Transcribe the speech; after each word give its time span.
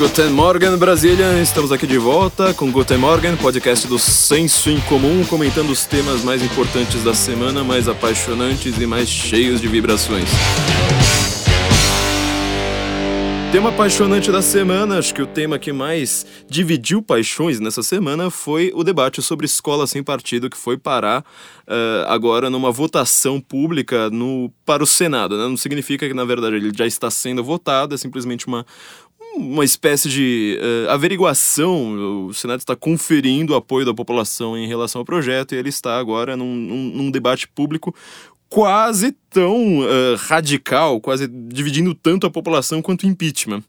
Guten 0.00 0.30
Morgen, 0.30 0.78
Brasília! 0.78 1.42
Estamos 1.42 1.70
aqui 1.70 1.86
de 1.86 1.98
volta 1.98 2.54
com 2.54 2.72
Guten 2.72 2.96
Morgen, 2.96 3.36
podcast 3.36 3.86
do 3.86 3.98
Senso 3.98 4.70
em 4.70 4.80
Comum, 4.80 5.22
comentando 5.26 5.68
os 5.68 5.84
temas 5.84 6.24
mais 6.24 6.42
importantes 6.42 7.04
da 7.04 7.12
semana, 7.12 7.62
mais 7.62 7.86
apaixonantes 7.86 8.78
e 8.80 8.86
mais 8.86 9.10
cheios 9.10 9.60
de 9.60 9.68
vibrações. 9.68 10.30
Tema 13.52 13.70
apaixonante 13.70 14.30
da 14.30 14.40
semana, 14.40 14.96
acho 14.96 15.12
que 15.12 15.20
o 15.20 15.26
tema 15.26 15.58
que 15.58 15.72
mais 15.72 16.24
dividiu 16.48 17.02
paixões 17.02 17.58
nessa 17.58 17.82
semana 17.82 18.30
foi 18.30 18.70
o 18.76 18.84
debate 18.84 19.20
sobre 19.20 19.44
escola 19.44 19.88
sem 19.88 20.04
partido, 20.04 20.48
que 20.48 20.56
foi 20.56 20.78
parar 20.78 21.22
uh, 21.22 22.06
agora 22.06 22.48
numa 22.48 22.70
votação 22.70 23.40
pública 23.40 24.08
no, 24.08 24.52
para 24.64 24.84
o 24.84 24.86
Senado. 24.86 25.36
Né? 25.36 25.48
Não 25.48 25.56
significa 25.56 26.06
que, 26.06 26.14
na 26.14 26.24
verdade, 26.24 26.54
ele 26.54 26.70
já 26.72 26.86
está 26.86 27.10
sendo 27.10 27.42
votado, 27.42 27.92
é 27.92 27.98
simplesmente 27.98 28.46
uma, 28.46 28.64
uma 29.36 29.64
espécie 29.64 30.08
de 30.08 30.58
uh, 30.60 30.90
averiguação. 30.90 32.26
O 32.26 32.34
Senado 32.34 32.60
está 32.60 32.76
conferindo 32.76 33.52
o 33.52 33.56
apoio 33.56 33.86
da 33.86 33.94
população 33.94 34.56
em 34.56 34.66
relação 34.66 35.00
ao 35.00 35.04
projeto 35.04 35.54
e 35.54 35.58
ele 35.58 35.68
está 35.68 35.98
agora 35.98 36.36
num, 36.36 36.54
num, 36.54 36.90
num 36.90 37.10
debate 37.10 37.48
público 37.48 37.94
quase 38.48 39.12
tão 39.30 39.78
uh, 39.80 40.16
radical, 40.18 41.00
quase 41.00 41.28
dividindo 41.28 41.94
tanto 41.94 42.26
a 42.26 42.30
população 42.30 42.82
quanto 42.82 43.04
o 43.04 43.08
impeachment. 43.08 43.62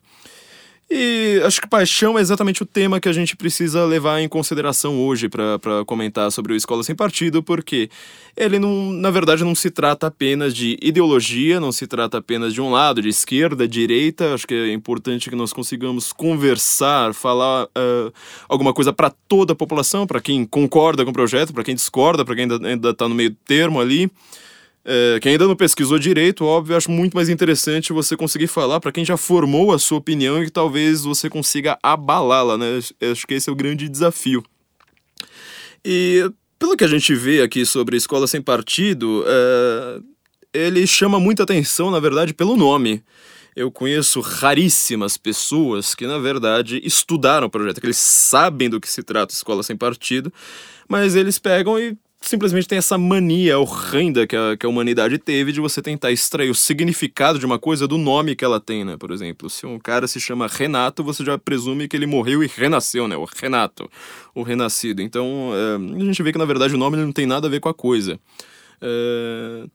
E 0.94 1.42
acho 1.46 1.62
que 1.62 1.70
paixão 1.70 2.20
é 2.20 2.22
exatamente 2.22 2.62
o 2.62 2.66
tema 2.66 3.00
que 3.00 3.08
a 3.08 3.14
gente 3.14 3.34
precisa 3.38 3.86
levar 3.86 4.20
em 4.20 4.28
consideração 4.28 5.00
hoje 5.00 5.30
para 5.30 5.86
comentar 5.88 6.30
sobre 6.34 6.52
o 6.52 6.56
Escola 6.56 6.84
Sem 6.84 6.94
Partido, 6.94 7.42
porque 7.42 7.90
ele, 8.36 8.60
não, 8.60 8.92
na 8.92 9.10
verdade, 9.10 9.42
não 9.42 9.56
se 9.56 9.72
trata 9.72 10.08
apenas 10.08 10.54
de 10.54 10.78
ideologia, 10.82 11.62
não 11.62 11.72
se 11.72 11.88
trata 11.88 12.18
apenas 12.18 12.54
de 12.54 12.60
um 12.60 12.70
lado, 12.70 13.02
de 13.02 13.08
esquerda, 13.08 13.66
direita. 13.66 14.34
Acho 14.34 14.46
que 14.46 14.54
é 14.54 14.74
importante 14.74 15.30
que 15.30 15.36
nós 15.36 15.54
consigamos 15.54 16.12
conversar, 16.12 17.14
falar 17.14 17.68
uh, 17.68 18.12
alguma 18.50 18.74
coisa 18.74 18.92
para 18.92 19.10
toda 19.30 19.54
a 19.54 19.56
população, 19.56 20.06
para 20.06 20.20
quem 20.20 20.46
concorda 20.46 21.06
com 21.06 21.12
o 21.12 21.14
projeto, 21.14 21.54
para 21.54 21.64
quem 21.64 21.74
discorda, 21.74 22.26
para 22.26 22.36
quem 22.36 22.50
ainda 22.66 22.90
está 22.90 23.08
no 23.08 23.16
meio 23.16 23.34
termo 23.46 23.80
ali. 23.80 24.12
É, 24.84 25.20
quem 25.22 25.34
ainda 25.34 25.48
não 25.48 25.56
pesquisou 25.56 26.00
direito, 26.00 26.44
óbvio, 26.44 26.76
acho 26.76 26.90
muito 26.90 27.14
mais 27.14 27.30
interessante 27.30 27.94
você 27.94 28.18
conseguir 28.18 28.48
falar 28.48 28.80
para 28.80 28.92
quem 28.92 29.06
já 29.06 29.16
formou 29.16 29.72
a 29.72 29.80
sua 29.80 30.00
opinião 30.00 30.42
e 30.42 30.46
que 30.46 30.52
talvez 30.52 31.04
você 31.04 31.30
consiga 31.30 31.78
abalá-la, 31.84 32.58
né? 32.58 32.80
Acho 33.12 33.28
que 33.28 33.36
esse 33.36 33.50
é 33.50 33.54
o 33.54 33.56
grande 33.56 33.88
desafio. 33.88 34.44
E 35.86 36.32
pelo 36.58 36.76
que 36.76 36.84
a 36.84 36.88
gente 36.88 37.14
vê 37.14 37.42
aqui 37.42 37.66
sobre 37.66 37.98
Escola 37.98 38.28
Sem 38.28 38.42
Partido, 38.42 39.24
é, 39.28 40.02
ele 40.54 40.86
chama 40.88 41.20
muita 41.20 41.44
atenção, 41.44 41.92
na 41.92 42.00
verdade, 42.00 42.34
pelo 42.34 42.58
nome. 42.58 43.04
Eu 43.56 43.70
conheço 43.70 44.22
raríssimas 44.22 45.18
pessoas 45.18 45.94
que, 45.94 46.08
na 46.08 46.18
verdade, 46.18 46.82
estudaram 46.84 47.48
o 47.48 47.50
projeto, 47.50 47.82
que 47.82 47.86
eles 47.86 47.98
sabem 47.98 48.70
do 48.70 48.80
que 48.80 48.90
se 48.90 49.04
trata 49.04 49.34
Escola 49.34 49.62
Sem 49.62 49.76
Partido, 49.76 50.32
mas 50.88 51.16
eles 51.16 51.38
pegam 51.38 51.78
e 51.78 51.98
simplesmente 52.22 52.68
tem 52.68 52.78
essa 52.78 52.98
mania 52.98 53.58
horrenda 53.60 54.28
que 54.28 54.36
a, 54.36 54.56
que 54.56 54.66
a 54.66 54.70
humanidade 54.70 55.18
teve 55.18 55.52
de 55.52 55.60
você 55.60 55.82
tentar 55.82 56.12
extrair 56.12 56.50
o 56.50 56.56
significado 56.56 57.40
de 57.40 57.46
uma 57.46 57.58
coisa 57.58 57.88
do 57.88 57.98
nome 57.98 58.36
que 58.36 58.46
ela 58.46 58.60
tem, 58.60 58.86
né? 58.86 58.96
Por 58.96 59.12
exemplo, 59.12 59.50
se 59.50 59.66
um 59.66 59.80
cara 59.80 60.08
se 60.08 60.20
chama 60.20 60.48
Renato, 60.48 61.04
você 61.04 61.26
já 61.26 61.38
presume 61.38 61.88
que 61.88 61.98
ele 61.98 62.06
morreu 62.06 62.44
e 62.44 62.48
renasceu, 62.48 63.08
né? 63.08 63.18
O 63.18 63.26
Renato, 63.26 63.90
o 64.36 64.44
renascido. 64.44 65.02
Então, 65.02 65.52
é, 65.54 66.02
a 66.02 66.06
gente 66.06 66.22
vê 66.22 66.32
que 66.32 66.38
na 66.38 66.46
verdade 66.46 66.76
o 66.76 66.78
nome 66.78 66.96
não 66.96 67.12
tem 67.12 67.26
nada 67.26 67.48
a 67.48 67.50
ver 67.50 67.60
com 67.60 67.70
a 67.70 67.74
coisa. 67.74 68.20
É... 68.82 69.66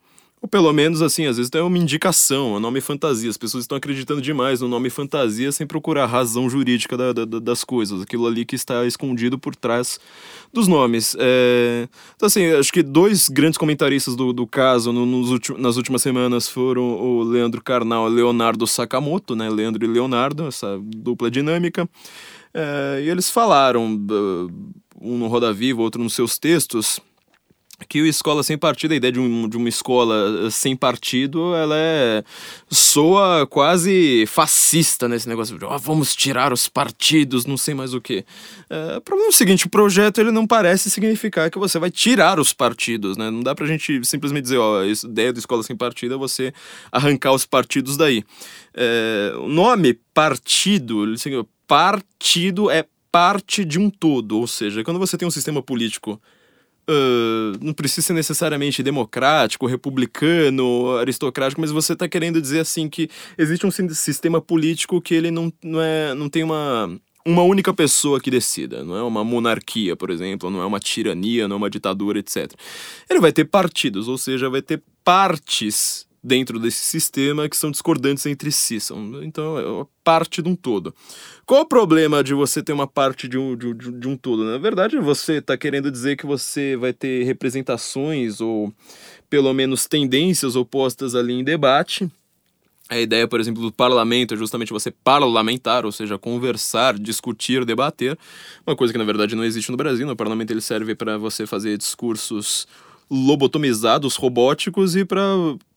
Ou 0.41 0.49
pelo 0.49 0.71
menos, 0.73 1.01
assim, 1.01 1.25
às 1.27 1.39
vezes 1.39 1.51
é 1.55 1.63
uma 1.63 1.79
indicação, 1.79 2.55
o 2.55 2.61
nome 2.61 2.81
fantasia. 2.81 3.31
As 3.31 3.39
pessoas 3.39 3.65
estão 3.65 3.77
acreditando 3.77 4.21
demais 4.21 4.61
no 4.61 4.69
nome 4.69 4.91
fantasia 4.91 5.51
sem 5.51 5.67
procurar 5.67 6.05
a 6.05 6.07
razão 6.07 6.49
jurídica 6.49 6.97
da, 6.97 7.13
da, 7.13 7.25
das 7.25 7.65
coisas, 7.65 8.03
aquilo 8.03 8.27
ali 8.27 8.45
que 8.45 8.55
está 8.55 8.87
escondido 8.87 9.39
por 9.39 9.57
trás 9.57 9.99
dos 10.53 10.69
nomes. 10.69 11.17
É... 11.19 11.89
Então, 12.15 12.27
assim, 12.27 12.47
acho 12.53 12.71
que 12.71 12.83
dois 12.83 13.29
grandes 13.29 13.57
comentaristas 13.57 14.15
do, 14.15 14.33
do 14.33 14.47
caso 14.47 14.93
no, 14.93 15.07
nos 15.07 15.41
nas 15.59 15.77
últimas 15.79 16.03
semanas 16.03 16.49
foram 16.49 16.83
o 16.83 17.23
Leandro 17.23 17.63
Carnal 17.63 18.11
e 18.11 18.15
Leonardo 18.15 18.67
Sakamoto, 18.67 19.35
né? 19.35 19.49
Leandro 19.49 19.85
e 19.85 19.89
Leonardo, 19.89 20.47
essa 20.47 20.79
dupla 20.83 21.31
dinâmica. 21.31 21.89
É... 22.53 23.03
E 23.03 23.09
eles 23.09 23.31
falaram, 23.31 23.87
um 25.01 25.19
no 25.19 25.29
Roda 25.29 25.51
Viva, 25.51 25.81
outro 25.81 26.03
nos 26.03 26.15
seus 26.15 26.39
textos 26.39 27.01
que 27.85 28.01
o 28.01 28.07
escola 28.07 28.43
sem 28.43 28.57
partido, 28.57 28.93
a 28.93 28.97
ideia 28.97 29.13
de, 29.13 29.21
um, 29.21 29.49
de 29.49 29.57
uma 29.57 29.69
escola 29.69 30.47
eh, 30.47 30.51
sem 30.51 30.75
partido, 30.75 31.55
ela 31.55 31.75
é 31.77 32.25
soa 32.71 33.47
quase 33.47 34.25
fascista 34.27 35.07
nesse 35.07 35.29
negócio 35.29 35.59
de 35.59 35.65
oh, 35.65 35.79
vamos 35.79 36.17
tirar 36.17 36.53
os 36.53 36.69
partidos, 36.69 37.45
não 37.45 37.57
sei 37.57 37.75
mais 37.75 37.93
o 37.93 38.01
que. 38.01 38.25
É, 38.71 38.97
o 38.97 39.01
problema 39.03 39.29
é 39.29 39.33
o 39.35 39.37
seguinte, 39.37 39.67
o 39.67 39.71
projeto 39.71 40.21
ele 40.21 40.31
não 40.31 40.47
parece 40.47 40.91
significar 40.91 41.51
que 41.51 41.59
você 41.59 41.79
vai 41.79 41.91
tirar 41.91 42.41
os 42.41 42.53
partidos, 42.55 43.17
né? 43.17 43.31
Não 43.31 43.43
dá 43.43 43.55
pra 43.55 43.67
gente 43.67 44.01
simplesmente 44.05 44.45
dizer, 44.45 44.59
ó, 44.59 44.81
a 44.81 44.87
ideia 44.87 45.33
da 45.33 45.39
escola 45.39 45.63
sem 45.63 45.77
partido 45.77 46.15
é 46.15 46.19
você 46.19 46.55
arrancar 46.91 47.33
os 47.33 47.45
partidos 47.45 47.97
daí. 47.97 48.25
É, 48.75 49.35
o 49.37 49.49
nome 49.49 49.99
partido, 50.15 51.05
partido 51.67 52.71
é 52.71 52.87
parte 53.13 53.65
de 53.65 53.79
um 53.79 53.91
todo, 53.91 54.39
ou 54.39 54.47
seja, 54.47 54.83
quando 54.83 54.99
você 54.99 55.17
tem 55.17 55.29
um 55.29 55.31
sistema 55.31 55.63
político 55.63 56.21
Uh, 56.89 57.59
não 57.61 57.73
precisa 57.73 58.07
ser 58.07 58.13
necessariamente 58.13 58.81
democrático, 58.81 59.67
republicano, 59.67 60.97
aristocrático, 60.99 61.61
mas 61.61 61.73
você 61.73 61.95
está 61.95 62.09
querendo 62.09 62.41
dizer 62.41 62.61
assim 62.61 62.89
que 62.89 63.09
existe 63.37 63.67
um 63.67 63.71
sistema 63.71 64.41
político 64.41 65.01
que 65.01 65.13
ele 65.13 65.33
não, 65.33 65.53
não, 65.65 65.81
é, 65.81 66.15
não 66.15 66.29
tem 66.29 66.45
uma, 66.45 66.89
uma 67.27 67.43
única 67.43 67.75
pessoa 67.75 68.21
que 68.21 68.31
decida, 68.31 68.85
não 68.85 68.97
é 68.97 69.03
uma 69.03 69.25
monarquia, 69.25 69.97
por 69.97 70.11
exemplo, 70.11 70.49
não 70.49 70.63
é 70.63 70.67
uma 70.67 70.79
tirania, 70.79 71.49
não 71.49 71.57
é 71.57 71.59
uma 71.59 71.71
ditadura, 71.71 72.21
etc. 72.21 72.53
Ele 73.11 73.19
vai 73.19 73.33
ter 73.33 73.47
partidos, 73.47 74.07
ou 74.07 74.17
seja, 74.17 74.49
vai 74.49 74.63
ter 74.63 74.81
partes 75.03 76.07
dentro 76.27 76.59
desse 76.59 76.85
sistema 76.85 77.49
que 77.49 77.57
são 77.57 77.71
discordantes 77.71 78.27
entre 78.27 78.51
si. 78.51 78.81
São, 78.81 79.23
então, 79.23 79.59
é 79.59 79.87
parte 80.03 80.43
de 80.43 80.49
um 80.49 80.57
todo. 80.57 80.93
Qual 81.47 81.63
o 81.63 81.67
problema 81.67 82.25
de 82.25 82.35
você 82.35 82.61
ter 82.61 82.73
uma 82.73 82.87
parte 82.87 83.29
de 83.29 83.39
um, 83.39 83.57
de, 83.57 83.73
de 83.73 84.09
um 84.09 84.17
todo? 84.17 84.45
Na 84.45 84.59
verdade, 84.59 84.99
você 84.99 85.35
está 85.35 85.57
querendo 85.57 85.89
dizer 85.89 86.17
que 86.17 86.27
você 86.27 86.77
vai 86.77 86.93
ter 86.93 87.23
representações 87.23 88.41
ou 88.41 88.73
pelo 89.31 89.53
menos 89.55 89.87
tendências 89.87 90.57
opostas 90.57 91.15
ali 91.15 91.33
em 91.33 91.45
debate. 91.45 92.11
A 92.89 92.99
ideia, 92.99 93.27
por 93.27 93.41
exemplo, 93.41 93.63
do 93.63 93.73
parlamento 93.73 94.35
é 94.35 94.37
justamente 94.37 94.73
você 94.73 94.91
parlamentar, 94.91 95.85
ou 95.85 95.93
seja, 95.93 96.19
conversar, 96.19 96.99
discutir, 96.99 97.65
debater. 97.65 98.19
Uma 98.67 98.77
coisa 98.77 98.93
que 98.93 98.99
na 98.99 99.05
verdade 99.05 99.37
não 99.37 99.45
existe 99.45 99.71
no 99.71 99.77
Brasil. 99.77 100.07
No 100.07 100.17
parlamento 100.17 100.51
ele 100.51 100.61
serve 100.61 100.95
para 100.95 101.19
você 101.19 101.47
fazer 101.47 101.77
discursos 101.79 102.67
lobotomizados, 103.11 104.17
robóticos, 104.17 104.97
e 104.97 105.05
para 105.05 105.25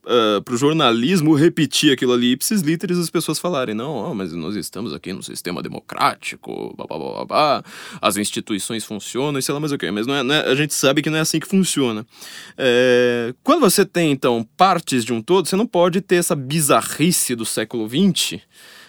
uh, 0.09 0.43
ah, 0.45 0.51
o 0.51 0.57
jornalismo 0.57 1.35
repetir 1.35 1.93
aquilo 1.93 2.13
ali 2.13 2.31
ipsis 2.31 2.61
literis 2.61 2.97
as 2.97 3.09
pessoas 3.09 3.39
falarem, 3.39 3.75
não, 3.75 4.11
oh, 4.11 4.15
mas 4.15 4.33
nós 4.33 4.55
estamos 4.55 4.93
aqui 4.93 5.13
num 5.13 5.21
sistema 5.21 5.61
democrático, 5.61 6.73
blá, 6.75 6.87
blá, 6.87 6.97
blá, 6.97 7.25
blá, 7.25 7.63
as 8.01 8.17
instituições 8.17 8.83
funcionam 8.83 9.39
e 9.39 9.43
sei 9.43 9.53
lá 9.53 9.59
mais 9.59 9.71
o 9.71 9.77
que, 9.77 9.89
mas 9.91 10.07
não 10.07 10.15
é, 10.15 10.23
não 10.23 10.35
é, 10.35 10.49
a 10.49 10.55
gente 10.55 10.73
sabe 10.73 11.01
que 11.01 11.09
não 11.09 11.17
é 11.17 11.21
assim 11.21 11.39
que 11.39 11.47
funciona. 11.47 12.05
É, 12.57 13.33
quando 13.43 13.61
você 13.61 13.85
tem, 13.85 14.11
então, 14.11 14.45
partes 14.57 15.05
de 15.05 15.13
um 15.13 15.21
todo, 15.21 15.47
você 15.47 15.55
não 15.55 15.67
pode 15.67 16.01
ter 16.01 16.15
essa 16.15 16.35
bizarrice 16.35 17.35
do 17.35 17.45
século 17.45 17.87
XX, 17.87 18.41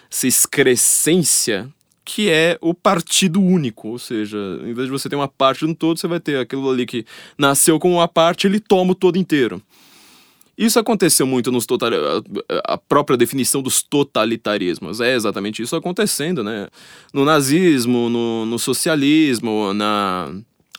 essa 0.09 0.27
excrescência 0.27 1.71
que 2.03 2.29
é 2.29 2.57
o 2.59 2.73
partido 2.73 3.41
único, 3.41 3.89
ou 3.89 3.99
seja, 3.99 4.37
em 4.63 4.73
vez 4.73 4.87
de 4.87 4.91
você 4.91 5.07
ter 5.07 5.15
uma 5.15 5.27
parte 5.27 5.59
de 5.59 5.71
um 5.71 5.73
todo, 5.73 5.99
você 5.99 6.07
vai 6.07 6.19
ter 6.19 6.37
aquilo 6.37 6.69
ali 6.69 6.85
que 6.85 7.05
nasceu 7.37 7.79
com 7.79 7.93
uma 7.93 8.07
parte, 8.07 8.47
ele 8.47 8.59
toma 8.59 8.91
o 8.91 8.95
todo 8.95 9.17
inteiro. 9.17 9.61
Isso 10.61 10.77
aconteceu 10.77 11.25
muito 11.25 11.51
nos 11.51 11.65
total... 11.65 11.89
a 12.65 12.77
própria 12.77 13.17
definição 13.17 13.63
dos 13.63 13.81
totalitarismos. 13.81 15.01
É 15.01 15.15
exatamente 15.15 15.59
isso 15.59 15.75
acontecendo, 15.75 16.43
né? 16.43 16.67
No 17.11 17.25
nazismo, 17.25 18.07
no, 18.09 18.45
no 18.45 18.59
socialismo, 18.59 19.73
na, 19.73 20.31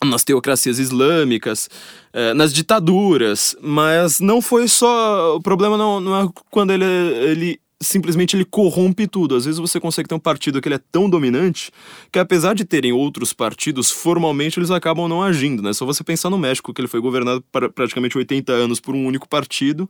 nas 0.04 0.22
teocracias 0.22 0.78
islâmicas, 0.78 1.68
eh, 2.12 2.32
nas 2.32 2.52
ditaduras. 2.54 3.56
Mas 3.60 4.20
não 4.20 4.40
foi 4.40 4.68
só. 4.68 5.34
O 5.34 5.42
problema 5.42 5.76
não, 5.76 6.00
não 6.00 6.20
é 6.20 6.28
quando 6.48 6.70
ele, 6.70 6.84
ele 6.84 7.60
simplesmente 7.82 8.36
ele 8.36 8.44
corrompe 8.44 9.06
tudo. 9.06 9.34
Às 9.34 9.44
vezes 9.44 9.60
você 9.60 9.78
consegue 9.78 10.08
ter 10.08 10.14
um 10.14 10.18
partido 10.18 10.60
que 10.60 10.68
ele 10.68 10.76
é 10.76 10.80
tão 10.90 11.10
dominante 11.10 11.70
que 12.10 12.18
apesar 12.18 12.54
de 12.54 12.64
terem 12.64 12.92
outros 12.92 13.32
partidos, 13.32 13.90
formalmente 13.90 14.58
eles 14.58 14.70
acabam 14.70 15.08
não 15.08 15.22
agindo, 15.22 15.62
né? 15.62 15.72
Só 15.72 15.84
você 15.84 16.02
pensar 16.02 16.30
no 16.30 16.38
México, 16.38 16.72
que 16.72 16.80
ele 16.80 16.88
foi 16.88 17.00
governado 17.00 17.44
para 17.52 17.68
praticamente 17.68 18.16
80 18.16 18.52
anos 18.52 18.80
por 18.80 18.94
um 18.94 19.04
único 19.04 19.28
partido. 19.28 19.88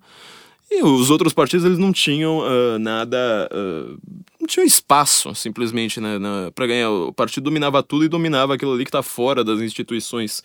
E 0.70 0.82
os 0.82 1.10
outros 1.10 1.34
partidos 1.34 1.66
eles 1.66 1.78
não 1.78 1.92
tinham 1.92 2.38
uh, 2.38 2.78
nada, 2.78 3.48
uh, 3.52 3.98
não 4.40 4.46
tinham 4.46 4.64
espaço 4.64 5.34
simplesmente 5.34 6.00
né, 6.00 6.18
para 6.54 6.66
ganhar. 6.66 6.90
O 6.90 7.12
partido 7.12 7.44
dominava 7.44 7.82
tudo 7.82 8.06
e 8.06 8.08
dominava 8.08 8.54
aquilo 8.54 8.72
ali 8.72 8.84
que 8.84 8.88
está 8.88 9.02
fora 9.02 9.44
das 9.44 9.60
instituições 9.60 10.42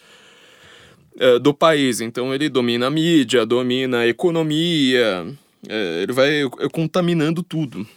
uh, 1.16 1.40
do 1.40 1.54
país. 1.54 2.02
Então 2.02 2.34
ele 2.34 2.50
domina 2.50 2.88
a 2.88 2.90
mídia, 2.90 3.46
domina 3.46 4.00
a 4.00 4.08
economia, 4.08 5.34
é, 5.68 6.02
ele 6.04 6.14
vai 6.14 6.44
contaminando 6.72 7.42
tudo. 7.42 7.88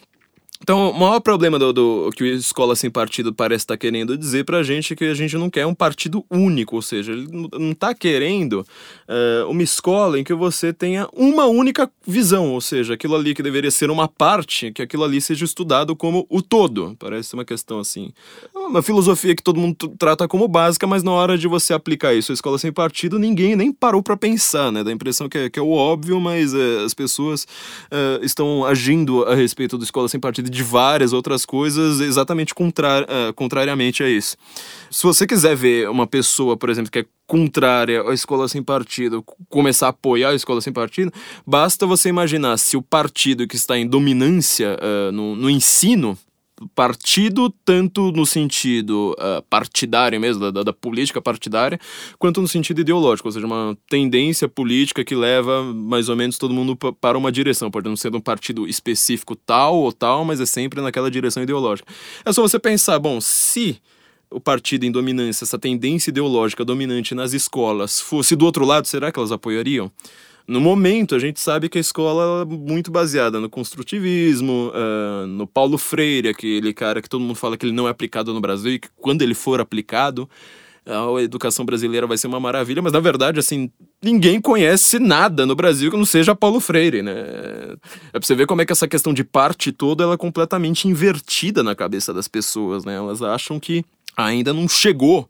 Então, 0.61 0.91
o 0.91 0.99
maior 0.99 1.19
problema 1.19 1.57
do, 1.57 1.73
do 1.73 2.09
que 2.15 2.23
o 2.23 2.27
Escola 2.27 2.75
Sem 2.75 2.91
Partido 2.91 3.33
parece 3.33 3.63
estar 3.63 3.73
tá 3.73 3.77
querendo 3.77 4.15
dizer 4.15 4.45
pra 4.45 4.61
gente 4.61 4.93
é 4.93 4.95
que 4.95 5.05
a 5.05 5.13
gente 5.15 5.35
não 5.35 5.49
quer 5.49 5.65
um 5.65 5.73
partido 5.73 6.23
único, 6.29 6.75
ou 6.75 6.83
seja, 6.83 7.11
ele 7.11 7.27
não 7.57 7.71
está 7.71 7.95
querendo 7.95 8.61
uh, 8.61 9.49
uma 9.49 9.63
escola 9.63 10.19
em 10.19 10.23
que 10.23 10.35
você 10.35 10.71
tenha 10.71 11.09
uma 11.13 11.45
única 11.45 11.89
visão, 12.05 12.51
ou 12.51 12.61
seja, 12.61 12.93
aquilo 12.93 13.15
ali 13.15 13.33
que 13.33 13.41
deveria 13.41 13.71
ser 13.71 13.89
uma 13.89 14.07
parte, 14.07 14.71
que 14.71 14.83
aquilo 14.83 15.03
ali 15.03 15.19
seja 15.19 15.43
estudado 15.45 15.95
como 15.95 16.27
o 16.29 16.43
todo. 16.43 16.95
Parece 16.99 17.33
uma 17.33 17.43
questão 17.43 17.79
assim. 17.79 18.11
Uma 18.53 18.83
filosofia 18.83 19.35
que 19.35 19.41
todo 19.41 19.59
mundo 19.59 19.75
trata 19.97 20.27
como 20.27 20.47
básica, 20.47 20.85
mas 20.85 21.01
na 21.01 21.11
hora 21.11 21.39
de 21.39 21.47
você 21.47 21.73
aplicar 21.73 22.13
isso 22.13 22.31
à 22.31 22.35
Escola 22.35 22.59
Sem 22.59 22.71
Partido, 22.71 23.17
ninguém 23.17 23.55
nem 23.55 23.71
parou 23.71 24.03
para 24.03 24.15
pensar, 24.15 24.71
né? 24.71 24.83
Dá 24.83 24.91
a 24.91 24.93
impressão 24.93 25.27
que 25.27 25.39
é, 25.39 25.49
que 25.49 25.57
é 25.57 25.61
o 25.61 25.71
óbvio, 25.71 26.21
mas 26.21 26.53
uh, 26.53 26.85
as 26.85 26.93
pessoas 26.93 27.47
uh, 27.91 28.23
estão 28.23 28.63
agindo 28.63 29.23
a 29.23 29.33
respeito 29.33 29.75
da 29.75 29.83
Escola 29.83 30.07
Sem 30.07 30.19
Partido 30.19 30.50
de 30.51 30.63
várias 30.63 31.13
outras 31.13 31.45
coisas 31.45 31.99
exatamente 31.99 32.53
uh, 32.53 33.33
contrariamente 33.33 34.03
a 34.03 34.09
isso. 34.09 34.35
Se 34.89 35.03
você 35.03 35.25
quiser 35.25 35.55
ver 35.55 35.89
uma 35.89 36.05
pessoa, 36.05 36.57
por 36.57 36.69
exemplo, 36.69 36.91
que 36.91 36.99
é 36.99 37.05
contrária 37.25 38.03
à 38.03 38.13
escola 38.13 38.47
sem 38.47 38.61
partido, 38.61 39.23
começar 39.49 39.87
a 39.87 39.89
apoiar 39.89 40.29
a 40.29 40.35
escola 40.35 40.61
sem 40.61 40.73
partido, 40.73 41.11
basta 41.47 41.85
você 41.85 42.09
imaginar 42.09 42.57
se 42.57 42.75
o 42.75 42.81
partido 42.81 43.47
que 43.47 43.55
está 43.55 43.77
em 43.77 43.87
dominância 43.87 44.77
uh, 44.77 45.11
no, 45.11 45.35
no 45.35 45.49
ensino 45.49 46.17
partido, 46.75 47.49
tanto 47.65 48.11
no 48.11 48.25
sentido 48.25 49.15
uh, 49.17 49.41
partidário 49.49 50.19
mesmo, 50.19 50.51
da, 50.51 50.63
da, 50.63 50.73
política 50.73 51.21
partidária, 51.21 51.79
quanto 52.17 52.41
no 52.41 52.47
sentido 52.47 52.81
ideológico, 52.81 53.27
ou 53.27 53.31
seja, 53.31 53.45
uma 53.45 53.77
tendência 53.89 54.47
política 54.47 55.03
que 55.03 55.15
leva 55.15 55.63
mais 55.63 56.09
ou 56.09 56.15
menos 56.15 56.37
todo 56.37 56.53
mundo 56.53 56.75
para 56.75 57.17
uma 57.17 57.31
direção. 57.31 57.71
Pode 57.71 57.87
não 57.89 57.95
ser 57.95 58.15
um 58.15 58.21
partido 58.21 58.67
específico 58.67 59.35
tal 59.35 59.77
ou 59.77 59.91
tal, 59.91 60.23
mas 60.25 60.39
é 60.39 60.45
sempre 60.45 60.81
naquela 60.81 61.09
direção 61.09 61.43
ideológica. 61.43 61.91
É 62.25 62.31
só 62.31 62.41
você 62.41 62.59
pensar, 62.59 62.99
bom, 62.99 63.19
se 63.19 63.81
o 64.29 64.39
partido 64.39 64.85
em 64.85 64.91
dominância, 64.91 65.43
essa 65.43 65.59
tendência 65.59 66.09
ideológica 66.09 66.63
dominante 66.63 67.13
nas 67.13 67.33
escolas 67.33 67.99
fosse 67.99 68.35
do 68.35 68.45
outro 68.45 68.65
lado, 68.65 68.87
será 68.87 69.11
que 69.11 69.19
elas 69.19 69.31
apoiariam? 69.31 69.91
No 70.47 70.59
momento, 70.59 71.15
a 71.15 71.19
gente 71.19 71.39
sabe 71.39 71.69
que 71.69 71.77
a 71.77 71.81
escola 71.81 72.41
é 72.41 72.45
muito 72.45 72.91
baseada 72.91 73.39
no 73.39 73.49
construtivismo, 73.49 74.71
uh, 74.73 75.27
no 75.27 75.47
Paulo 75.47 75.77
Freire, 75.77 76.29
aquele 76.29 76.73
cara 76.73 77.01
que 77.01 77.09
todo 77.09 77.21
mundo 77.21 77.35
fala 77.35 77.57
que 77.57 77.65
ele 77.65 77.73
não 77.73 77.87
é 77.87 77.91
aplicado 77.91 78.33
no 78.33 78.41
Brasil 78.41 78.73
e 78.73 78.79
que 78.79 78.89
quando 78.97 79.21
ele 79.21 79.33
for 79.33 79.61
aplicado, 79.61 80.29
a 80.85 81.21
educação 81.21 81.63
brasileira 81.63 82.07
vai 82.07 82.17
ser 82.17 82.27
uma 82.27 82.39
maravilha, 82.39 82.81
mas 82.81 82.91
na 82.91 82.99
verdade, 82.99 83.39
assim, 83.39 83.69
ninguém 84.01 84.41
conhece 84.41 84.97
nada 84.97 85.45
no 85.45 85.55
Brasil 85.55 85.91
que 85.91 85.97
não 85.97 86.05
seja 86.05 86.35
Paulo 86.35 86.59
Freire, 86.59 87.03
né? 87.03 87.13
É 88.11 88.19
pra 88.19 88.21
você 88.21 88.33
ver 88.33 88.47
como 88.47 88.61
é 88.61 88.65
que 88.65 88.71
essa 88.71 88.87
questão 88.87 89.13
de 89.13 89.23
parte 89.23 89.71
toda 89.71 90.03
ela 90.03 90.15
é 90.15 90.17
completamente 90.17 90.87
invertida 90.87 91.61
na 91.61 91.75
cabeça 91.75 92.13
das 92.13 92.27
pessoas, 92.27 92.83
né? 92.83 92.95
Elas 92.95 93.21
acham 93.21 93.59
que 93.59 93.85
ainda 94.17 94.53
não 94.53 94.67
chegou 94.67 95.29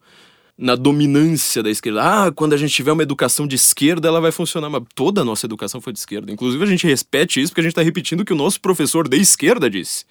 na 0.57 0.75
dominância 0.75 1.63
da 1.63 1.69
esquerda. 1.69 2.01
Ah, 2.01 2.31
quando 2.31 2.53
a 2.53 2.57
gente 2.57 2.73
tiver 2.73 2.91
uma 2.91 3.03
educação 3.03 3.47
de 3.47 3.55
esquerda, 3.55 4.07
ela 4.07 4.21
vai 4.21 4.31
funcionar. 4.31 4.69
Mas 4.69 4.83
toda 4.93 5.21
a 5.21 5.25
nossa 5.25 5.45
educação 5.45 5.81
foi 5.81 5.93
de 5.93 5.99
esquerda. 5.99 6.31
Inclusive, 6.31 6.63
a 6.63 6.67
gente 6.67 6.85
repete 6.85 7.41
isso 7.41 7.51
porque 7.51 7.61
a 7.61 7.63
gente 7.63 7.71
está 7.71 7.81
repetindo 7.81 8.21
o 8.21 8.25
que 8.25 8.33
o 8.33 8.35
nosso 8.35 8.61
professor 8.61 9.07
de 9.07 9.17
esquerda 9.17 9.69
disse. 9.69 10.05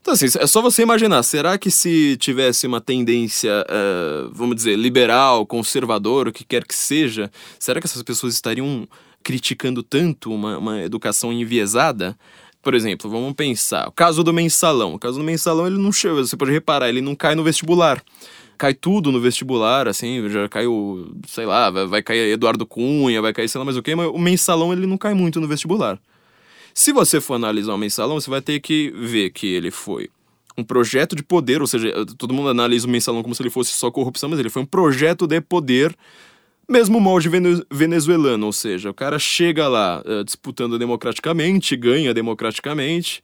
Então, 0.00 0.14
assim, 0.14 0.26
é 0.38 0.46
só 0.46 0.62
você 0.62 0.82
imaginar. 0.82 1.22
Será 1.22 1.58
que 1.58 1.70
se 1.70 2.16
tivesse 2.18 2.66
uma 2.66 2.80
tendência, 2.80 3.64
uh, 3.68 4.30
vamos 4.32 4.56
dizer, 4.56 4.76
liberal, 4.76 5.44
conservador, 5.46 6.28
o 6.28 6.32
que 6.32 6.44
quer 6.44 6.64
que 6.64 6.74
seja, 6.74 7.30
será 7.58 7.80
que 7.80 7.86
essas 7.86 8.02
pessoas 8.02 8.34
estariam 8.34 8.88
criticando 9.22 9.82
tanto 9.82 10.32
uma, 10.32 10.58
uma 10.58 10.82
educação 10.82 11.32
enviesada? 11.32 12.16
Por 12.62 12.74
exemplo, 12.74 13.10
vamos 13.10 13.32
pensar, 13.34 13.88
o 13.88 13.92
caso 13.92 14.22
do 14.22 14.32
mensalão. 14.32 14.94
O 14.94 14.98
caso 14.98 15.18
do 15.18 15.24
mensalão, 15.24 15.66
ele 15.66 15.78
não 15.78 15.92
chega, 15.92 16.14
você 16.14 16.36
pode 16.36 16.52
reparar, 16.52 16.88
ele 16.88 17.00
não 17.00 17.14
cai 17.14 17.34
no 17.34 17.44
vestibular 17.44 18.02
cai 18.58 18.74
tudo 18.74 19.12
no 19.12 19.20
vestibular, 19.20 19.88
assim, 19.88 20.28
já 20.28 20.48
caiu, 20.48 21.14
sei 21.26 21.46
lá, 21.46 21.70
vai, 21.70 21.86
vai 21.86 22.02
cair 22.02 22.32
Eduardo 22.32 22.66
Cunha, 22.66 23.22
vai 23.22 23.32
cair 23.32 23.48
sei 23.48 23.58
lá 23.58 23.64
mais 23.64 23.76
o 23.76 23.82
quê, 23.82 23.94
mas 23.94 24.08
o 24.08 24.18
mensalão 24.18 24.72
ele 24.72 24.86
não 24.86 24.98
cai 24.98 25.14
muito 25.14 25.40
no 25.40 25.46
vestibular. 25.46 25.98
Se 26.74 26.92
você 26.92 27.20
for 27.20 27.34
analisar 27.34 27.72
o 27.72 27.78
mensalão, 27.78 28.20
você 28.20 28.28
vai 28.28 28.42
ter 28.42 28.60
que 28.60 28.92
ver 28.96 29.30
que 29.30 29.46
ele 29.46 29.70
foi 29.70 30.10
um 30.56 30.64
projeto 30.64 31.14
de 31.14 31.22
poder, 31.22 31.60
ou 31.60 31.66
seja, 31.66 31.92
todo 32.18 32.34
mundo 32.34 32.48
analisa 32.48 32.86
o 32.86 32.90
mensalão 32.90 33.22
como 33.22 33.34
se 33.34 33.40
ele 33.42 33.50
fosse 33.50 33.72
só 33.72 33.90
corrupção, 33.90 34.28
mas 34.28 34.40
ele 34.40 34.50
foi 34.50 34.62
um 34.62 34.66
projeto 34.66 35.26
de 35.26 35.40
poder, 35.40 35.96
mesmo 36.68 37.00
molde 37.00 37.30
venezuelano, 37.70 38.46
ou 38.46 38.52
seja, 38.52 38.90
o 38.90 38.94
cara 38.94 39.18
chega 39.18 39.68
lá 39.68 40.02
uh, 40.04 40.24
disputando 40.24 40.78
democraticamente, 40.78 41.76
ganha 41.76 42.12
democraticamente, 42.12 43.22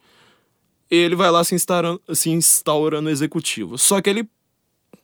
ele 0.88 1.16
vai 1.16 1.30
lá 1.30 1.42
se 1.42 1.54
instaura, 1.56 1.98
se 2.12 2.30
instaura 2.30 3.00
no 3.00 3.10
executivo. 3.10 3.76
Só 3.76 4.00
que 4.00 4.08
ele 4.08 4.28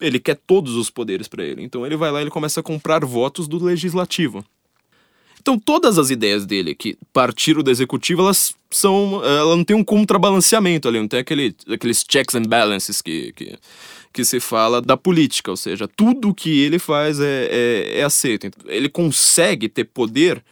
ele 0.00 0.19
quer 0.19 0.37
todos 0.47 0.75
os 0.75 0.91
poderes 0.91 1.29
para 1.29 1.44
ele. 1.44 1.62
Então 1.62 1.85
ele 1.85 1.97
vai 1.97 2.11
lá 2.11 2.20
e 2.20 2.23
ele 2.23 2.31
começa 2.31 2.61
a 2.61 2.62
comprar 2.62 3.05
votos 3.05 3.47
do 3.47 3.62
legislativo. 3.62 4.44
Então 5.41 5.58
todas 5.58 5.99
as 5.99 6.11
ideias 6.11 6.44
dele 6.44 6.75
que 6.75 6.97
partiram 7.12 7.62
do 7.62 7.70
executivo, 7.70 8.23
elas 8.23 8.55
são, 8.70 9.23
ela 9.25 9.56
não 9.56 9.64
tem 9.64 9.76
um 9.76 9.85
contrabalanceamento 9.85 10.87
ali, 10.88 11.00
não 11.00 11.08
tem 11.08 11.20
aquele, 11.20 11.55
aqueles 11.69 12.05
checks 12.08 12.35
and 12.35 12.43
balances 12.43 13.00
que, 13.00 13.32
que, 13.32 13.58
que 14.12 14.25
se 14.25 14.38
fala 14.38 14.81
da 14.81 14.97
política, 14.97 15.50
ou 15.50 15.56
seja, 15.56 15.88
tudo 15.88 16.35
que 16.35 16.61
ele 16.61 16.79
faz 16.79 17.20
é, 17.20 17.49
é, 17.50 17.99
é 18.00 18.02
aceito. 18.02 18.50
Ele 18.67 18.88
consegue 18.88 19.69
ter 19.69 19.85
poder 19.85 20.43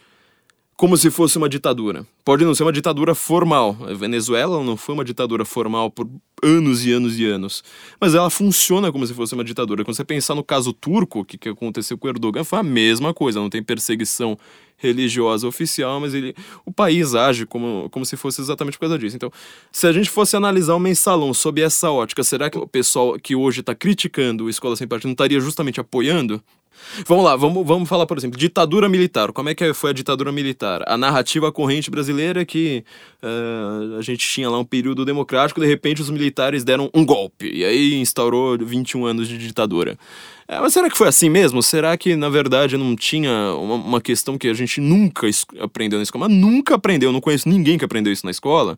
como 0.79 0.95
se 0.95 1.11
fosse 1.11 1.37
uma 1.37 1.49
ditadura. 1.49 2.07
Pode 2.23 2.45
não 2.45 2.55
ser 2.55 2.63
uma 2.63 2.71
ditadura 2.71 3.13
formal. 3.13 3.75
A 3.81 3.93
Venezuela 3.93 4.63
não 4.63 4.77
foi 4.77 4.95
uma 4.95 5.03
ditadura 5.03 5.43
formal 5.43 5.91
por 5.91 6.09
anos 6.41 6.85
e 6.85 6.93
anos 6.93 7.19
e 7.19 7.25
anos. 7.25 7.61
Mas 7.99 8.15
ela 8.15 8.29
funciona 8.29 8.89
como 8.89 9.05
se 9.05 9.13
fosse 9.13 9.33
uma 9.33 9.43
ditadura. 9.43 9.83
Quando 9.83 9.97
você 9.97 10.05
pensar 10.05 10.35
no 10.35 10.43
caso 10.43 10.71
turco, 10.71 11.25
que, 11.25 11.37
que 11.37 11.49
aconteceu 11.49 11.97
com 11.97 12.07
Erdogan, 12.07 12.45
foi 12.45 12.59
a 12.59 12.63
mesma 12.63 13.13
coisa. 13.13 13.41
Não 13.41 13.49
tem 13.49 13.61
perseguição 13.61 14.37
religiosa 14.77 15.45
oficial, 15.45 15.99
mas 15.99 16.13
ele, 16.13 16.33
o 16.65 16.71
país 16.71 17.13
age 17.13 17.45
como, 17.45 17.89
como 17.89 18.05
se 18.05 18.15
fosse 18.15 18.39
exatamente 18.39 18.75
por 18.75 18.87
causa 18.87 18.97
disso. 18.97 19.17
Então, 19.17 19.29
se 19.73 19.85
a 19.85 19.91
gente 19.91 20.09
fosse 20.09 20.37
analisar 20.37 20.75
o 20.75 20.79
mensalão 20.79 21.33
sob 21.33 21.61
essa 21.61 21.91
ótica, 21.91 22.23
será 22.23 22.49
que 22.49 22.57
o 22.57 22.65
pessoal 22.65 23.19
que 23.19 23.35
hoje 23.35 23.59
está 23.59 23.75
criticando 23.75 24.45
o 24.45 24.49
Escola 24.49 24.77
Sem 24.77 24.87
Partido 24.87 25.09
não 25.09 25.13
estaria 25.13 25.41
justamente 25.41 25.81
apoiando? 25.81 26.41
Vamos 27.07 27.23
lá, 27.23 27.35
vamos, 27.35 27.65
vamos 27.65 27.87
falar, 27.87 28.05
por 28.05 28.17
exemplo, 28.17 28.37
ditadura 28.37 28.89
militar. 28.89 29.31
Como 29.31 29.49
é 29.49 29.55
que 29.55 29.73
foi 29.73 29.91
a 29.91 29.93
ditadura 29.93 30.31
militar? 30.31 30.83
A 30.87 30.97
narrativa 30.97 31.51
corrente 31.51 31.89
brasileira 31.89 32.41
é 32.41 32.45
que 32.45 32.83
uh, 33.23 33.97
a 33.97 34.01
gente 34.01 34.27
tinha 34.27 34.49
lá 34.49 34.59
um 34.59 34.65
período 34.65 35.05
democrático, 35.05 35.59
de 35.59 35.67
repente 35.67 36.01
os 36.01 36.09
militares 36.09 36.63
deram 36.63 36.89
um 36.93 37.05
golpe, 37.05 37.49
e 37.51 37.63
aí 37.63 37.95
instaurou 37.95 38.57
21 38.57 39.05
anos 39.05 39.27
de 39.27 39.37
ditadura. 39.37 39.97
É, 40.47 40.59
mas 40.59 40.73
será 40.73 40.89
que 40.89 40.97
foi 40.97 41.07
assim 41.07 41.29
mesmo? 41.29 41.61
Será 41.61 41.95
que, 41.95 42.15
na 42.15 42.27
verdade, 42.27 42.75
não 42.75 42.95
tinha 42.95 43.53
uma, 43.53 43.75
uma 43.75 44.01
questão 44.01 44.35
que 44.37 44.47
a 44.47 44.53
gente 44.53 44.81
nunca 44.81 45.27
aprendeu 45.59 45.99
na 45.99 46.03
escola? 46.03 46.27
Mas 46.27 46.37
nunca 46.37 46.75
aprendeu, 46.75 47.11
não 47.11 47.21
conheço 47.21 47.47
ninguém 47.47 47.77
que 47.77 47.85
aprendeu 47.85 48.11
isso 48.11 48.25
na 48.25 48.31
escola 48.31 48.75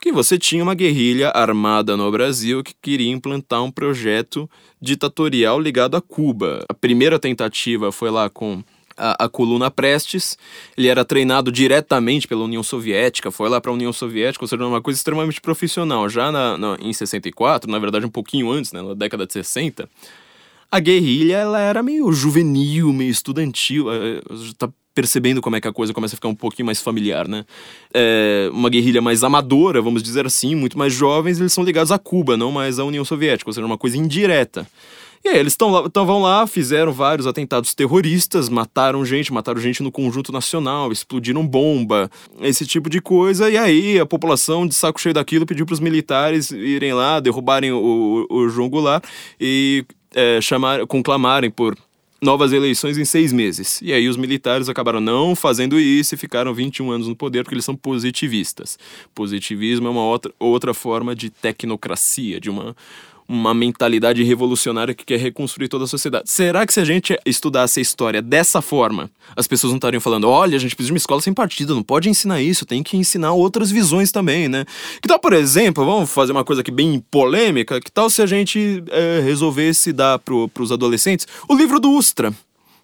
que 0.00 0.12
você 0.12 0.38
tinha 0.38 0.62
uma 0.62 0.74
guerrilha 0.74 1.30
armada 1.30 1.96
no 1.96 2.10
Brasil 2.10 2.62
que 2.62 2.74
queria 2.80 3.10
implantar 3.10 3.62
um 3.62 3.70
projeto 3.70 4.48
ditatorial 4.80 5.60
ligado 5.60 5.96
a 5.96 6.00
Cuba. 6.00 6.64
A 6.68 6.74
primeira 6.74 7.18
tentativa 7.18 7.90
foi 7.90 8.10
lá 8.10 8.28
com 8.30 8.62
a, 8.96 9.24
a, 9.24 9.28
coluna 9.28 9.70
Prestes. 9.70 10.38
Ele 10.76 10.88
era 10.88 11.04
treinado 11.04 11.52
diretamente 11.52 12.26
pela 12.26 12.44
União 12.44 12.62
Soviética, 12.62 13.30
foi 13.30 13.48
lá 13.48 13.60
para 13.60 13.70
a 13.70 13.74
União 13.74 13.92
Soviética, 13.92 14.44
ou 14.44 14.48
seja, 14.48 14.64
uma 14.64 14.80
coisa 14.80 14.98
extremamente 14.98 15.40
profissional. 15.40 16.08
Já 16.08 16.32
na, 16.32 16.56
na, 16.56 16.76
em 16.80 16.92
64, 16.92 17.70
na 17.70 17.78
verdade 17.78 18.06
um 18.06 18.10
pouquinho 18.10 18.50
antes, 18.50 18.72
né, 18.72 18.82
na 18.82 18.94
década 18.94 19.26
de 19.26 19.32
60, 19.32 19.88
a 20.70 20.80
guerrilha 20.80 21.36
ela 21.36 21.60
era 21.60 21.82
meio 21.82 22.12
juvenil, 22.12 22.92
meio 22.92 23.10
estudantil. 23.10 23.86
Tá 24.58 24.68
percebendo 24.96 25.42
como 25.42 25.56
é 25.56 25.60
que 25.60 25.68
a 25.68 25.72
coisa 25.72 25.92
começa 25.92 26.14
a 26.14 26.16
ficar 26.16 26.28
um 26.28 26.34
pouquinho 26.34 26.64
mais 26.64 26.80
familiar, 26.80 27.28
né? 27.28 27.44
É 27.92 28.48
uma 28.50 28.70
guerrilha 28.70 29.02
mais 29.02 29.22
amadora, 29.22 29.82
vamos 29.82 30.02
dizer 30.02 30.24
assim, 30.24 30.54
muito 30.54 30.78
mais 30.78 30.94
jovens, 30.94 31.38
eles 31.38 31.52
são 31.52 31.62
ligados 31.62 31.92
a 31.92 31.98
Cuba, 31.98 32.34
não 32.34 32.50
mais 32.50 32.78
à 32.78 32.84
União 32.84 33.04
Soviética, 33.04 33.50
ou 33.50 33.52
seja, 33.52 33.66
uma 33.66 33.76
coisa 33.76 33.98
indireta. 33.98 34.66
E 35.22 35.28
aí, 35.28 35.38
eles 35.38 35.52
estavam 35.52 36.22
lá, 36.22 36.46
fizeram 36.46 36.92
vários 36.92 37.26
atentados 37.26 37.74
terroristas, 37.74 38.48
mataram 38.48 39.04
gente, 39.04 39.32
mataram 39.32 39.60
gente 39.60 39.82
no 39.82 39.92
conjunto 39.92 40.32
nacional, 40.32 40.90
explodiram 40.90 41.46
bomba, 41.46 42.10
esse 42.40 42.64
tipo 42.64 42.88
de 42.88 43.00
coisa. 43.00 43.50
E 43.50 43.58
aí 43.58 44.00
a 44.00 44.06
população, 44.06 44.66
de 44.66 44.74
saco 44.74 45.00
cheio 45.00 45.12
daquilo, 45.12 45.44
pediu 45.44 45.66
para 45.66 45.74
os 45.74 45.80
militares 45.80 46.50
irem 46.52 46.94
lá, 46.94 47.20
derrubarem 47.20 47.70
o, 47.72 48.26
o 48.30 48.48
João 48.48 48.70
Goulart 48.70 49.04
e 49.38 49.84
é, 50.14 50.40
chamar, 50.40 50.86
conclamarem 50.86 51.50
por 51.50 51.76
novas 52.26 52.52
eleições 52.52 52.98
em 52.98 53.04
seis 53.04 53.32
meses. 53.32 53.80
E 53.80 53.92
aí 53.92 54.08
os 54.08 54.16
militares 54.16 54.68
acabaram 54.68 55.00
não 55.00 55.36
fazendo 55.36 55.78
isso 55.78 56.14
e 56.14 56.18
ficaram 56.18 56.52
21 56.52 56.90
anos 56.90 57.08
no 57.08 57.14
poder 57.14 57.44
porque 57.44 57.54
eles 57.54 57.64
são 57.64 57.76
positivistas. 57.76 58.78
Positivismo 59.14 59.86
é 59.86 59.90
uma 59.90 60.04
outra, 60.04 60.34
outra 60.38 60.74
forma 60.74 61.14
de 61.14 61.30
tecnocracia, 61.30 62.40
de 62.40 62.50
uma, 62.50 62.76
uma 63.28 63.52
mentalidade 63.52 64.22
revolucionária 64.22 64.94
que 64.94 65.04
quer 65.04 65.18
reconstruir 65.18 65.68
toda 65.68 65.84
a 65.84 65.88
sociedade. 65.88 66.30
Será 66.30 66.66
que 66.66 66.72
se 66.72 66.80
a 66.80 66.84
gente 66.84 67.18
estudasse 67.24 67.80
a 67.80 67.82
história 67.82 68.22
dessa 68.22 68.60
forma, 68.62 69.10
as 69.34 69.46
pessoas 69.46 69.72
não 69.72 69.78
estariam 69.78 70.00
falando: 70.00 70.28
olha, 70.28 70.56
a 70.56 70.60
gente 70.60 70.74
precisa 70.74 70.88
de 70.88 70.92
uma 70.92 70.98
escola 70.98 71.20
sem 71.20 71.32
partido, 71.32 71.74
não 71.74 71.82
pode 71.82 72.08
ensinar 72.08 72.40
isso, 72.40 72.64
tem 72.64 72.82
que 72.82 72.96
ensinar 72.96 73.32
outras 73.32 73.70
visões 73.70 74.12
também, 74.12 74.48
né? 74.48 74.64
Que 75.00 75.08
tal, 75.08 75.18
por 75.18 75.32
exemplo, 75.32 75.84
vamos 75.84 76.10
fazer 76.10 76.32
uma 76.32 76.44
coisa 76.44 76.62
aqui 76.62 76.70
bem 76.70 77.02
polêmica, 77.10 77.80
que 77.80 77.90
tal 77.90 78.08
se 78.08 78.22
a 78.22 78.26
gente 78.26 78.82
é, 78.88 79.20
resolvesse 79.20 79.92
dar 79.92 80.18
para 80.18 80.34
os 80.34 80.72
adolescentes 80.72 81.26
o 81.48 81.54
livro 81.54 81.80
do 81.80 81.90
Ustra? 81.90 82.32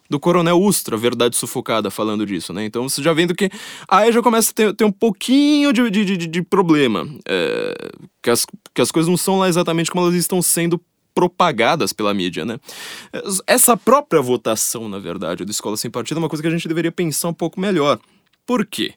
Do 0.09 0.19
Coronel 0.19 0.61
Ustra, 0.61 0.97
Verdade 0.97 1.35
Sufocada, 1.35 1.89
falando 1.89 2.25
disso, 2.25 2.53
né? 2.53 2.65
Então 2.65 2.87
você 2.87 3.01
já 3.01 3.13
vendo 3.13 3.33
que 3.33 3.49
aí 3.87 4.11
já 4.11 4.21
começa 4.21 4.51
a 4.51 4.53
ter, 4.53 4.73
ter 4.73 4.83
um 4.83 4.91
pouquinho 4.91 5.71
de, 5.73 5.89
de, 5.89 6.05
de, 6.05 6.27
de 6.27 6.41
problema. 6.41 7.07
É, 7.27 7.73
que, 8.21 8.29
as, 8.29 8.45
que 8.73 8.81
as 8.81 8.91
coisas 8.91 9.09
não 9.09 9.17
são 9.17 9.39
lá 9.39 9.47
exatamente 9.47 9.89
como 9.89 10.05
elas 10.05 10.15
estão 10.15 10.41
sendo 10.41 10.79
propagadas 11.13 11.93
pela 11.93 12.13
mídia, 12.13 12.43
né? 12.43 12.59
Essa 13.45 13.77
própria 13.77 14.21
votação, 14.21 14.89
na 14.89 14.99
verdade, 14.99 15.45
do 15.45 15.51
Escola 15.51 15.77
Sem 15.77 15.91
Partido 15.91 16.17
é 16.17 16.19
uma 16.21 16.29
coisa 16.29 16.41
que 16.41 16.47
a 16.47 16.51
gente 16.51 16.67
deveria 16.67 16.91
pensar 16.91 17.29
um 17.29 17.33
pouco 17.33 17.59
melhor. 17.59 17.99
Por 18.45 18.65
quê? 18.65 18.93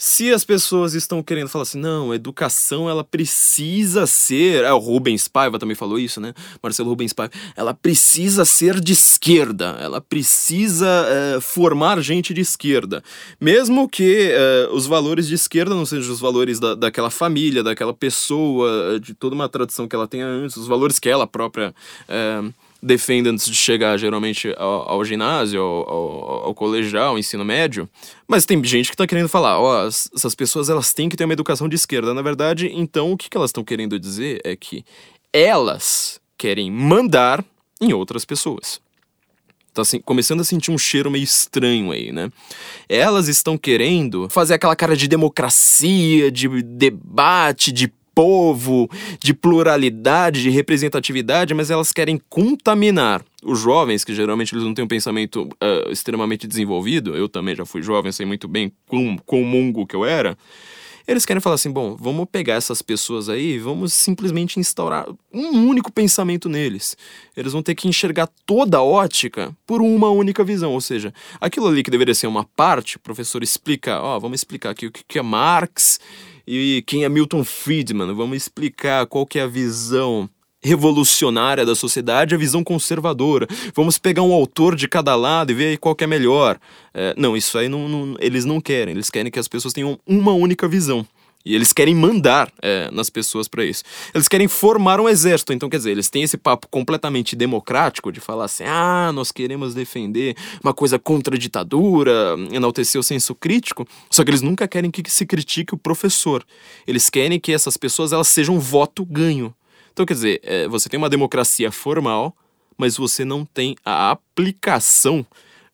Se 0.00 0.32
as 0.32 0.44
pessoas 0.44 0.94
estão 0.94 1.20
querendo 1.20 1.48
falar 1.48 1.64
assim, 1.64 1.80
não, 1.80 2.12
a 2.12 2.14
educação 2.14 2.88
ela 2.88 3.02
precisa 3.02 4.06
ser. 4.06 4.64
Ah, 4.64 4.76
o 4.76 4.78
Rubens 4.78 5.26
Paiva 5.26 5.58
também 5.58 5.74
falou 5.74 5.98
isso, 5.98 6.20
né? 6.20 6.32
Marcelo 6.62 6.88
Rubens 6.88 7.12
Paiva. 7.12 7.32
Ela 7.56 7.74
precisa 7.74 8.44
ser 8.44 8.78
de 8.78 8.92
esquerda, 8.92 9.76
ela 9.80 10.00
precisa 10.00 10.86
é, 10.86 11.40
formar 11.40 12.00
gente 12.00 12.32
de 12.32 12.42
esquerda. 12.42 13.02
Mesmo 13.40 13.88
que 13.88 14.30
é, 14.30 14.68
os 14.70 14.86
valores 14.86 15.26
de 15.26 15.34
esquerda 15.34 15.74
não 15.74 15.84
sejam 15.84 16.12
os 16.12 16.20
valores 16.20 16.60
da, 16.60 16.76
daquela 16.76 17.10
família, 17.10 17.64
daquela 17.64 17.92
pessoa, 17.92 19.00
de 19.00 19.14
toda 19.14 19.34
uma 19.34 19.48
tradição 19.48 19.88
que 19.88 19.96
ela 19.96 20.06
tenha 20.06 20.26
antes, 20.26 20.56
os 20.56 20.68
valores 20.68 21.00
que 21.00 21.08
ela 21.08 21.26
própria. 21.26 21.74
É, 22.08 22.40
defende 22.82 23.28
antes 23.28 23.46
de 23.46 23.54
chegar 23.54 23.96
geralmente 23.98 24.54
ao, 24.56 24.88
ao 24.88 25.04
ginásio, 25.04 25.60
ao, 25.60 25.90
ao, 25.90 26.44
ao, 26.46 26.54
colegial, 26.54 27.10
ao 27.10 27.18
ensino 27.18 27.44
médio. 27.44 27.88
Mas 28.26 28.46
tem 28.46 28.62
gente 28.62 28.88
que 28.88 28.94
está 28.94 29.06
querendo 29.06 29.28
falar, 29.28 29.58
ó, 29.58 29.84
oh, 29.84 29.88
essas 29.88 30.34
pessoas 30.34 30.68
elas 30.68 30.92
têm 30.92 31.08
que 31.08 31.16
ter 31.16 31.24
uma 31.24 31.32
educação 31.32 31.68
de 31.68 31.76
esquerda. 31.76 32.14
Na 32.14 32.22
verdade, 32.22 32.70
então 32.72 33.12
o 33.12 33.16
que, 33.16 33.28
que 33.28 33.36
elas 33.36 33.50
estão 33.50 33.64
querendo 33.64 33.98
dizer 33.98 34.40
é 34.44 34.54
que 34.54 34.84
elas 35.32 36.20
querem 36.36 36.70
mandar 36.70 37.44
em 37.80 37.92
outras 37.92 38.24
pessoas. 38.24 38.80
Tá 39.74 39.82
assim, 39.82 40.00
começando 40.00 40.40
a 40.40 40.44
sentir 40.44 40.70
um 40.70 40.78
cheiro 40.78 41.10
meio 41.10 41.22
estranho 41.22 41.92
aí, 41.92 42.10
né? 42.10 42.30
Elas 42.88 43.28
estão 43.28 43.56
querendo 43.56 44.28
fazer 44.28 44.54
aquela 44.54 44.74
cara 44.74 44.96
de 44.96 45.06
democracia, 45.06 46.32
de 46.32 46.48
debate, 46.62 47.70
de 47.70 47.92
povo, 48.18 48.90
de 49.22 49.32
pluralidade, 49.32 50.42
de 50.42 50.50
representatividade, 50.50 51.54
mas 51.54 51.70
elas 51.70 51.92
querem 51.92 52.20
contaminar 52.28 53.24
os 53.44 53.60
jovens, 53.60 54.02
que 54.02 54.12
geralmente 54.12 54.52
eles 54.52 54.64
não 54.64 54.74
têm 54.74 54.84
um 54.84 54.88
pensamento 54.88 55.42
uh, 55.42 55.92
extremamente 55.92 56.44
desenvolvido, 56.44 57.14
eu 57.14 57.28
também 57.28 57.54
já 57.54 57.64
fui 57.64 57.80
jovem, 57.80 58.10
sei 58.10 58.26
muito 58.26 58.48
bem 58.48 58.72
quão, 58.88 59.16
quão 59.24 59.44
mongo 59.44 59.86
que 59.86 59.94
eu 59.94 60.04
era, 60.04 60.36
eles 61.06 61.24
querem 61.24 61.40
falar 61.40 61.54
assim, 61.54 61.70
bom, 61.70 61.94
vamos 61.94 62.26
pegar 62.30 62.54
essas 62.54 62.82
pessoas 62.82 63.28
aí 63.28 63.52
e 63.52 63.58
vamos 63.60 63.94
simplesmente 63.94 64.58
instaurar 64.58 65.06
um 65.32 65.68
único 65.68 65.92
pensamento 65.92 66.48
neles. 66.48 66.96
Eles 67.36 67.52
vão 67.52 67.62
ter 67.62 67.76
que 67.76 67.86
enxergar 67.86 68.28
toda 68.44 68.78
a 68.78 68.82
ótica 68.82 69.56
por 69.64 69.80
uma 69.80 70.10
única 70.10 70.42
visão, 70.42 70.72
ou 70.72 70.80
seja, 70.80 71.14
aquilo 71.40 71.68
ali 71.68 71.84
que 71.84 71.90
deveria 71.90 72.16
ser 72.16 72.26
uma 72.26 72.42
parte, 72.44 72.96
o 72.96 73.00
professor 73.00 73.44
explica, 73.44 74.02
ó, 74.02 74.18
vamos 74.18 74.40
explicar 74.40 74.70
aqui 74.70 74.88
o 74.88 74.90
que 74.90 75.20
é 75.20 75.22
Marx 75.22 76.00
e 76.50 76.82
quem 76.86 77.04
é 77.04 77.08
Milton 77.10 77.44
Friedman. 77.44 78.14
Vamos 78.14 78.38
explicar 78.38 79.04
qual 79.06 79.26
que 79.26 79.38
é 79.38 79.42
a 79.42 79.46
visão 79.46 80.28
revolucionária 80.62 81.64
da 81.64 81.74
sociedade, 81.74 82.34
a 82.34 82.38
visão 82.38 82.64
conservadora. 82.64 83.46
Vamos 83.74 83.98
pegar 83.98 84.22
um 84.22 84.32
autor 84.32 84.74
de 84.74 84.88
cada 84.88 85.14
lado 85.14 85.52
e 85.52 85.54
ver 85.54 85.78
qual 85.78 85.94
que 85.94 86.04
é 86.04 86.06
melhor. 86.06 86.58
É, 86.94 87.14
não, 87.18 87.36
isso 87.36 87.58
aí 87.58 87.68
não, 87.68 87.86
não, 87.86 88.16
eles 88.18 88.46
não 88.46 88.62
querem. 88.62 88.94
Eles 88.94 89.10
querem 89.10 89.30
que 89.30 89.38
as 89.38 89.46
pessoas 89.46 89.74
tenham 89.74 90.00
uma 90.06 90.32
única 90.32 90.66
visão. 90.66 91.06
E 91.44 91.54
eles 91.54 91.72
querem 91.72 91.94
mandar 91.94 92.52
é, 92.60 92.90
nas 92.90 93.08
pessoas 93.08 93.48
para 93.48 93.64
isso. 93.64 93.82
Eles 94.12 94.28
querem 94.28 94.48
formar 94.48 95.00
um 95.00 95.08
exército. 95.08 95.52
Então, 95.52 95.68
quer 95.68 95.78
dizer, 95.78 95.92
eles 95.92 96.10
têm 96.10 96.22
esse 96.22 96.36
papo 96.36 96.68
completamente 96.68 97.36
democrático 97.36 98.12
de 98.12 98.20
falar 98.20 98.44
assim: 98.46 98.64
ah, 98.66 99.10
nós 99.14 99.32
queremos 99.32 99.74
defender 99.74 100.36
uma 100.62 100.74
coisa 100.74 100.98
contra 100.98 101.36
a 101.36 101.38
ditadura, 101.38 102.36
enaltecer 102.52 103.00
o 103.00 103.04
senso 103.04 103.34
crítico. 103.34 103.86
Só 104.10 104.24
que 104.24 104.30
eles 104.30 104.42
nunca 104.42 104.66
querem 104.66 104.90
que 104.90 105.08
se 105.10 105.24
critique 105.24 105.74
o 105.74 105.78
professor. 105.78 106.44
Eles 106.86 107.08
querem 107.08 107.38
que 107.38 107.52
essas 107.52 107.76
pessoas 107.76 108.12
elas 108.12 108.28
sejam 108.28 108.58
voto 108.58 109.04
ganho. 109.04 109.54
Então, 109.92 110.04
quer 110.04 110.14
dizer, 110.14 110.40
é, 110.42 110.68
você 110.68 110.88
tem 110.88 110.98
uma 110.98 111.08
democracia 111.08 111.72
formal, 111.72 112.36
mas 112.76 112.96
você 112.96 113.24
não 113.24 113.44
tem 113.44 113.74
a 113.84 114.10
aplicação 114.10 115.26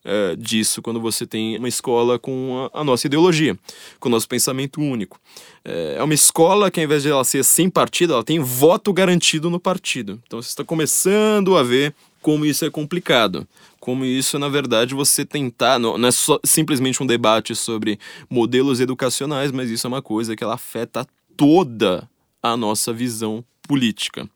é, 0.05 0.37
disso 0.37 0.83
quando 0.83 1.01
você 1.01 1.27
tem 1.27 1.57
uma 1.57 1.69
escola 1.69 2.19
com 2.19 2.69
a, 2.73 2.81
a, 2.81 2.85
nossa 2.85 3.07
ideologia, 3.07 3.59
com 3.99 4.09
o 4.09 4.13
nosso 4.13 4.29
pensamento 4.29 4.81
único. 4.81 5.19
É, 5.65 5.97
é 5.99 6.03
uma 6.03 6.15
escola 6.15 6.71
que, 6.71 6.81
ao 6.81 6.85
invés 6.85 7.03
de 7.03 7.11
ela 7.11 7.25
ser 7.25 7.43
sem 7.43 7.71
partido, 7.71 8.13
ela 8.13 8.25
tem 8.25 8.39
voto 8.39 8.93
garantido 8.93 9.49
no 9.49 9.59
partido. 9.59 10.21
Então 10.27 10.41
você 10.41 10.49
está 10.49 10.63
começando 10.63 11.57
a 11.57 11.63
ver 11.63 11.95
como 12.21 12.47
isso 12.47 12.65
é 12.65 12.71
complicado. 12.71 13.47
Como 13.79 14.05
isso, 14.05 14.39
na 14.39 14.49
verdade, 14.49 14.95
você 14.95 15.27
tentar. 15.27 15.79
Não, 15.79 15.99
não 15.99 16.09
é 16.09 16.11
só, 16.11 16.41
simplesmente 16.43 17.03
um 17.03 17.07
debate 17.07 17.55
sobre 17.55 17.99
modelos 18.31 18.81
educacionais, 18.81 19.53
mas 19.53 19.69
isso 19.69 19.87
é 19.87 19.89
uma 19.89 20.01
coisa 20.01 20.35
que 20.35 20.43
ela 20.43 20.55
afeta 20.55 21.07
toda 21.37 22.09
a 22.43 22.57
nossa 22.57 22.93
visão 22.93 23.45
política. 23.69 24.29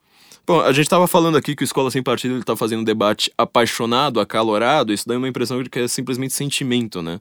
Bom, 0.49 0.63
a 0.63 0.73
gente 0.73 0.87
estava 0.87 1.07
falando 1.07 1.37
aqui 1.37 1.55
que 1.55 1.63
o 1.63 1.67
Escola 1.67 1.91
Sem 1.91 2.03
Partido 2.03 2.37
ele 2.37 2.43
tá 2.43 2.57
fazendo 2.57 2.81
um 2.81 2.85
debate 2.85 3.31
apaixonado, 3.37 4.19
acalorado, 4.19 4.95
isso 4.95 5.07
dá 5.07 5.15
uma 5.15 5.29
impressão 5.29 5.63
de 5.63 5.69
que 5.69 5.79
é 5.79 5.87
simplesmente 5.87 6.33
sentimento, 6.33 7.03
né? 7.03 7.21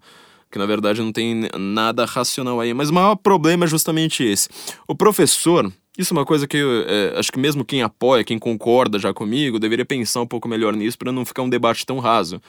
Que 0.49 0.57
na 0.57 0.65
verdade 0.65 1.01
não 1.01 1.11
tem 1.11 1.49
nada 1.59 2.05
racional 2.05 2.61
aí. 2.61 2.73
Mas 2.73 2.89
o 2.89 2.93
maior 2.93 3.17
problema 3.17 3.65
é 3.65 3.67
justamente 3.67 4.23
esse. 4.23 4.47
O 4.87 4.95
professor, 4.95 5.69
isso 5.97 6.13
é 6.13 6.17
uma 6.17 6.25
coisa 6.25 6.47
que 6.47 6.55
eu, 6.55 6.85
é, 6.87 7.19
acho 7.19 7.29
que 7.29 7.37
mesmo 7.37 7.65
quem 7.65 7.81
apoia, 7.81 8.23
quem 8.23 8.39
concorda 8.39 8.97
já 8.97 9.13
comigo, 9.13 9.59
deveria 9.59 9.83
pensar 9.83 10.21
um 10.21 10.25
pouco 10.25 10.47
melhor 10.47 10.73
nisso 10.73 10.97
para 10.97 11.11
não 11.11 11.25
ficar 11.25 11.41
um 11.41 11.49
debate 11.49 11.85
tão 11.85 11.99
raso. 11.99 12.41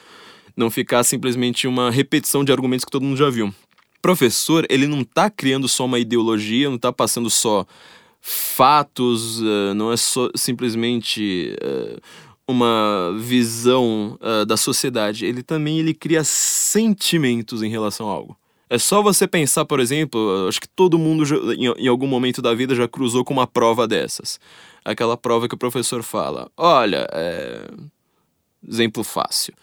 Não 0.55 0.71
ficar 0.71 1.03
simplesmente 1.03 1.67
uma 1.67 1.91
repetição 1.91 2.41
de 2.41 2.53
argumentos 2.53 2.85
que 2.85 2.91
todo 2.91 3.03
mundo 3.03 3.17
já 3.17 3.29
viu. 3.29 3.53
Professor, 4.01 4.65
ele 4.69 4.87
não 4.87 5.01
está 5.01 5.29
criando 5.29 5.67
só 5.67 5.83
uma 5.83 5.99
ideologia, 5.99 6.69
não 6.69 6.77
está 6.77 6.93
passando 6.93 7.29
só 7.29 7.67
fatos, 8.21 9.39
uh, 9.41 9.73
não 9.75 9.91
é 9.91 9.97
só, 9.97 10.29
simplesmente 10.35 11.55
uh, 11.61 12.01
uma 12.47 13.15
visão 13.17 14.17
uh, 14.21 14.45
da 14.45 14.57
sociedade. 14.57 15.25
Ele 15.25 15.43
também 15.43 15.79
ele 15.79 15.93
cria 15.93 16.23
sentimentos 16.23 17.61
em 17.61 17.69
relação 17.69 18.09
a 18.09 18.13
algo. 18.13 18.37
É 18.69 18.77
só 18.77 19.01
você 19.01 19.27
pensar, 19.27 19.65
por 19.65 19.79
exemplo, 19.79 20.47
acho 20.47 20.61
que 20.61 20.67
todo 20.67 20.99
mundo 20.99 21.25
já, 21.25 21.35
em, 21.55 21.65
em, 21.85 21.87
algum 21.87 22.05
momento 22.05 22.41
da 22.41 22.53
vida 22.53 22.75
já 22.75 22.87
cruzou 22.87 23.25
com 23.25 23.33
uma 23.33 23.47
prova 23.47 23.87
dessas. 23.87 24.39
Aquela 24.85 25.17
prova 25.17 25.47
que 25.47 25.55
o 25.55 25.57
professor 25.57 26.03
fala: 26.03 26.51
olha, 26.55 27.07
é... 27.11 27.67
exemplo 28.67 29.03
fácil. 29.03 29.53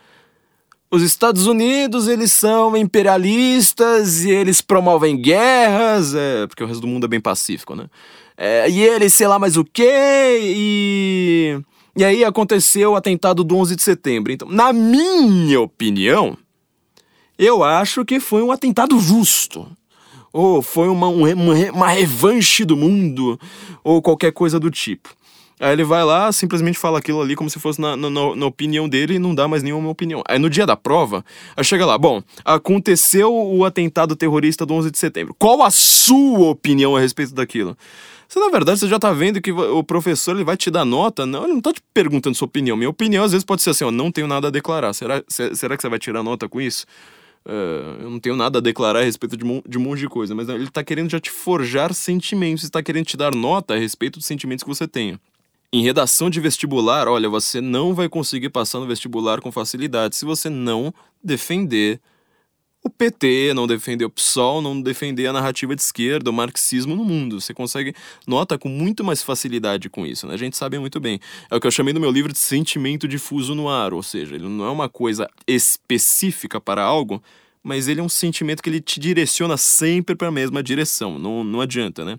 Os 0.90 1.02
Estados 1.02 1.46
Unidos, 1.46 2.06
eles 2.06 2.32
são 2.32 2.76
imperialistas 2.76 4.24
e 4.24 4.30
eles 4.30 4.60
promovem 4.60 5.20
guerras, 5.20 6.14
é, 6.14 6.46
porque 6.46 6.62
o 6.62 6.66
resto 6.66 6.80
do 6.80 6.86
mundo 6.86 7.06
é 7.06 7.08
bem 7.08 7.20
pacífico, 7.20 7.74
né? 7.74 7.86
É, 8.36 8.68
e 8.68 8.80
ele, 8.80 9.08
sei 9.08 9.26
lá 9.26 9.38
mais 9.38 9.56
o 9.56 9.64
quê, 9.64 10.38
e. 10.42 11.60
E 11.96 12.04
aí 12.04 12.22
aconteceu 12.22 12.92
o 12.92 12.96
atentado 12.96 13.42
do 13.42 13.56
11 13.56 13.74
de 13.74 13.82
setembro. 13.82 14.30
Então, 14.30 14.48
na 14.50 14.70
minha 14.70 15.62
opinião, 15.62 16.36
eu 17.38 17.64
acho 17.64 18.04
que 18.04 18.20
foi 18.20 18.42
um 18.42 18.52
atentado 18.52 19.00
justo. 19.00 19.66
Ou 20.30 20.60
foi 20.60 20.88
uma, 20.88 21.08
uma, 21.08 21.32
uma 21.72 21.88
revanche 21.88 22.66
do 22.66 22.76
mundo, 22.76 23.40
ou 23.82 24.02
qualquer 24.02 24.32
coisa 24.32 24.60
do 24.60 24.70
tipo. 24.70 25.16
Aí 25.58 25.72
ele 25.72 25.84
vai 25.84 26.04
lá, 26.04 26.30
simplesmente 26.32 26.78
fala 26.78 26.98
aquilo 26.98 27.22
ali 27.22 27.34
como 27.34 27.48
se 27.48 27.58
fosse 27.58 27.80
na, 27.80 27.96
na, 27.96 28.10
na, 28.10 28.46
opinião 28.46 28.86
dele 28.86 29.14
e 29.14 29.18
não 29.18 29.34
dá 29.34 29.48
mais 29.48 29.62
nenhuma 29.62 29.88
opinião. 29.88 30.22
Aí 30.28 30.38
no 30.38 30.50
dia 30.50 30.66
da 30.66 30.76
prova, 30.76 31.24
aí 31.56 31.64
chega 31.64 31.86
lá, 31.86 31.96
bom, 31.96 32.22
aconteceu 32.44 33.34
o 33.34 33.64
atentado 33.64 34.14
terrorista 34.14 34.66
do 34.66 34.74
11 34.74 34.90
de 34.90 34.98
setembro. 34.98 35.34
Qual 35.38 35.62
a 35.62 35.70
sua 35.70 36.50
opinião 36.50 36.94
a 36.94 37.00
respeito 37.00 37.34
daquilo? 37.34 37.74
Você, 38.28 38.40
na 38.40 38.48
verdade, 38.48 38.80
você 38.80 38.88
já 38.88 38.98
tá 38.98 39.12
vendo 39.12 39.40
que 39.40 39.52
o 39.52 39.84
professor 39.84 40.34
ele 40.34 40.44
vai 40.44 40.56
te 40.56 40.70
dar 40.70 40.84
nota. 40.84 41.24
Não, 41.24 41.44
ele 41.44 41.54
não 41.54 41.60
tá 41.60 41.72
te 41.72 41.80
perguntando 41.94 42.36
sua 42.36 42.46
opinião. 42.46 42.76
Minha 42.76 42.90
opinião, 42.90 43.24
às 43.24 43.32
vezes, 43.32 43.44
pode 43.44 43.62
ser 43.62 43.70
assim, 43.70 43.84
ó, 43.84 43.90
não 43.90 44.10
tenho 44.10 44.26
nada 44.26 44.48
a 44.48 44.50
declarar. 44.50 44.92
Será, 44.92 45.22
será 45.28 45.76
que 45.76 45.82
você 45.82 45.88
vai 45.88 45.98
tirar 45.98 46.22
nota 46.22 46.48
com 46.48 46.60
isso? 46.60 46.86
Uh, 47.44 48.02
eu 48.02 48.10
não 48.10 48.18
tenho 48.18 48.34
nada 48.34 48.58
a 48.58 48.60
declarar 48.60 49.00
a 49.00 49.04
respeito 49.04 49.36
de, 49.36 49.44
de 49.68 49.78
um 49.78 49.80
monte 49.80 50.00
de 50.00 50.08
coisa, 50.08 50.34
mas 50.34 50.48
ele 50.48 50.68
tá 50.68 50.82
querendo 50.82 51.08
já 51.08 51.20
te 51.20 51.30
forjar 51.30 51.94
sentimentos, 51.94 52.64
está 52.64 52.82
querendo 52.82 53.06
te 53.06 53.16
dar 53.16 53.32
nota 53.32 53.74
a 53.74 53.76
respeito 53.76 54.18
dos 54.18 54.26
sentimentos 54.26 54.64
que 54.64 54.68
você 54.68 54.88
tem. 54.88 55.16
Em 55.72 55.82
redação 55.82 56.28
de 56.28 56.40
vestibular, 56.40 57.06
olha, 57.06 57.28
você 57.28 57.60
não 57.60 57.94
vai 57.94 58.08
conseguir 58.08 58.48
passar 58.48 58.80
no 58.80 58.86
vestibular 58.86 59.40
com 59.40 59.52
facilidade 59.52 60.16
se 60.16 60.24
você 60.24 60.50
não 60.50 60.92
defender 61.22 62.00
o 62.86 62.90
PT 62.90 63.52
não 63.54 63.66
defender 63.66 64.04
o 64.04 64.10
PSOL, 64.10 64.62
não 64.62 64.80
defender 64.80 65.26
a 65.26 65.32
narrativa 65.32 65.74
de 65.74 65.82
esquerda, 65.82 66.30
o 66.30 66.32
marxismo 66.32 66.94
no 66.94 67.04
mundo. 67.04 67.40
Você 67.40 67.52
consegue, 67.52 67.94
nota 68.26 68.56
com 68.56 68.68
muito 68.68 69.02
mais 69.02 69.22
facilidade 69.22 69.90
com 69.90 70.06
isso, 70.06 70.26
né? 70.26 70.34
A 70.34 70.36
gente 70.36 70.56
sabe 70.56 70.78
muito 70.78 71.00
bem. 71.00 71.20
É 71.50 71.56
o 71.56 71.60
que 71.60 71.66
eu 71.66 71.70
chamei 71.70 71.92
no 71.92 72.00
meu 72.00 72.10
livro 72.10 72.32
de 72.32 72.38
sentimento 72.38 73.08
difuso 73.08 73.54
no 73.54 73.68
ar, 73.68 73.92
ou 73.92 74.02
seja, 74.02 74.34
ele 74.34 74.48
não 74.48 74.64
é 74.64 74.70
uma 74.70 74.88
coisa 74.88 75.28
específica 75.46 76.60
para 76.60 76.82
algo, 76.82 77.22
mas 77.62 77.88
ele 77.88 77.98
é 77.98 78.02
um 78.02 78.08
sentimento 78.08 78.62
que 78.62 78.70
ele 78.70 78.80
te 78.80 79.00
direciona 79.00 79.56
sempre 79.56 80.14
para 80.14 80.28
a 80.28 80.32
mesma 80.32 80.62
direção, 80.62 81.18
não, 81.18 81.42
não 81.42 81.60
adianta, 81.60 82.04
né? 82.04 82.16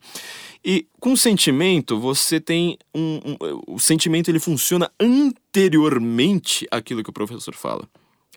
E 0.65 0.85
com 0.99 1.15
sentimento, 1.15 1.97
você 1.97 2.41
tem 2.41 2.77
um, 2.93 3.21
um, 3.23 3.37
O 3.67 3.79
sentimento 3.79 4.29
ele 4.29 4.39
funciona 4.39 4.91
anteriormente 4.99 6.67
àquilo 6.69 7.01
que 7.01 7.09
o 7.09 7.13
professor 7.13 7.55
fala. 7.55 7.87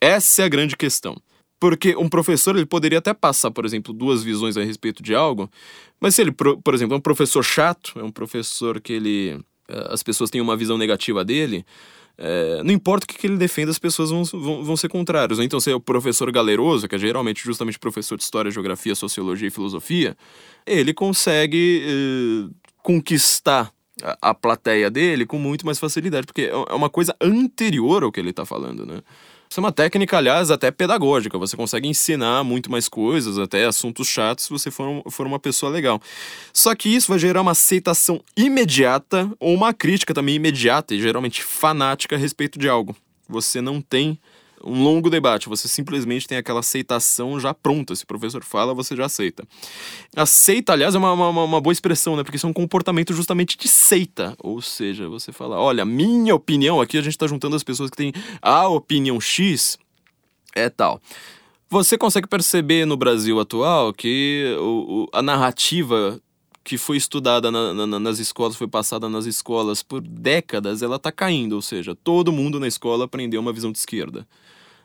Essa 0.01 0.43
é 0.43 0.45
a 0.45 0.49
grande 0.49 0.77
questão. 0.77 1.21
Porque 1.61 1.95
um 1.95 2.09
professor 2.09 2.57
ele 2.57 2.67
poderia 2.67 2.99
até 2.99 3.12
passar, 3.12 3.50
por 3.50 3.67
exemplo, 3.67 3.93
duas 3.93 4.25
visões 4.25 4.57
a 4.57 4.64
respeito 4.64 5.02
de 5.02 5.14
algo, 5.14 5.50
mas 6.00 6.14
se 6.14 6.23
ele, 6.23 6.33
por 6.33 6.75
exemplo, 6.75 6.95
é 6.95 6.97
um 6.97 7.02
professor 7.02 7.45
chato, 7.45 7.93
é 7.97 8.02
um 8.02 8.11
professor 8.11 8.81
que 8.81 8.95
ele. 8.95 9.38
Eh, 9.69 9.88
as 9.90 10.02
pessoas 10.02 10.31
têm 10.31 10.40
uma 10.40 10.57
visão 10.57 10.79
negativa 10.79 11.23
dele, 11.23 11.64
é, 12.23 12.62
não 12.62 12.73
importa 12.73 13.05
o 13.05 13.09
que, 13.09 13.26
ele 13.26 13.38
defenda, 13.38 13.71
as 13.71 13.79
pessoas 13.79 14.11
vão, 14.11 14.23
vão, 14.25 14.62
vão 14.62 14.76
ser 14.76 14.90
contrárias. 14.90 15.38
Então, 15.38 15.59
se 15.59 15.71
é 15.71 15.75
o 15.75 15.81
professor 15.81 16.31
galeroso, 16.31 16.87
que 16.87 16.95
é 16.95 16.99
geralmente 16.99 17.43
justamente 17.43 17.79
professor 17.79 18.17
de 18.17 18.23
história, 18.23 18.50
geografia, 18.50 18.95
sociologia 18.95 19.49
e 19.49 19.50
filosofia, 19.50 20.14
ele 20.67 20.93
consegue 20.93 21.83
eh, 21.83 22.55
conquistar 22.83 23.73
a, 24.02 24.31
a 24.31 24.35
plateia 24.35 24.90
dele 24.90 25.25
com 25.25 25.38
muito 25.38 25.64
mais 25.64 25.79
facilidade, 25.79 26.26
porque 26.26 26.43
é, 26.43 26.50
é 26.50 26.75
uma 26.75 26.90
coisa 26.90 27.17
anterior 27.21 28.02
ao 28.02 28.12
que 28.12 28.21
ele 28.21 28.31
está 28.31 28.45
falando, 28.45 28.85
né? 28.85 29.00
Isso 29.50 29.59
é 29.59 29.62
uma 29.62 29.73
técnica, 29.73 30.16
aliás, 30.16 30.49
até 30.49 30.71
pedagógica. 30.71 31.37
Você 31.37 31.57
consegue 31.57 31.88
ensinar 31.88 32.45
muito 32.45 32.71
mais 32.71 32.88
coisas, 32.88 33.37
até 33.37 33.64
assuntos 33.64 34.07
chatos, 34.07 34.45
se 34.45 34.50
você 34.50 34.71
for, 34.71 35.02
for 35.11 35.26
uma 35.26 35.40
pessoa 35.40 35.73
legal. 35.73 36.00
Só 36.52 36.73
que 36.73 36.88
isso 36.88 37.09
vai 37.09 37.19
gerar 37.19 37.42
uma 37.42 37.50
aceitação 37.50 38.23
imediata 38.37 39.28
ou 39.40 39.52
uma 39.52 39.75
crítica 39.75 40.14
também 40.14 40.37
imediata 40.37 40.95
e 40.95 41.00
geralmente 41.00 41.42
fanática 41.42 42.14
a 42.14 42.19
respeito 42.19 42.61
de 42.61 42.69
algo. 42.69 42.95
Você 43.28 43.61
não 43.61 43.80
tem 43.80 44.21
um 44.64 44.83
longo 44.83 45.09
debate, 45.09 45.49
você 45.49 45.69
simplesmente 45.69 46.26
tem 46.26 46.38
aquela 46.38 46.61
aceitação 46.61 47.38
já 47.40 47.55
pronta. 47.55 47.95
Se 47.95 48.05
o 48.05 48.07
professor 48.07 48.45
fala, 48.45 48.75
você 48.75 48.95
já 48.95 49.07
aceita. 49.07 49.45
Aceita, 50.14 50.73
aliás, 50.73 50.95
é 50.95 50.99
uma, 50.99 51.12
uma, 51.12 51.45
uma 51.45 51.61
boa 51.61 51.73
expressão, 51.73 52.17
né? 52.17 52.23
Porque 52.23 52.37
isso 52.37 52.47
é 52.47 52.50
um 52.50 52.55
comportamento 52.55 53.12
justamente 53.14 53.57
de 53.57 53.69
seita. 53.69 54.35
Ou 54.38 54.61
seja, 54.61 55.09
você 55.09 55.33
fala, 55.33 55.59
olha, 55.59 55.85
minha 55.85 56.35
opinião, 56.35 56.81
aqui 56.81 56.99
a 56.99 57.02
gente 57.02 57.14
está 57.14 57.26
juntando 57.26 57.57
as 57.57 57.62
pessoas 57.62 57.90
que 57.90 57.97
têm 57.97 58.12
a 58.43 58.69
opinião 58.69 59.21
X, 59.21 59.79
é 60.55 60.69
tal. 60.69 61.00
Você 61.69 61.97
consegue 61.97 62.26
perceber 62.26 62.85
no 62.85 62.97
Brasil 62.97 63.38
atual 63.38 63.93
que 63.93 64.57
o, 64.59 65.05
o, 65.05 65.09
a 65.12 65.23
narrativa 65.23 66.21
que 66.71 66.79
foi 66.79 66.97
estudada 66.97 67.50
na, 67.50 67.75
na, 67.75 67.99
nas 67.99 68.21
escolas, 68.21 68.55
foi 68.55 68.69
passada 68.69 69.09
nas 69.09 69.27
escolas 69.27 69.83
por 69.83 70.00
décadas, 70.00 70.83
ela 70.83 70.95
está 70.95 71.11
caindo. 71.11 71.55
Ou 71.55 71.62
seja, 71.62 71.97
todo 71.97 72.31
mundo 72.31 72.61
na 72.61 72.69
escola 72.69 73.07
aprendeu 73.07 73.41
uma 73.41 73.53
visão 73.53 73.73
de 73.73 73.79
esquerda. 73.79 74.25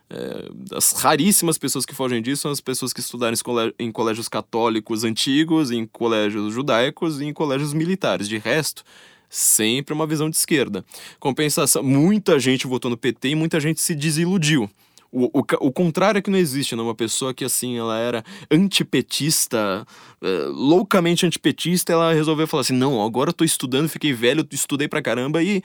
É, 0.10 0.50
as 0.76 0.94
raríssimas 0.94 1.60
pessoas 1.60 1.86
que 1.86 1.94
fogem 1.94 2.24
disso 2.24 2.42
são 2.42 2.50
as 2.50 2.60
pessoas 2.60 2.92
que 2.92 3.02
estudaram 3.02 3.38
em 3.78 3.92
colégios 3.92 4.28
católicos 4.28 5.04
antigos, 5.04 5.70
em 5.70 5.86
colégios 5.86 6.52
judaicos 6.52 7.22
e 7.22 7.26
em 7.26 7.34
colégios 7.34 7.72
militares. 7.72 8.28
De 8.28 8.40
resto, 8.40 8.84
sempre 9.30 9.94
uma 9.94 10.08
visão 10.08 10.28
de 10.28 10.38
esquerda. 10.38 10.84
Compensação, 11.20 11.84
muita 11.84 12.40
gente 12.40 12.66
votou 12.66 12.90
no 12.90 12.98
PT 12.98 13.30
e 13.30 13.36
muita 13.36 13.60
gente 13.60 13.80
se 13.80 13.94
desiludiu. 13.94 14.68
O, 15.12 15.26
o, 15.40 15.44
o 15.62 15.72
contrário 15.72 16.20
é 16.20 16.22
que 16.22 16.30
não 16.30 16.38
existe, 16.38 16.76
né? 16.76 16.82
Uma 16.82 16.96
pessoa 16.96 17.34
que, 17.34 17.46
assim, 17.46 17.78
ela 17.78 17.98
era 17.98 18.24
antipetista, 18.52 19.86
é, 20.22 20.28
loucamente 20.48 21.26
antipetista, 21.26 21.94
ela 21.94 22.14
resolveu 22.14 22.48
falar 22.48 22.62
assim, 22.62 22.74
não, 22.74 23.04
agora 23.04 23.30
eu 23.30 23.34
tô 23.34 23.44
estudando, 23.44 23.88
fiquei 23.88 24.14
velho, 24.14 24.46
estudei 24.52 24.88
pra 24.88 25.02
caramba 25.02 25.42
e 25.42 25.64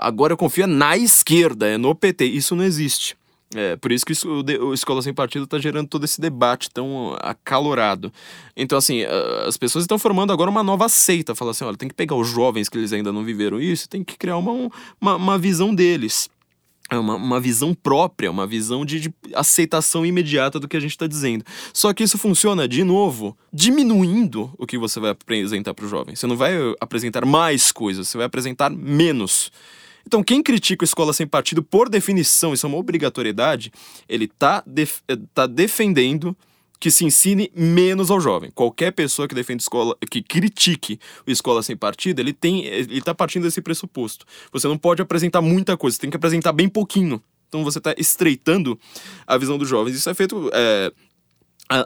agora 0.00 0.32
eu 0.32 0.36
confio 0.36 0.66
na 0.66 0.96
esquerda, 0.96 1.68
é 1.68 1.78
no 1.78 1.94
PT. 1.94 2.24
Isso 2.24 2.56
não 2.56 2.64
existe. 2.64 3.16
É, 3.54 3.76
por 3.76 3.92
isso 3.92 4.04
que 4.04 4.14
o, 4.26 4.68
o 4.68 4.74
Escola 4.74 5.02
Sem 5.02 5.12
Partido 5.12 5.44
está 5.44 5.58
gerando 5.58 5.88
todo 5.88 6.04
esse 6.04 6.20
debate 6.20 6.70
tão 6.70 7.16
acalorado. 7.20 8.12
Então, 8.56 8.78
assim, 8.78 9.02
as 9.46 9.56
pessoas 9.56 9.84
estão 9.84 9.98
formando 9.98 10.32
agora 10.32 10.50
uma 10.50 10.62
nova 10.62 10.88
seita. 10.88 11.34
Fala 11.34 11.50
assim, 11.50 11.64
olha, 11.64 11.76
tem 11.76 11.88
que 11.88 11.94
pegar 11.94 12.16
os 12.16 12.28
jovens 12.28 12.68
que 12.68 12.78
eles 12.78 12.92
ainda 12.92 13.12
não 13.12 13.24
viveram 13.24 13.60
isso, 13.60 13.88
tem 13.88 14.02
que 14.02 14.16
criar 14.16 14.38
uma, 14.38 14.70
uma, 15.00 15.16
uma 15.16 15.38
visão 15.38 15.74
deles. 15.74 16.30
É 16.92 16.98
uma, 16.98 17.14
uma 17.14 17.40
visão 17.40 17.72
própria, 17.72 18.30
uma 18.30 18.46
visão 18.46 18.84
de, 18.84 19.00
de 19.00 19.14
aceitação 19.34 20.04
imediata 20.04 20.60
do 20.60 20.68
que 20.68 20.76
a 20.76 20.80
gente 20.80 20.90
está 20.90 21.06
dizendo. 21.06 21.42
Só 21.72 21.90
que 21.94 22.02
isso 22.02 22.18
funciona, 22.18 22.68
de 22.68 22.84
novo, 22.84 23.34
diminuindo 23.50 24.52
o 24.58 24.66
que 24.66 24.76
você 24.76 25.00
vai 25.00 25.10
apresentar 25.10 25.72
para 25.72 25.86
o 25.86 25.88
jovem. 25.88 26.14
Você 26.14 26.26
não 26.26 26.36
vai 26.36 26.52
apresentar 26.78 27.24
mais 27.24 27.72
coisas, 27.72 28.08
você 28.08 28.18
vai 28.18 28.26
apresentar 28.26 28.68
menos. 28.68 29.50
Então, 30.06 30.22
quem 30.22 30.42
critica 30.42 30.84
a 30.84 30.86
escola 30.86 31.14
sem 31.14 31.26
partido, 31.26 31.62
por 31.62 31.88
definição, 31.88 32.52
isso 32.52 32.66
é 32.66 32.68
uma 32.68 32.76
obrigatoriedade, 32.76 33.72
ele 34.06 34.26
está 34.26 34.62
def 34.66 34.98
eh, 35.08 35.16
tá 35.32 35.46
defendendo 35.46 36.36
que 36.82 36.90
se 36.90 37.04
ensine 37.04 37.48
menos 37.54 38.10
ao 38.10 38.20
jovem. 38.20 38.50
Qualquer 38.50 38.90
pessoa 38.90 39.28
que 39.28 39.36
defende 39.36 39.62
escola, 39.62 39.96
que 40.10 40.20
critique 40.20 40.98
o 41.24 41.30
escola 41.30 41.62
sem 41.62 41.76
partido, 41.76 42.18
ele 42.18 42.32
tem, 42.32 42.64
ele 42.66 42.98
está 42.98 43.14
partindo 43.14 43.44
desse 43.44 43.62
pressuposto. 43.62 44.26
Você 44.50 44.66
não 44.66 44.76
pode 44.76 45.00
apresentar 45.00 45.40
muita 45.40 45.76
coisa, 45.76 45.94
você 45.94 46.00
tem 46.00 46.10
que 46.10 46.16
apresentar 46.16 46.50
bem 46.50 46.68
pouquinho. 46.68 47.22
Então 47.46 47.62
você 47.62 47.78
está 47.78 47.94
estreitando 47.96 48.76
a 49.24 49.38
visão 49.38 49.56
dos 49.58 49.68
jovens. 49.68 49.94
Isso 49.94 50.10
é 50.10 50.14
feito 50.14 50.50
é, 50.52 50.92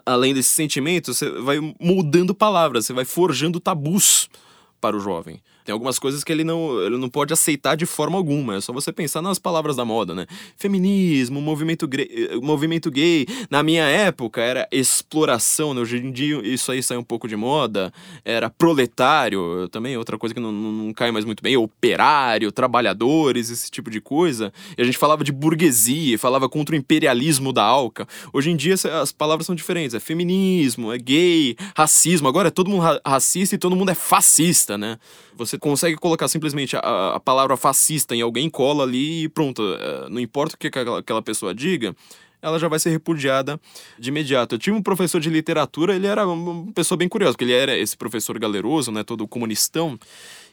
além 0.07 0.33
desse 0.33 0.53
sentimento, 0.53 1.13
você 1.13 1.29
vai 1.43 1.59
mudando 1.79 2.35
palavras, 2.35 2.87
você 2.87 2.95
vai 2.95 3.05
forjando 3.05 3.61
tabus 3.61 4.31
para 4.81 4.97
o 4.97 5.01
jovem. 5.01 5.43
Tem 5.67 5.73
algumas 5.73 5.99
coisas 5.99 6.23
que 6.23 6.31
ele 6.31 6.45
não, 6.45 6.81
ele 6.81 6.97
não 6.97 7.09
pode 7.09 7.33
aceitar 7.33 7.75
de 7.75 7.85
forma 7.85 8.17
alguma. 8.17 8.55
É 8.55 8.61
só 8.61 8.73
você 8.73 8.93
pensar 8.93 9.21
nas 9.21 9.37
palavras 9.37 9.75
da 9.75 9.85
moda, 9.85 10.15
né? 10.15 10.25
Feminismo, 10.57 11.41
movimento, 11.41 11.91
movimento 12.41 12.89
gay. 12.89 13.27
Na 13.51 13.65
minha 13.65 13.83
época 13.83 14.41
era 14.41 14.69
exploração, 14.71 15.75
né? 15.75 15.81
Hoje 15.81 15.97
em 15.97 16.13
dia 16.13 16.41
isso 16.47 16.71
aí 16.71 16.81
sai 16.81 16.97
um 16.97 17.03
pouco 17.03 17.27
de 17.27 17.35
moda. 17.35 17.93
Era 18.25 18.49
proletário, 18.49 19.69
também 19.69 19.97
outra 19.97 20.17
coisa 20.17 20.33
que 20.33 20.41
não, 20.41 20.53
não, 20.53 20.71
não 20.71 20.93
cai 20.93 21.11
mais 21.11 21.25
muito 21.25 21.43
bem. 21.43 21.57
Operário, 21.57 22.53
trabalhadores, 22.53 23.51
esse 23.51 23.69
tipo 23.69 23.91
de 23.91 24.01
coisa. 24.01 24.53
E 24.79 24.83
a 24.83 24.85
gente 24.85 24.97
falava 24.97 25.25
de 25.25 25.33
burguesia, 25.33 26.17
falava 26.17 26.49
contra 26.49 26.77
o 26.77 26.79
imperialismo 26.79 27.53
da 27.53 27.65
Alca. 27.65 28.07
Hoje 28.33 28.53
em 28.53 28.57
dia 28.57 28.77
as 29.03 29.11
palavras 29.11 29.47
são 29.47 29.55
diferentes. 29.57 29.95
É 29.95 30.01
feminismo, 30.01 30.93
é 30.93 30.99
gay, 30.99 31.57
racismo. 31.77 32.29
Agora 32.29 32.47
é 32.47 32.53
todo 32.53 32.71
mundo 32.71 33.01
racista 33.05 33.57
e 33.57 33.59
todo 33.59 33.75
mundo 33.75 33.91
é 33.91 33.97
fascista, 33.97 34.79
né? 34.79 34.97
Você 35.37 35.59
consegue 35.59 35.97
colocar 35.97 36.29
simplesmente 36.29 36.77
a, 36.77 37.15
a 37.15 37.21
palavra 37.21 37.57
fascista 37.57 38.15
em 38.15 38.23
alguém, 38.23 38.49
cola 38.49 38.85
ali 38.85 39.25
e 39.25 39.29
pronto. 39.29 39.63
É, 39.63 40.09
não 40.09 40.21
importa 40.21 40.55
o 40.55 40.59
que 40.59 40.69
aquela, 40.69 41.23
pessoa 41.23 41.55
diga, 41.55 41.95
ela 42.41 42.59
já 42.59 42.69
vai 42.69 42.79
ser 42.79 42.91
repudiada 42.91 43.61
de 43.99 44.09
imediato. 44.09 44.55
Eu 44.55 44.59
tive 44.59 44.77
um 44.77 44.83
professor 44.83 45.21
de 45.21 45.29
literatura, 45.29 45.95
ele 45.95 46.07
era 46.07 46.27
uma 46.27 46.73
pessoa 46.73 46.97
bem 46.97 47.09
curiosa, 47.09 47.33
porque 47.33 47.45
ele 47.45 47.53
era 47.53 47.77
esse 47.77 47.97
professor 47.97 48.39
galeroso, 48.39 48.91
né, 48.93 49.03
todo 49.03 49.27
comunistão, 49.27 49.99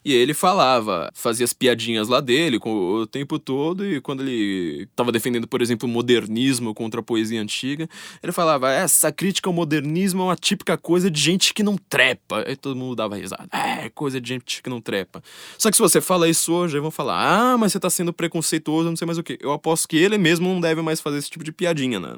e 0.06 0.14
ele 0.14 0.34
falava, 0.34 1.10
fazia 1.14 1.46
as 1.46 1.54
piadinhas 1.54 2.08
lá 2.08 2.20
dele 2.20 2.60
com, 2.60 2.70
o 2.70 3.08
tempo 3.08 3.40
todo, 3.40 3.86
e 3.86 4.02
quando 4.02 4.22
ele 4.22 4.84
estava 4.84 5.12
defendendo, 5.12 5.48
por 5.48 5.62
exemplo, 5.62 5.88
o 5.88 5.92
modernismo 5.92 6.74
contra 6.74 7.00
a 7.00 7.04
poesia 7.04 7.42
antiga, 7.42 7.88
ele 8.22 8.32
falava: 8.32 8.72
essa 8.72 9.12
crítica 9.12 9.50
ao 9.50 9.54
modernismo 9.54 10.22
é 10.22 10.26
uma 10.26 10.36
típica 10.36 10.78
coisa 10.78 11.10
de 11.10 11.20
gente 11.20 11.54
que 11.54 11.64
não 11.64 11.78
trepa. 11.78 12.44
Aí 12.46 12.56
todo 12.56 12.76
mundo 12.76 12.96
dava 12.96 13.16
risada. 13.16 13.48
É, 13.52 13.90
coisa 13.90 14.20
de 14.20 14.28
gente 14.28 14.62
que 14.62 14.70
não 14.70 14.82
trepa. 14.82 15.24
Só 15.58 15.70
que 15.70 15.78
se 15.78 15.82
você 15.82 16.02
fala 16.02 16.28
isso 16.28 16.52
hoje, 16.54 16.76
aí 16.76 16.82
vão 16.82 16.92
falar: 16.92 17.54
ah, 17.54 17.58
mas 17.58 17.72
você 17.72 17.78
está 17.78 17.90
sendo 17.90 18.12
preconceituoso, 18.12 18.90
não 18.90 18.98
sei 18.98 19.06
mais 19.06 19.18
o 19.18 19.24
que. 19.24 19.38
Eu 19.42 19.52
aposto 19.54 19.88
que 19.88 19.98
ele 19.98 20.18
mesmo 20.18 20.48
não 20.48 20.60
deve 20.60 20.82
mais 20.82 21.00
fazer 21.00 21.18
esse 21.18 21.30
tipo 21.30 21.44
de 21.44 21.52
piadinha 21.52 22.00
na, 22.00 22.18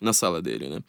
na 0.00 0.12
sala 0.12 0.42
dele, 0.42 0.68
né? 0.68 0.80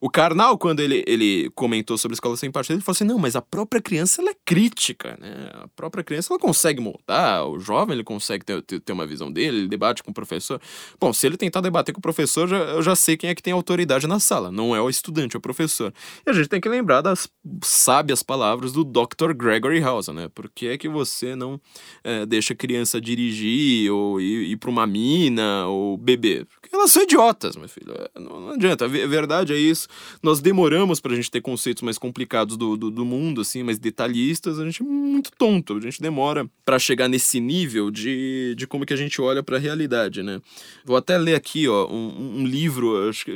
O 0.00 0.08
Karnal, 0.08 0.56
quando 0.56 0.80
ele, 0.80 1.04
ele 1.06 1.50
comentou 1.50 1.98
sobre 1.98 2.14
a 2.14 2.16
escola 2.16 2.34
sem 2.34 2.50
partido, 2.50 2.76
ele 2.76 2.82
falou 2.82 2.94
assim: 2.94 3.04
não, 3.04 3.18
mas 3.18 3.36
a 3.36 3.42
própria 3.42 3.82
criança 3.82 4.22
ela 4.22 4.30
é 4.30 4.36
crítica, 4.46 5.18
né? 5.20 5.50
A 5.52 5.68
própria 5.68 6.02
criança 6.02 6.32
ela 6.32 6.40
consegue 6.40 6.80
moldar, 6.80 7.46
o 7.46 7.58
jovem 7.58 7.94
ele 7.94 8.04
consegue 8.04 8.42
ter, 8.42 8.62
ter, 8.62 8.80
ter, 8.80 8.92
uma 8.94 9.06
visão 9.06 9.30
dele, 9.30 9.58
ele 9.58 9.68
debate 9.68 10.02
com 10.02 10.10
o 10.10 10.14
professor. 10.14 10.58
Bom, 10.98 11.12
se 11.12 11.26
ele 11.26 11.36
tentar 11.36 11.60
debater 11.60 11.92
com 11.92 11.98
o 11.98 12.02
professor, 12.02 12.48
já, 12.48 12.56
eu 12.56 12.82
já 12.82 12.96
sei 12.96 13.14
quem 13.14 13.28
é 13.28 13.34
que 13.34 13.42
tem 13.42 13.52
autoridade 13.52 14.06
na 14.06 14.18
sala, 14.18 14.50
não 14.50 14.74
é 14.74 14.80
o 14.80 14.88
estudante, 14.88 15.36
é 15.36 15.38
o 15.38 15.40
professor. 15.40 15.92
E 16.26 16.30
a 16.30 16.32
gente 16.32 16.48
tem 16.48 16.62
que 16.62 16.68
lembrar 16.68 17.02
das 17.02 17.28
sábias 17.62 18.22
palavras 18.22 18.72
do 18.72 18.84
Dr. 18.84 19.34
Gregory 19.34 19.80
House, 19.80 20.08
né? 20.08 20.30
Por 20.34 20.48
que 20.48 20.68
é 20.68 20.78
que 20.78 20.88
você 20.88 21.36
não 21.36 21.60
é, 22.02 22.24
deixa 22.24 22.54
a 22.54 22.56
criança 22.56 22.98
dirigir 22.98 23.92
ou 23.92 24.18
ir, 24.18 24.52
ir 24.52 24.56
para 24.56 24.70
uma 24.70 24.86
mina 24.86 25.66
ou 25.66 25.98
beber? 25.98 26.46
Porque 26.46 26.74
elas 26.74 26.90
são 26.90 27.02
idiotas, 27.02 27.54
meu 27.54 27.68
filho. 27.68 27.92
É, 27.92 28.18
não, 28.18 28.40
não 28.40 28.50
adianta, 28.52 28.86
a 28.86 28.88
verdade 28.88 29.52
é 29.52 29.58
isso. 29.58 29.89
Nós 30.22 30.40
demoramos 30.40 31.00
pra 31.00 31.14
gente 31.14 31.30
ter 31.30 31.40
conceitos 31.40 31.82
mais 31.82 31.98
complicados 31.98 32.56
do, 32.56 32.76
do, 32.76 32.90
do 32.90 33.04
mundo, 33.04 33.40
assim, 33.40 33.62
mais 33.62 33.78
detalhistas, 33.78 34.58
a 34.58 34.64
gente 34.64 34.82
é 34.82 34.84
muito 34.84 35.30
tonto, 35.32 35.76
a 35.76 35.80
gente 35.80 36.00
demora 36.00 36.48
para 36.64 36.78
chegar 36.78 37.08
nesse 37.08 37.40
nível 37.40 37.90
de, 37.90 38.54
de 38.56 38.66
como 38.66 38.86
que 38.86 38.92
a 38.92 38.96
gente 38.96 39.20
olha 39.20 39.42
para 39.42 39.56
a 39.56 39.60
realidade, 39.60 40.22
né? 40.22 40.40
Vou 40.84 40.96
até 40.96 41.18
ler 41.18 41.34
aqui, 41.34 41.68
ó, 41.68 41.86
um, 41.88 42.40
um 42.40 42.46
livro, 42.46 43.08
acho 43.08 43.24
que 43.24 43.32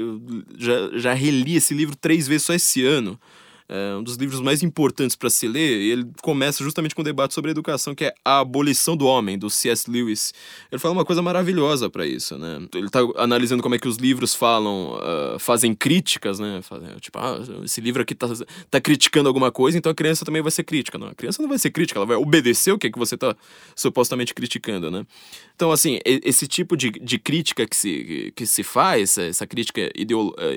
já, 0.59 0.99
já 0.99 1.13
reli 1.13 1.57
esse 1.57 1.75
livro 1.75 1.97
três 1.97 2.27
vezes 2.27 2.45
só 2.45 2.55
esse 2.55 2.85
ano, 2.85 3.19
é 3.69 3.97
um 3.97 4.03
dos 4.03 4.17
livros 4.17 4.41
mais 4.41 4.63
importantes 4.63 5.17
para 5.17 5.31
se 5.31 5.49
ler, 5.49 5.61
ele 5.61 6.07
começa 6.23 6.63
justamente 6.63 6.95
com 6.95 7.01
um 7.01 7.05
debate 7.05 7.33
sobre 7.33 7.51
a 7.51 7.53
educação, 7.53 7.95
que 7.95 8.05
é 8.05 8.15
A 8.25 8.41
Abolição 8.41 8.95
do 8.97 9.07
Homem, 9.07 9.39
do 9.39 9.49
C.S. 9.49 9.91
Lewis. 9.91 10.35
Ele 10.71 10.79
fala 10.79 10.93
uma 10.93 11.05
coisa 11.05 11.23
maravilhosa 11.23 11.89
para 11.89 12.07
isso, 12.07 12.37
né? 12.37 12.61
Ele 12.75 12.87
está 12.87 13.01
analisando 13.17 13.63
como 13.63 13.75
é 13.75 13.79
que 13.79 13.89
os 13.89 13.97
livros 13.97 14.35
falam, 14.35 14.99
uh, 14.99 15.39
fazem 15.39 15.75
críticas, 15.75 16.39
né? 16.39 16.61
Tipo, 17.01 17.19
ah, 17.19 17.39
esse 17.65 17.81
livro 17.81 18.03
aqui 18.03 18.15
tá, 18.15 18.29
tá 18.71 18.81
criticando 18.81 19.29
alguma 19.29 19.51
coisa, 19.51 19.79
então 19.79 19.91
a 19.91 19.95
criança 19.95 20.25
também 20.25 20.43
vai 20.43 20.51
ser 20.51 20.65
crítica. 20.65 20.99
Não, 20.99 21.09
a 21.09 21.15
criança 21.15 21.41
não 21.41 21.49
vai 21.49 21.59
ser 21.59 21.71
crítica, 21.71 21.99
ela 21.99 22.07
vai 22.07 22.17
obedecer 22.17 22.73
o 22.73 22.79
que, 22.79 22.89
é 22.89 22.91
que 22.91 22.99
você 22.99 23.15
está 23.15 23.35
supostamente 23.75 24.35
criticando, 24.35 24.91
né? 24.91 25.07
Então, 25.55 25.71
assim, 25.71 26.01
esse 26.05 26.49
tipo 26.49 26.77
de, 26.77 26.91
de 26.91 27.17
crítica 27.17 27.67
que 27.67 27.77
se, 27.77 28.33
que 28.35 28.45
se 28.45 28.65
faz, 28.65 29.17
essa 29.17 29.47
crítica 29.47 29.83
eh, 29.83 29.93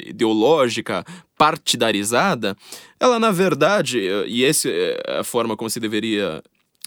ideológica, 0.06 1.06
partidarizada, 1.38 2.58
ela 3.00 3.20
na 3.20 3.30
verdade, 3.30 4.00
eh, 4.00 4.26
e 4.28 4.44
essa 4.44 4.68
é 4.70 5.20
a 5.20 5.24
forma 5.24 5.56
como 5.56 5.70
se 5.70 5.80
deveria 5.80 6.42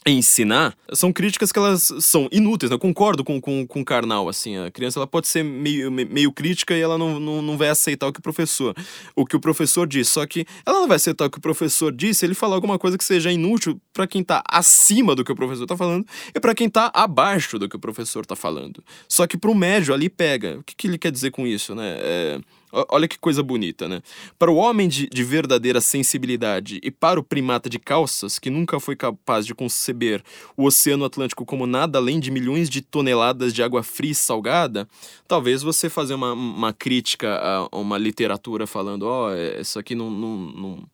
ensinar, 0.07 0.75
são 0.93 1.13
críticas 1.13 1.53
que 1.53 1.59
elas 1.59 1.93
são 2.01 2.29
inúteis, 2.33 2.71
né? 2.71 2.75
Eu 2.75 2.79
concordo 2.79 3.23
com, 3.23 3.41
com, 3.41 3.67
com 3.67 3.81
o 3.81 3.85
Karnal, 3.85 4.29
assim, 4.29 4.57
a 4.57 4.71
criança 4.71 4.99
ela 4.99 5.07
pode 5.07 5.29
ser 5.29 5.43
meio, 5.43 5.91
meio 5.91 6.33
crítica 6.33 6.75
e 6.75 6.81
ela 6.81 6.97
não, 6.97 7.21
não, 7.21 7.43
não 7.43 7.59
vai 7.59 7.69
aceitar 7.69 8.07
o 8.07 8.13
que 8.13 8.19
o 8.19 8.23
professor, 8.23 8.75
o 9.15 9.27
que 9.27 9.37
o 9.37 9.41
professor 9.41 9.87
diz, 9.87 10.09
só 10.09 10.27
que 10.27 10.47
ela 10.65 10.81
não 10.81 10.89
vai 10.89 10.97
aceitar 10.97 11.27
o 11.27 11.31
que 11.31 11.39
o 11.39 11.41
professor 11.41 11.93
disse 11.93 12.21
se 12.21 12.27
ele 12.27 12.35
falar 12.35 12.55
alguma 12.55 12.79
coisa 12.79 12.97
que 12.97 13.05
seja 13.05 13.31
inútil 13.31 13.81
para 13.93 14.07
quem 14.07 14.23
tá 14.23 14.43
acima 14.49 15.15
do 15.15 15.25
que 15.25 15.33
o 15.33 15.37
professor 15.37 15.67
tá 15.67 15.77
falando 15.77 16.07
e 16.35 16.41
para 16.41 16.55
quem 16.55 16.69
tá 16.69 16.91
abaixo 16.95 17.59
do 17.59 17.69
que 17.69 17.77
o 17.77 17.81
professor 17.81 18.27
tá 18.27 18.37
falando. 18.37 18.83
Só 19.09 19.27
que 19.27 19.37
pro 19.39 19.55
médio 19.55 19.95
ali 19.95 20.09
pega, 20.09 20.59
o 20.59 20.63
que, 20.63 20.75
que 20.75 20.87
ele 20.87 20.99
quer 20.99 21.13
dizer 21.13 21.31
com 21.31 21.47
isso, 21.47 21.75
né? 21.75 21.97
É 22.01 22.41
Olha 22.73 23.09
que 23.09 23.19
coisa 23.19 23.43
bonita, 23.43 23.89
né? 23.89 24.03
Para 24.39 24.51
o 24.51 24.57
homem 24.57 24.89
de, 24.89 25.09
de, 25.09 25.25
verdadeira 25.25 25.81
sensibilidade 25.81 26.81
e 26.83 26.91
para 26.91 27.19
o 27.19 27.23
primata 27.23 27.69
de 27.69 27.79
calças, 27.79 28.39
que 28.39 28.49
nunca 28.49 28.79
foi 28.79 28.95
capaz 28.95 29.45
de 29.45 29.55
conceber 29.55 30.23
o 30.57 30.65
Oceano 30.65 31.05
Atlântico 31.05 31.45
como 31.45 31.67
nada 31.67 31.99
além 31.99 32.21
de 32.21 32.31
milhões 32.31 32.71
de 32.71 32.81
toneladas 32.81 33.53
de 33.53 33.63
água 33.63 33.83
fria 33.83 34.13
e 34.13 34.15
salgada, 34.15 34.89
talvez 35.27 35.63
você 35.63 35.89
fazer 35.89 36.15
uma, 36.15 36.33
uma 36.33 36.73
crítica 36.73 37.39
a 37.43 37.77
uma 37.77 37.99
literatura 37.99 38.67
falando: 38.67 39.03
ó, 39.03 39.31
oh, 39.31 39.61
isso 39.61 39.79
aqui 39.79 39.95
não, 39.95 40.11
não, 40.11 40.37
não 40.37 40.89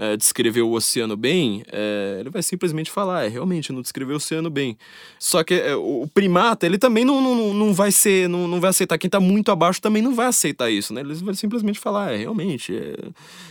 é, 0.00 0.16
descrever 0.16 0.62
o 0.62 0.72
oceano 0.72 1.14
bem, 1.14 1.62
é, 1.70 2.16
ele 2.20 2.30
vai 2.30 2.42
simplesmente 2.42 2.90
falar, 2.90 3.26
é, 3.26 3.28
realmente, 3.28 3.70
não 3.70 3.82
descreveu 3.82 4.14
o 4.14 4.16
oceano 4.16 4.48
bem. 4.48 4.78
Só 5.18 5.44
que 5.44 5.52
é, 5.52 5.76
o 5.76 6.08
primata, 6.14 6.64
ele 6.64 6.78
também 6.78 7.04
não, 7.04 7.20
não, 7.20 7.52
não 7.52 7.74
vai 7.74 7.92
ser, 7.92 8.26
não, 8.26 8.48
não 8.48 8.58
vai 8.62 8.70
aceitar. 8.70 8.96
Quem 8.96 9.08
está 9.08 9.20
muito 9.20 9.52
abaixo 9.52 9.78
também 9.78 10.00
não 10.00 10.14
vai 10.14 10.28
aceitar 10.28 10.70
isso, 10.70 10.94
né? 10.94 11.02
Ele 11.02 11.12
vai 11.12 11.34
simplesmente 11.34 11.78
falar, 11.78 12.14
é, 12.14 12.16
realmente, 12.16 12.74
é, 12.74 12.94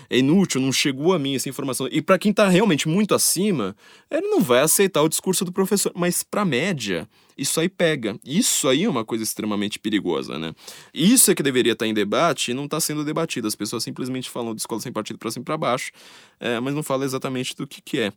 é 0.10 0.18
inútil, 0.18 0.60
não 0.60 0.72
chegou 0.72 1.14
a 1.14 1.20
mim 1.20 1.36
essa 1.36 1.48
informação. 1.48 1.88
E 1.92 2.02
para 2.02 2.18
quem 2.18 2.32
está 2.32 2.50
realmente 2.50 2.90
muito 2.90 3.14
acima, 3.14 3.76
ele 4.10 4.28
não 4.28 4.42
vai 4.42 4.62
aceitar 4.62 5.04
o 5.04 5.10
discurso 5.10 5.46
do 5.46 5.52
professor. 5.52 5.92
Mas 5.96 6.24
para 6.24 6.44
média, 6.44 7.08
isso 7.40 7.60
aí 7.60 7.70
pega. 7.70 8.20
Isso 8.24 8.68
aí 8.68 8.84
é 8.84 8.90
uma 8.90 9.06
coisa 9.06 9.24
extremamente 9.24 9.80
perigosa, 9.80 10.38
né? 10.38 10.54
Isso 10.94 11.32
é 11.32 11.36
que 11.36 11.42
deveria 11.42 11.74
estar 11.74 11.88
em 11.88 11.94
debate 11.94 12.52
e 12.52 12.54
não 12.54 12.66
está 12.66 12.80
sendo 12.80 13.04
debatido. 13.04 13.48
As 13.48 13.56
pessoas 13.56 13.84
simplesmente 13.84 14.30
falam 14.30 14.54
de 14.54 14.62
escola 14.62 14.82
sem 14.82 14.92
partido 14.92 15.18
para 15.18 15.32
cima 15.32 15.44
e 15.44 15.46
para 15.46 15.58
baixo, 15.58 15.92
é, 16.40 16.60
mas 16.60 16.74
não 16.74 16.84
falam 16.84 17.06
exatamente 17.06 17.56
do 17.56 17.66
que, 17.66 17.82
que 17.82 18.00
é. 18.00 18.14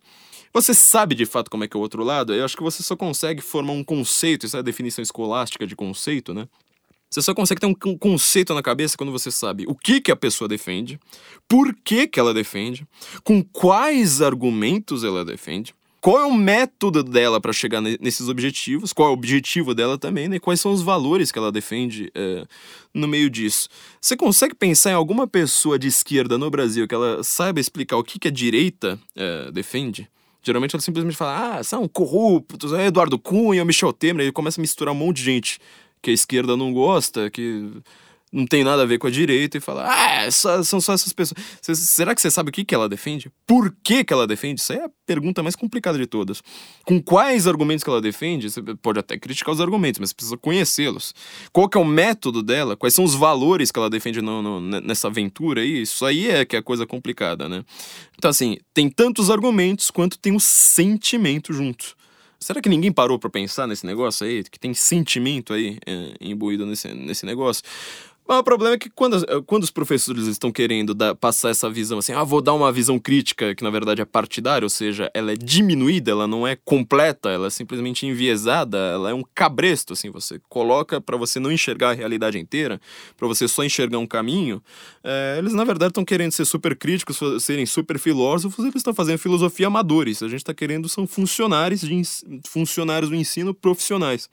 Você 0.53 0.73
sabe 0.73 1.15
de 1.15 1.25
fato 1.25 1.49
como 1.49 1.63
é 1.63 1.67
que 1.67 1.75
é 1.75 1.79
o 1.79 1.81
outro 1.81 2.03
lado? 2.03 2.33
Eu 2.33 2.45
acho 2.45 2.55
que 2.55 2.63
você 2.63 2.83
só 2.83 2.95
consegue 2.95 3.41
formar 3.41 3.73
um 3.73 3.83
conceito, 3.83 4.45
isso 4.45 4.55
é 4.55 4.59
a 4.59 4.63
definição 4.63 5.01
escolástica 5.01 5.65
de 5.65 5.75
conceito, 5.75 6.33
né? 6.33 6.47
Você 7.09 7.21
só 7.21 7.33
consegue 7.33 7.61
ter 7.61 7.67
um 7.67 7.97
conceito 7.97 8.55
na 8.55 8.63
cabeça 8.63 8.97
quando 8.97 9.11
você 9.11 9.29
sabe 9.29 9.65
o 9.67 9.75
que, 9.75 10.01
que 10.01 10.11
a 10.11 10.15
pessoa 10.15 10.47
defende, 10.47 10.99
por 11.47 11.71
que, 11.83 12.07
que 12.07 12.19
ela 12.19 12.33
defende, 12.33 12.87
com 13.23 13.43
quais 13.43 14.19
argumentos 14.19 15.03
ela 15.03 15.23
defende, 15.23 15.75
qual 16.03 16.19
é 16.19 16.25
o 16.25 16.33
método 16.33 17.01
dela 17.01 17.39
para 17.39 17.53
chegar 17.53 17.79
nesses 17.79 18.27
objetivos, 18.27 18.91
qual 18.91 19.07
é 19.07 19.11
o 19.11 19.13
objetivo 19.13 19.73
dela 19.73 19.97
também, 19.97 20.27
né? 20.27 20.37
quais 20.37 20.59
são 20.59 20.73
os 20.73 20.81
valores 20.81 21.31
que 21.31 21.39
ela 21.39 21.49
defende 21.49 22.11
é, 22.13 22.45
no 22.93 23.07
meio 23.07 23.29
disso. 23.29 23.69
Você 24.01 24.17
consegue 24.17 24.53
pensar 24.53 24.91
em 24.91 24.95
alguma 24.95 25.25
pessoa 25.25 25.79
de 25.79 25.87
esquerda 25.87 26.37
no 26.37 26.49
Brasil 26.49 26.85
que 26.89 26.93
ela 26.93 27.23
saiba 27.23 27.61
explicar 27.61 27.95
o 27.95 28.03
que, 28.03 28.19
que 28.19 28.27
a 28.27 28.31
direita 28.31 28.99
é, 29.15 29.49
defende? 29.49 30.09
Geralmente 30.41 30.75
ela 30.75 30.81
simplesmente 30.81 31.15
fala, 31.15 31.59
ah, 31.59 31.63
são 31.63 31.87
corruptos, 31.87 32.73
é 32.73 32.87
Eduardo 32.87 33.17
Cunha, 33.17 33.63
Michel 33.63 33.93
Temer, 33.93 34.25
ele 34.25 34.33
começa 34.33 34.59
a 34.59 34.61
misturar 34.61 34.93
um 34.93 34.97
monte 34.97 35.19
de 35.19 35.23
gente 35.23 35.57
que 36.01 36.11
a 36.11 36.13
esquerda 36.13 36.57
não 36.57 36.73
gosta, 36.73 37.29
que 37.29 37.71
não 38.33 38.47
tem 38.47 38.63
nada 38.63 38.81
a 38.81 38.85
ver 38.85 38.97
com 38.97 39.05
a 39.05 39.11
direita 39.11 39.59
e 39.59 39.61
fala, 39.61 39.85
ah, 39.87 40.31
só, 40.31 40.63
são 40.63 40.81
só 40.81 40.93
essas 40.93 41.13
pessoas. 41.13 41.39
Será 41.61 42.15
que 42.15 42.21
você 42.21 42.31
sabe 42.31 42.49
o 42.49 42.51
que, 42.51 42.65
que 42.65 42.73
ela 42.73 42.89
defende? 42.89 43.31
Por 43.45 43.71
que, 43.83 44.03
que 44.03 44.11
ela 44.11 44.25
defende? 44.25 44.59
Isso 44.59 44.73
é 44.73 44.85
a 44.85 44.89
pergunta 45.05 45.43
mais 45.43 45.55
complicada 45.55 45.99
de 45.99 46.07
todas. 46.07 46.41
Com 46.83 46.99
quais 46.99 47.45
argumentos 47.45 47.83
que 47.83 47.89
ela 47.91 48.01
defende? 48.01 48.49
Você 48.49 48.61
pode 48.81 48.97
até 48.97 49.19
criticar 49.19 49.53
os 49.53 49.61
argumentos, 49.61 49.99
mas 49.99 50.11
precisa 50.11 50.35
conhecê-los. 50.35 51.13
Qual 51.51 51.69
que 51.69 51.77
é 51.77 51.81
o 51.81 51.85
método 51.85 52.41
dela? 52.41 52.75
Quais 52.75 52.95
são 52.95 53.05
os 53.05 53.13
valores 53.13 53.71
que 53.71 53.77
ela 53.77 53.89
defende 53.89 54.19
no, 54.19 54.41
no, 54.41 54.59
nessa 54.81 55.09
aventura 55.09 55.61
aí? 55.61 55.83
Isso 55.83 56.03
aí 56.03 56.27
é 56.27 56.43
que 56.43 56.55
é 56.55 56.59
a 56.59 56.63
coisa 56.63 56.87
complicada, 56.87 57.47
né? 57.47 57.63
Então, 58.17 58.31
assim, 58.31 58.57
tem 58.73 58.89
tantos 58.89 59.29
argumentos 59.29 59.91
quanto 59.91 60.17
tem 60.17 60.35
o 60.35 60.39
sentimento 60.39 61.53
junto. 61.53 61.95
Será 62.39 62.59
que 62.59 62.67
ninguém 62.67 62.91
parou 62.91 63.17
para 63.17 63.29
pensar 63.29 63.67
nesse 63.67 63.85
negócio 63.85 64.27
aí? 64.27 64.43
Que 64.43 64.59
tem 64.59 64.73
sentimento 64.73 65.53
aí 65.53 65.77
é, 65.85 66.13
imbuído 66.19 66.65
nesse, 66.65 66.89
nesse 66.93 67.25
negócio? 67.25 67.63
Mas 68.33 68.39
o 68.39 68.43
problema 68.43 68.73
é 68.73 68.77
que 68.79 68.89
quando, 68.89 69.43
quando 69.43 69.61
os 69.61 69.69
professores 69.69 70.25
estão 70.25 70.51
querendo 70.51 70.95
passar 71.17 71.49
essa 71.49 71.69
visão 71.69 71.99
assim, 71.99 72.13
ah, 72.13 72.23
vou 72.23 72.41
dar 72.41 72.53
uma 72.53 72.71
visão 72.71 72.97
crítica, 72.97 73.53
que 73.53 73.63
na 73.63 73.69
verdade 73.69 74.01
é 74.01 74.05
partidária, 74.05 74.65
ou 74.65 74.69
seja, 74.71 75.11
ela 75.13 75.33
é 75.33 75.35
diminuída, 75.35 76.09
ela 76.09 76.25
não 76.25 76.47
é 76.47 76.55
completa, 76.55 77.29
ela 77.29 77.45
é 77.45 77.49
simplesmente 77.51 78.07
enviesada, 78.07 78.75
ela 78.77 79.11
é 79.11 79.13
um 79.13 79.23
cabresto, 79.35 79.93
assim, 79.93 80.09
você 80.09 80.41
coloca 80.49 80.99
para 80.99 81.15
você 81.15 81.39
não 81.39 81.51
enxergar 81.51 81.91
a 81.91 81.93
realidade 81.93 82.39
inteira, 82.39 82.81
para 83.15 83.27
você 83.27 83.47
só 83.47 83.63
enxergar 83.63 83.99
um 83.99 84.07
caminho, 84.07 84.63
é, 85.03 85.35
eles 85.37 85.53
na 85.53 85.63
verdade 85.63 85.91
estão 85.91 86.03
querendo 86.03 86.31
ser 86.31 86.45
super 86.45 86.75
críticos, 86.75 87.19
serem 87.39 87.67
super 87.67 87.99
filósofos, 87.99 88.65
eles 88.65 88.77
estão 88.77 88.95
fazendo 88.95 89.19
filosofia 89.19 89.67
amadores, 89.67 90.23
a 90.23 90.27
gente 90.27 90.37
está 90.37 90.55
querendo 90.55 90.89
são 90.89 91.05
funcionários, 91.05 91.81
de, 91.81 92.01
funcionários 92.47 93.11
do 93.11 93.15
ensino 93.15 93.53
profissionais 93.53 94.27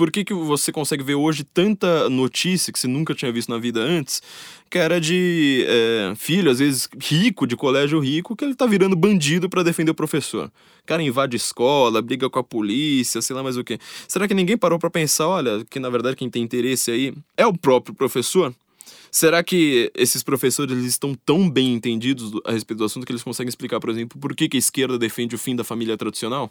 por 0.00 0.10
que, 0.10 0.24
que 0.24 0.32
você 0.32 0.72
consegue 0.72 1.04
ver 1.04 1.14
hoje 1.14 1.44
tanta 1.44 2.08
notícia 2.08 2.72
que 2.72 2.78
você 2.78 2.88
nunca 2.88 3.14
tinha 3.14 3.30
visto 3.30 3.50
na 3.50 3.58
vida 3.58 3.80
antes, 3.80 4.22
que 4.70 4.78
era 4.78 4.98
de 4.98 5.66
é, 5.68 6.14
filho, 6.16 6.50
às 6.50 6.58
vezes 6.58 6.88
rico, 6.98 7.46
de 7.46 7.54
colégio 7.54 8.00
rico, 8.00 8.34
que 8.34 8.42
ele 8.42 8.54
tá 8.54 8.64
virando 8.64 8.96
bandido 8.96 9.46
para 9.46 9.62
defender 9.62 9.90
o 9.90 9.94
professor. 9.94 10.46
O 10.82 10.86
cara 10.86 11.02
invade 11.02 11.36
escola, 11.36 12.00
briga 12.00 12.30
com 12.30 12.38
a 12.38 12.42
polícia, 12.42 13.20
sei 13.20 13.36
lá 13.36 13.42
mais 13.42 13.58
o 13.58 13.62
que. 13.62 13.78
Será 14.08 14.26
que 14.26 14.32
ninguém 14.32 14.56
parou 14.56 14.78
para 14.78 14.88
pensar, 14.88 15.28
olha, 15.28 15.66
que 15.68 15.78
na 15.78 15.90
verdade 15.90 16.16
quem 16.16 16.30
tem 16.30 16.42
interesse 16.42 16.90
aí 16.90 17.12
é 17.36 17.46
o 17.46 17.52
próprio 17.52 17.94
professor? 17.94 18.54
Será 19.10 19.44
que 19.44 19.92
esses 19.94 20.22
professores 20.22 20.72
eles 20.72 20.86
estão 20.86 21.14
tão 21.14 21.50
bem 21.50 21.74
entendidos 21.74 22.32
a 22.46 22.52
respeito 22.52 22.78
do 22.78 22.86
assunto 22.86 23.04
que 23.04 23.12
eles 23.12 23.22
conseguem 23.22 23.50
explicar, 23.50 23.78
por 23.78 23.90
exemplo, 23.90 24.18
por 24.18 24.34
que, 24.34 24.48
que 24.48 24.56
a 24.56 24.58
esquerda 24.58 24.98
defende 24.98 25.34
o 25.34 25.38
fim 25.38 25.54
da 25.54 25.62
família 25.62 25.94
tradicional? 25.98 26.50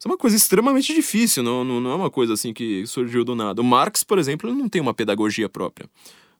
Isso 0.00 0.08
é 0.08 0.12
uma 0.12 0.16
coisa 0.16 0.34
extremamente 0.34 0.94
difícil, 0.94 1.42
não, 1.42 1.62
não, 1.62 1.78
não 1.78 1.90
é 1.90 1.94
uma 1.94 2.10
coisa 2.10 2.32
assim 2.32 2.54
que 2.54 2.86
surgiu 2.86 3.22
do 3.22 3.34
nada. 3.34 3.60
O 3.60 3.64
Marx, 3.64 4.02
por 4.02 4.18
exemplo, 4.18 4.50
não 4.50 4.66
tem 4.66 4.80
uma 4.80 4.94
pedagogia 4.94 5.46
própria. 5.46 5.86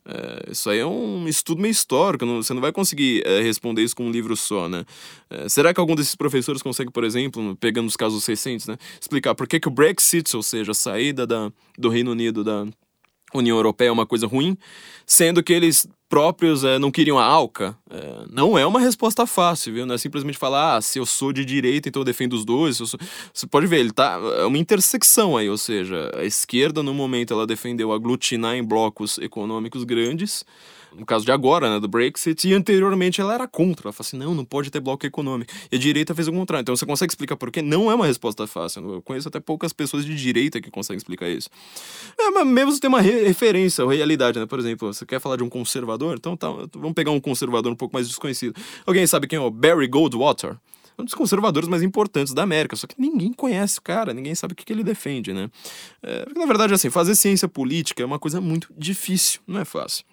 É, 0.02 0.50
isso 0.50 0.70
aí 0.70 0.78
é 0.78 0.86
um 0.86 1.28
estudo 1.28 1.60
meio 1.60 1.70
histórico, 1.70 2.24
não, 2.24 2.42
você 2.42 2.54
não 2.54 2.62
vai 2.62 2.72
conseguir 2.72 3.22
é, 3.26 3.42
responder 3.42 3.82
isso 3.82 3.94
com 3.94 4.06
um 4.06 4.10
livro 4.10 4.34
só, 4.34 4.66
né? 4.66 4.86
É, 5.28 5.46
será 5.46 5.74
que 5.74 5.78
algum 5.78 5.94
desses 5.94 6.14
professores 6.14 6.62
consegue, 6.62 6.90
por 6.90 7.04
exemplo, 7.04 7.54
pegando 7.56 7.86
os 7.86 7.98
casos 7.98 8.24
recentes, 8.24 8.66
né, 8.66 8.78
explicar 8.98 9.34
por 9.34 9.46
que, 9.46 9.60
que 9.60 9.68
o 9.68 9.70
Brexit, 9.70 10.34
ou 10.34 10.42
seja, 10.42 10.70
a 10.70 10.74
saída 10.74 11.26
da, 11.26 11.52
do 11.78 11.90
Reino 11.90 12.12
Unido 12.12 12.42
da 12.42 12.66
União 13.34 13.58
Europeia 13.58 13.88
é 13.88 13.92
uma 13.92 14.06
coisa 14.06 14.26
ruim, 14.26 14.56
sendo 15.04 15.42
que 15.42 15.52
eles 15.52 15.86
próprios 16.10 16.64
é, 16.64 16.76
não 16.76 16.90
queriam 16.90 17.16
a 17.16 17.24
ALCA, 17.24 17.78
é, 17.88 18.24
não 18.28 18.58
é 18.58 18.66
uma 18.66 18.80
resposta 18.80 19.24
fácil, 19.26 19.72
viu? 19.72 19.86
Não 19.86 19.94
é 19.94 19.98
simplesmente 19.98 20.36
falar, 20.36 20.76
ah, 20.76 20.80
se 20.82 20.98
eu 20.98 21.06
sou 21.06 21.32
de 21.32 21.44
direita, 21.44 21.88
então 21.88 22.00
eu 22.00 22.04
defendo 22.04 22.32
os 22.32 22.44
dois. 22.44 22.78
Sou... 22.78 22.88
Você 23.32 23.46
pode 23.46 23.68
ver, 23.68 23.78
ele 23.78 23.92
tá. 23.92 24.18
É 24.38 24.44
uma 24.44 24.58
intersecção 24.58 25.36
aí, 25.36 25.48
ou 25.48 25.56
seja, 25.56 26.10
a 26.16 26.24
esquerda, 26.24 26.82
no 26.82 26.92
momento, 26.92 27.32
ela 27.32 27.46
defendeu 27.46 27.92
aglutinar 27.92 28.56
em 28.56 28.64
blocos 28.64 29.18
econômicos 29.18 29.84
grandes. 29.84 30.44
No 30.96 31.07
caso 31.07 31.24
de 31.24 31.33
agora, 31.33 31.70
né, 31.70 31.81
do 31.81 31.88
Brexit, 31.88 32.48
e 32.48 32.55
anteriormente 32.55 33.20
ela 33.20 33.35
era 33.35 33.46
contra. 33.46 33.87
Ela 33.87 33.92
falou 33.92 34.07
assim: 34.07 34.16
não, 34.16 34.35
não 34.35 34.44
pode 34.44 34.70
ter 34.70 34.81
bloco 34.81 35.07
econômico. 35.07 35.53
E 35.70 35.76
a 35.76 35.79
direita 35.79 36.14
fez 36.14 36.29
o 36.29 36.33
contrário. 36.33 36.62
Então 36.62 36.74
você 36.74 36.87
consegue 36.87 37.12
explicar 37.12 37.37
por 37.37 37.50
quê? 37.50 37.62
Não 37.62 37.90
é 37.90 37.94
uma 37.94 38.07
resposta 38.07 38.46
fácil. 38.46 38.94
Eu 38.94 39.03
conheço 39.03 39.29
até 39.29 39.40
poucas 39.40 39.72
pessoas 39.72 40.05
de 40.05 40.14
direita 40.14 40.61
que 40.61 40.70
conseguem 40.70 40.98
explicar 40.98 41.29
isso. 41.29 41.48
É, 42.18 42.31
mas 42.31 42.46
mesmo 42.46 42.72
você 42.72 42.81
tem 42.81 42.88
uma 42.88 43.00
re 43.00 43.24
referência, 43.24 43.85
uma 43.85 43.94
realidade, 43.94 44.38
né? 44.38 44.46
Por 44.46 44.59
exemplo, 44.59 44.92
você 44.92 45.07
quer 45.07 45.20
falar 45.20 45.37
de 45.37 45.44
um 45.44 45.48
conservador? 45.48 46.16
Então 46.16 46.37
tá, 46.37 46.48
vamos 46.74 46.94
pegar 46.94 47.11
um 47.11 47.20
conservador 47.20 47.72
um 47.72 47.76
pouco 47.76 47.94
mais 47.94 48.09
desconhecido. 48.09 48.55
Alguém 48.87 49.07
sabe 49.07 49.26
quem 49.26 49.37
é 49.38 49.40
o 49.40 49.50
Barry 49.50 49.87
Goldwater? 49.87 50.57
um 50.98 51.05
dos 51.05 51.14
conservadores 51.14 51.66
mais 51.66 51.83
importantes 51.83 52.35
da 52.35 52.42
América, 52.42 52.76
só 52.76 52.87
que 52.87 52.94
ninguém 52.98 53.33
conhece 53.33 53.79
o 53.79 53.83
cara, 53.83 54.12
ninguém 54.12 54.35
sabe 54.35 54.53
o 54.53 54.57
que, 54.57 54.66
que 54.66 54.72
ele 54.72 54.85
defende, 54.85 55.33
né? 55.33 55.50
É, 56.03 56.26
na 56.37 56.44
verdade, 56.44 56.74
assim, 56.74 56.90
fazer 56.90 57.14
ciência 57.14 57.48
política 57.48 58.03
é 58.03 58.07
uma 58.07 58.18
coisa 58.18 58.38
muito 58.38 58.70
difícil, 58.76 59.40
não 59.46 59.59
é 59.59 59.64
fácil 59.64 60.05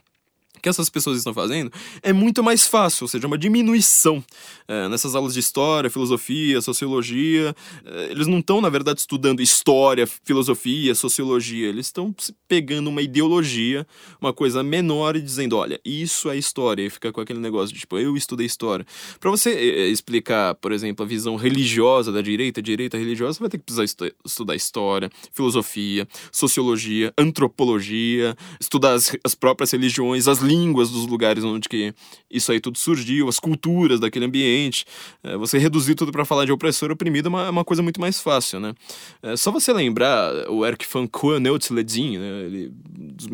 que 0.62 0.70
essas 0.70 0.90
pessoas 0.90 1.18
estão 1.18 1.34
fazendo 1.34 1.72
é 2.02 2.14
muito 2.14 2.44
mais 2.44 2.68
fácil, 2.68 3.06
ou 3.06 3.08
seja, 3.08 3.28
uma 3.28 3.38
diminuição 3.38 4.24
é, 4.68 4.88
nessas 4.90 5.16
aulas 5.16 5.34
de 5.34 5.40
história, 5.40 5.90
filosofia, 5.90 6.62
sociologia. 6.62 7.56
É, 7.86 8.12
eles 8.12 8.28
não 8.28 8.40
estão, 8.40 8.62
na 8.62 8.70
verdade, 8.70 9.00
estudando 9.00 9.42
história, 9.42 10.08
filosofia, 10.24 10.94
sociologia. 10.94 11.68
Eles 11.68 11.88
estão 11.88 12.14
pegando 12.48 12.90
uma 12.90 13.02
ideologia, 13.02 13.88
uma 14.20 14.34
coisa 14.34 14.64
menor 14.64 15.16
e 15.16 15.22
dizendo: 15.22 15.58
olha, 15.58 15.80
isso 15.86 16.30
é 16.30 16.38
história. 16.38 16.84
E 16.84 16.90
fica 16.90 17.12
com 17.12 17.22
aquele 17.22 17.40
negócio 17.40 17.74
de 17.74 17.80
tipo, 17.80 17.98
eu 17.98 18.16
estudei 18.18 18.46
história. 18.46 18.86
Para 19.20 19.32
você 19.32 19.52
é, 19.52 19.88
explicar, 19.88 20.56
por 20.56 20.72
exemplo, 20.72 21.06
a 21.06 21.08
visão 21.08 21.36
religiosa 21.36 22.12
da 22.12 22.22
direita, 22.22 22.62
direita 22.62 22.98
religiosa, 22.98 23.34
você 23.34 23.40
vai 23.40 23.50
ter 23.50 23.58
que 23.58 23.64
precisar 23.64 23.84
estu 23.84 24.08
estudar 24.26 24.56
história, 24.56 25.10
filosofia, 25.32 26.08
sociologia, 26.32 27.14
antropologia, 27.18 28.36
estudar 28.60 28.94
as, 28.94 29.16
as 29.24 29.36
próprias 29.36 29.72
religiões, 29.72 30.28
as 30.28 30.40
línguas 30.48 30.90
dos 30.90 31.06
lugares 31.06 31.44
onde 31.44 31.68
que 31.68 31.94
isso 32.30 32.52
aí 32.52 32.60
tudo 32.60 32.78
surgiu, 32.78 33.28
as 33.28 33.40
culturas 33.40 34.00
daquele 34.00 34.26
ambiente. 34.26 34.86
É, 35.24 35.38
você 35.38 35.58
reduzir 35.58 35.96
tudo 35.96 36.12
para 36.12 36.26
falar 36.26 36.46
de 36.46 36.52
opressor 36.52 36.92
oprimido 36.92 37.28
é 37.28 37.30
uma, 37.30 37.46
é 37.46 37.50
uma, 37.50 37.66
coisa 37.66 37.84
muito 37.84 38.00
mais 38.00 38.22
fácil, 38.22 38.60
né? 38.60 38.74
É, 39.22 39.36
só 39.36 39.52
você 39.52 39.74
lembrar 39.74 40.50
o 40.50 40.66
Eric 40.66 40.86
van 40.92 41.06
Koeneutz-Ledin, 41.08 42.18
né? 42.18 42.46
Ele, 42.46 42.72
dos, 42.74 43.28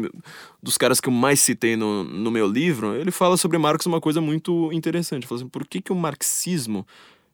dos, 0.61 0.77
caras 0.77 0.99
que 0.99 1.07
eu 1.07 1.13
mais 1.13 1.39
citei 1.39 1.75
no, 1.75 2.03
no 2.03 2.31
meu 2.31 2.47
livro, 2.47 2.95
ele 2.95 3.11
fala 3.11 3.37
sobre 3.37 3.57
Marx 3.57 3.85
uma 3.85 4.01
coisa 4.01 4.19
muito 4.19 4.71
interessante. 4.73 5.21
Ele 5.21 5.27
fala 5.27 5.41
assim, 5.41 5.49
por 5.49 5.65
que, 5.67 5.81
que 5.81 5.91
o 5.91 5.95
marxismo 5.95 6.85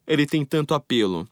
ele 0.06 0.26
tem 0.26 0.44
tanto 0.44 0.74
apelo? 0.74 1.26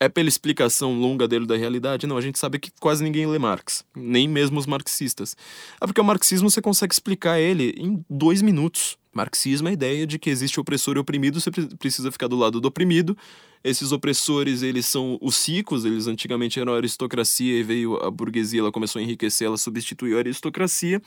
É 0.00 0.08
pela 0.08 0.28
explicação 0.28 0.98
longa 0.98 1.26
dele 1.28 1.46
da 1.46 1.56
realidade? 1.56 2.06
Não, 2.06 2.16
a 2.16 2.20
gente 2.20 2.38
sabe 2.38 2.58
que 2.58 2.70
quase 2.80 3.02
ninguém 3.02 3.26
lê 3.26 3.38
Marx, 3.38 3.84
nem 3.94 4.28
mesmo 4.28 4.58
os 4.58 4.66
marxistas. 4.66 5.36
É 5.80 5.86
porque 5.86 6.00
o 6.00 6.04
marxismo 6.04 6.50
você 6.50 6.60
consegue 6.60 6.92
explicar 6.92 7.38
ele 7.38 7.74
em 7.78 8.04
dois 8.08 8.42
minutos. 8.42 8.96
Marxismo 9.12 9.68
é 9.68 9.70
a 9.70 9.74
ideia 9.74 10.06
de 10.06 10.18
que 10.18 10.28
existe 10.28 10.58
opressor 10.58 10.96
e 10.96 10.98
oprimido, 10.98 11.40
você 11.40 11.50
precisa 11.78 12.10
ficar 12.10 12.26
do 12.26 12.36
lado 12.36 12.60
do 12.60 12.66
oprimido. 12.66 13.16
Esses 13.62 13.92
opressores, 13.92 14.62
eles 14.62 14.84
são 14.84 15.16
os 15.22 15.48
ricos, 15.48 15.84
eles 15.84 16.06
antigamente 16.06 16.60
eram 16.60 16.74
a 16.74 16.76
aristocracia 16.76 17.58
e 17.58 17.62
veio 17.62 17.96
a 18.04 18.10
burguesia, 18.10 18.60
ela 18.60 18.72
começou 18.72 19.00
a 19.00 19.02
enriquecer, 19.02 19.46
ela 19.46 19.56
substituiu 19.56 20.16
a 20.16 20.20
aristocracia. 20.20 21.00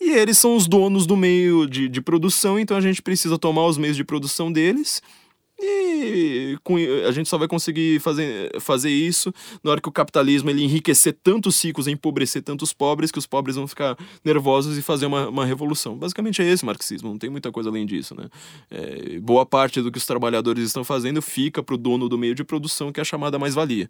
E 0.00 0.10
eles 0.10 0.38
são 0.38 0.56
os 0.56 0.66
donos 0.66 1.06
do 1.06 1.16
meio 1.16 1.66
de, 1.66 1.88
de 1.88 2.00
produção, 2.00 2.58
então 2.58 2.76
a 2.76 2.80
gente 2.80 3.02
precisa 3.02 3.36
tomar 3.36 3.66
os 3.66 3.76
meios 3.76 3.96
de 3.96 4.04
produção 4.04 4.50
deles 4.50 5.02
e 5.62 6.58
com, 6.64 6.76
a 6.76 7.12
gente 7.12 7.28
só 7.28 7.38
vai 7.38 7.46
conseguir 7.46 8.00
fazer, 8.00 8.60
fazer 8.60 8.90
isso 8.90 9.32
na 9.62 9.70
hora 9.70 9.80
que 9.80 9.88
o 9.88 9.92
capitalismo 9.92 10.50
ele 10.50 10.64
enriquecer 10.64 11.16
tantos 11.22 11.62
ricos 11.62 11.86
e 11.86 11.90
empobrecer 11.92 12.42
tantos 12.42 12.72
pobres 12.72 13.12
que 13.12 13.18
os 13.18 13.26
pobres 13.26 13.56
vão 13.56 13.66
ficar 13.66 13.96
nervosos 14.24 14.76
e 14.76 14.82
fazer 14.82 15.06
uma, 15.06 15.28
uma 15.28 15.46
revolução. 15.46 15.96
Basicamente 15.96 16.42
é 16.42 16.50
esse 16.50 16.64
o 16.64 16.66
marxismo, 16.66 17.10
não 17.10 17.18
tem 17.18 17.30
muita 17.30 17.52
coisa 17.52 17.70
além 17.70 17.86
disso. 17.86 18.14
Né? 18.14 18.28
É, 18.70 19.20
boa 19.20 19.46
parte 19.46 19.80
do 19.80 19.92
que 19.92 19.98
os 19.98 20.06
trabalhadores 20.06 20.64
estão 20.64 20.82
fazendo 20.84 21.22
fica 21.22 21.62
para 21.62 21.74
o 21.74 21.78
dono 21.78 22.08
do 22.08 22.18
meio 22.18 22.34
de 22.34 22.42
produção, 22.42 22.92
que 22.92 23.00
é 23.00 23.02
a 23.02 23.04
chamada 23.04 23.38
mais-valia 23.38 23.88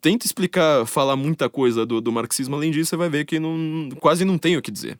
tenta 0.00 0.24
explicar, 0.24 0.86
falar 0.86 1.16
muita 1.16 1.48
coisa 1.48 1.84
do, 1.84 2.00
do 2.00 2.12
marxismo, 2.12 2.54
além 2.54 2.70
disso, 2.70 2.90
você 2.90 2.96
vai 2.96 3.08
ver 3.08 3.24
que 3.24 3.40
não, 3.40 3.88
quase 3.98 4.24
não 4.24 4.38
tem 4.38 4.56
o 4.56 4.62
que 4.62 4.70
dizer. 4.70 4.96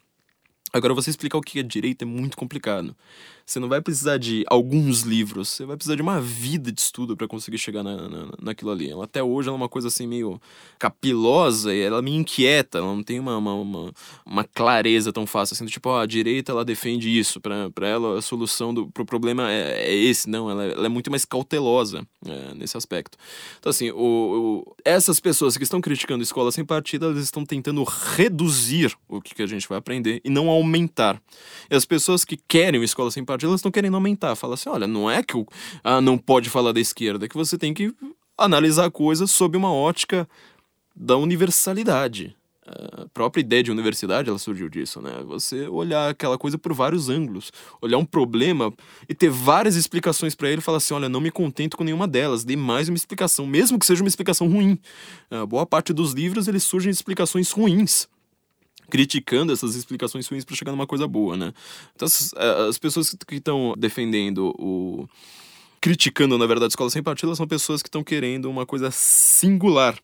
Agora, 0.72 0.92
você 0.92 1.08
explicar 1.08 1.38
o 1.38 1.40
que 1.40 1.58
é 1.58 1.62
direito 1.62 2.02
é 2.02 2.04
muito 2.04 2.36
complicado. 2.36 2.94
Você 3.48 3.58
não 3.58 3.68
vai 3.68 3.80
precisar 3.80 4.18
de 4.18 4.44
alguns 4.46 5.00
livros, 5.02 5.48
você 5.48 5.64
vai 5.64 5.74
precisar 5.74 5.96
de 5.96 6.02
uma 6.02 6.20
vida 6.20 6.70
de 6.70 6.82
estudo 6.82 7.16
para 7.16 7.26
conseguir 7.26 7.56
chegar 7.56 7.82
na, 7.82 8.06
na, 8.06 8.28
naquilo 8.42 8.70
ali. 8.70 8.90
Ela, 8.90 9.04
até 9.04 9.22
hoje 9.22 9.48
ela 9.48 9.56
é 9.56 9.60
uma 9.60 9.70
coisa 9.70 9.88
assim 9.88 10.06
meio 10.06 10.38
capilosa 10.78 11.74
e 11.74 11.80
ela 11.80 12.02
me 12.02 12.14
inquieta, 12.14 12.76
ela 12.76 12.88
não 12.88 13.02
tem 13.02 13.18
uma, 13.18 13.38
uma, 13.38 13.54
uma, 13.54 13.92
uma 14.26 14.44
clareza 14.44 15.14
tão 15.14 15.26
fácil 15.26 15.54
assim, 15.54 15.64
tipo, 15.64 15.88
ó, 15.88 16.02
a 16.02 16.04
direita 16.04 16.52
ela 16.52 16.62
defende 16.62 17.08
isso, 17.08 17.40
para 17.40 17.88
ela 17.88 18.18
a 18.18 18.22
solução 18.22 18.74
do 18.74 18.88
pro 18.88 19.06
problema 19.06 19.50
é, 19.50 19.92
é 19.92 19.94
esse. 19.94 20.28
Não, 20.28 20.50
ela, 20.50 20.64
ela, 20.64 20.86
é 20.86 20.88
muito 20.90 21.10
mais 21.10 21.24
cautelosa 21.24 22.06
é, 22.26 22.54
nesse 22.54 22.76
aspecto. 22.76 23.16
Então, 23.58 23.70
assim, 23.70 23.90
o, 23.92 23.96
o, 24.66 24.76
essas 24.84 25.20
pessoas 25.20 25.56
que 25.56 25.62
estão 25.62 25.80
criticando 25.80 26.22
escola 26.22 26.52
sem 26.52 26.66
partida, 26.66 27.06
elas 27.06 27.24
estão 27.24 27.46
tentando 27.46 27.82
reduzir 27.82 28.94
o 29.08 29.22
que, 29.22 29.34
que 29.34 29.42
a 29.42 29.46
gente 29.46 29.66
vai 29.66 29.78
aprender 29.78 30.20
e 30.22 30.28
não 30.28 30.50
aumentar. 30.50 31.18
E 31.70 31.74
as 31.74 31.86
pessoas 31.86 32.26
que 32.26 32.36
querem 32.36 32.82
escola 32.82 33.10
sem 33.10 33.24
partida, 33.24 33.37
elas 33.44 33.60
estão 33.60 33.70
querendo 33.70 33.94
aumentar. 33.94 34.34
Fala 34.34 34.54
assim, 34.54 34.68
olha, 34.68 34.86
não 34.86 35.10
é 35.10 35.22
que 35.22 35.36
o, 35.36 35.46
ah, 35.82 36.00
não 36.00 36.18
pode 36.18 36.50
falar 36.50 36.72
da 36.72 36.80
esquerda, 36.80 37.24
é 37.24 37.28
que 37.28 37.36
você 37.36 37.58
tem 37.58 37.74
que 37.74 37.94
analisar 38.36 38.86
a 38.86 38.90
coisa 38.90 39.26
sob 39.26 39.56
uma 39.56 39.72
ótica 39.72 40.28
da 40.94 41.16
universalidade. 41.16 42.36
A 42.70 43.06
própria 43.14 43.40
ideia 43.40 43.62
de 43.62 43.70
universidade 43.70 44.28
ela 44.28 44.38
surgiu 44.38 44.68
disso, 44.68 45.00
né? 45.00 45.22
Você 45.26 45.66
olhar 45.68 46.10
aquela 46.10 46.36
coisa 46.36 46.58
por 46.58 46.74
vários 46.74 47.08
ângulos, 47.08 47.50
olhar 47.80 47.96
um 47.96 48.04
problema 48.04 48.70
e 49.08 49.14
ter 49.14 49.30
várias 49.30 49.74
explicações 49.74 50.34
para 50.34 50.50
ele 50.50 50.58
e 50.58 50.62
falar 50.62 50.76
assim: 50.76 50.92
olha, 50.92 51.08
não 51.08 51.20
me 51.20 51.30
contento 51.30 51.78
com 51.78 51.84
nenhuma 51.84 52.06
delas, 52.06 52.44
dê 52.44 52.56
mais 52.56 52.90
uma 52.90 52.96
explicação, 52.96 53.46
mesmo 53.46 53.78
que 53.78 53.86
seja 53.86 54.02
uma 54.02 54.08
explicação 54.08 54.46
ruim. 54.50 54.78
A 55.30 55.46
boa 55.46 55.64
parte 55.64 55.94
dos 55.94 56.12
livros 56.12 56.46
eles 56.46 56.62
surgem 56.62 56.90
de 56.90 56.96
explicações 56.96 57.50
ruins 57.50 58.06
criticando 58.90 59.52
essas 59.52 59.74
explicações 59.74 60.26
ruins 60.26 60.44
para 60.44 60.56
chegar 60.56 60.72
numa 60.72 60.86
coisa 60.86 61.06
boa, 61.06 61.36
né? 61.36 61.52
Então, 61.94 62.06
as, 62.06 62.32
é, 62.34 62.68
as 62.68 62.78
pessoas 62.78 63.14
que 63.26 63.36
estão 63.36 63.74
defendendo 63.76 64.54
o. 64.58 65.08
criticando, 65.80 66.38
na 66.38 66.46
verdade, 66.46 66.70
a 66.70 66.72
escola 66.72 66.90
sem 66.90 67.02
partido, 67.02 67.34
são 67.36 67.46
pessoas 67.46 67.82
que 67.82 67.88
estão 67.88 68.02
querendo 68.02 68.50
uma 68.50 68.66
coisa 68.66 68.90
singular. 68.90 69.98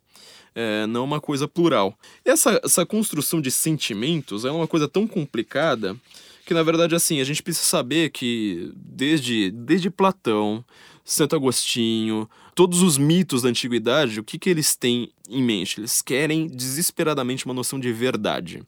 É, 0.57 0.87
não 0.87 1.03
uma 1.05 1.21
coisa 1.21 1.49
plural. 1.49 1.99
Essa, 2.25 2.61
essa 2.63 2.87
construção 2.87 3.41
de 3.41 3.51
sentimentos 3.51 4.45
é 4.45 4.53
uma 4.53 4.69
coisa 4.69 4.87
tão 4.87 5.05
complicada 5.05 5.97
que, 6.47 6.55
na 6.55 6.63
verdade, 6.63 6.95
assim, 6.95 7.21
a 7.21 7.25
gente 7.25 7.43
precisa 7.43 7.67
saber 7.67 8.11
que 8.11 8.71
desde, 8.77 9.51
desde 9.51 9.91
Platão, 9.91 10.65
Santo 11.05 11.37
Agostinho, 11.37 12.29
todos 12.55 12.81
os 12.81 12.97
mitos 12.97 13.43
da 13.43 13.51
antiguidade, 13.51 14.19
o 14.19 14.25
que, 14.25 14.39
que 14.39 14.49
eles 14.49 14.75
têm 14.75 15.11
em 15.29 15.43
mente? 15.43 15.81
Eles 15.81 16.01
querem 16.01 16.47
desesperadamente 16.47 17.45
uma 17.45 17.55
noção 17.55 17.79
de 17.79 17.93
verdade 17.93 18.63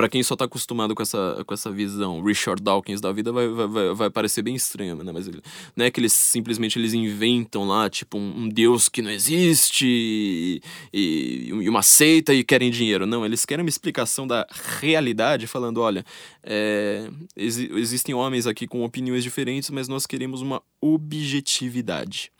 para 0.00 0.08
quem 0.08 0.22
só 0.22 0.34
tá 0.34 0.46
acostumado 0.46 0.94
com 0.94 1.02
essa, 1.02 1.44
com 1.46 1.52
essa 1.52 1.70
visão 1.70 2.22
Richard 2.22 2.62
Dawkins 2.62 3.02
da 3.02 3.12
vida, 3.12 3.30
vai, 3.32 3.46
vai, 3.46 3.94
vai 3.94 4.08
parecer 4.08 4.40
bem 4.40 4.54
estranho, 4.54 4.96
né? 4.96 5.12
Mas 5.12 5.28
ele, 5.28 5.42
não 5.76 5.84
é 5.84 5.90
que 5.90 6.00
eles 6.00 6.14
simplesmente 6.14 6.78
eles 6.78 6.94
inventam 6.94 7.68
lá, 7.68 7.90
tipo, 7.90 8.16
um, 8.16 8.44
um 8.44 8.48
deus 8.48 8.88
que 8.88 9.02
não 9.02 9.10
existe 9.10 9.84
e, 10.90 11.52
e, 11.52 11.68
uma 11.68 11.82
seita 11.82 12.32
e 12.32 12.42
querem 12.42 12.70
dinheiro. 12.70 13.04
Não, 13.04 13.26
eles 13.26 13.44
querem 13.44 13.62
uma 13.62 13.68
explicação 13.68 14.26
da 14.26 14.46
realidade, 14.80 15.46
falando: 15.46 15.82
olha, 15.82 16.02
é, 16.42 17.10
ex, 17.36 17.58
existem 17.58 18.14
homens 18.14 18.46
aqui 18.46 18.66
com 18.66 18.82
opiniões 18.82 19.22
diferentes, 19.22 19.68
mas 19.68 19.86
nós 19.86 20.06
queremos 20.06 20.40
uma 20.40 20.62
objetividade. 20.80 22.32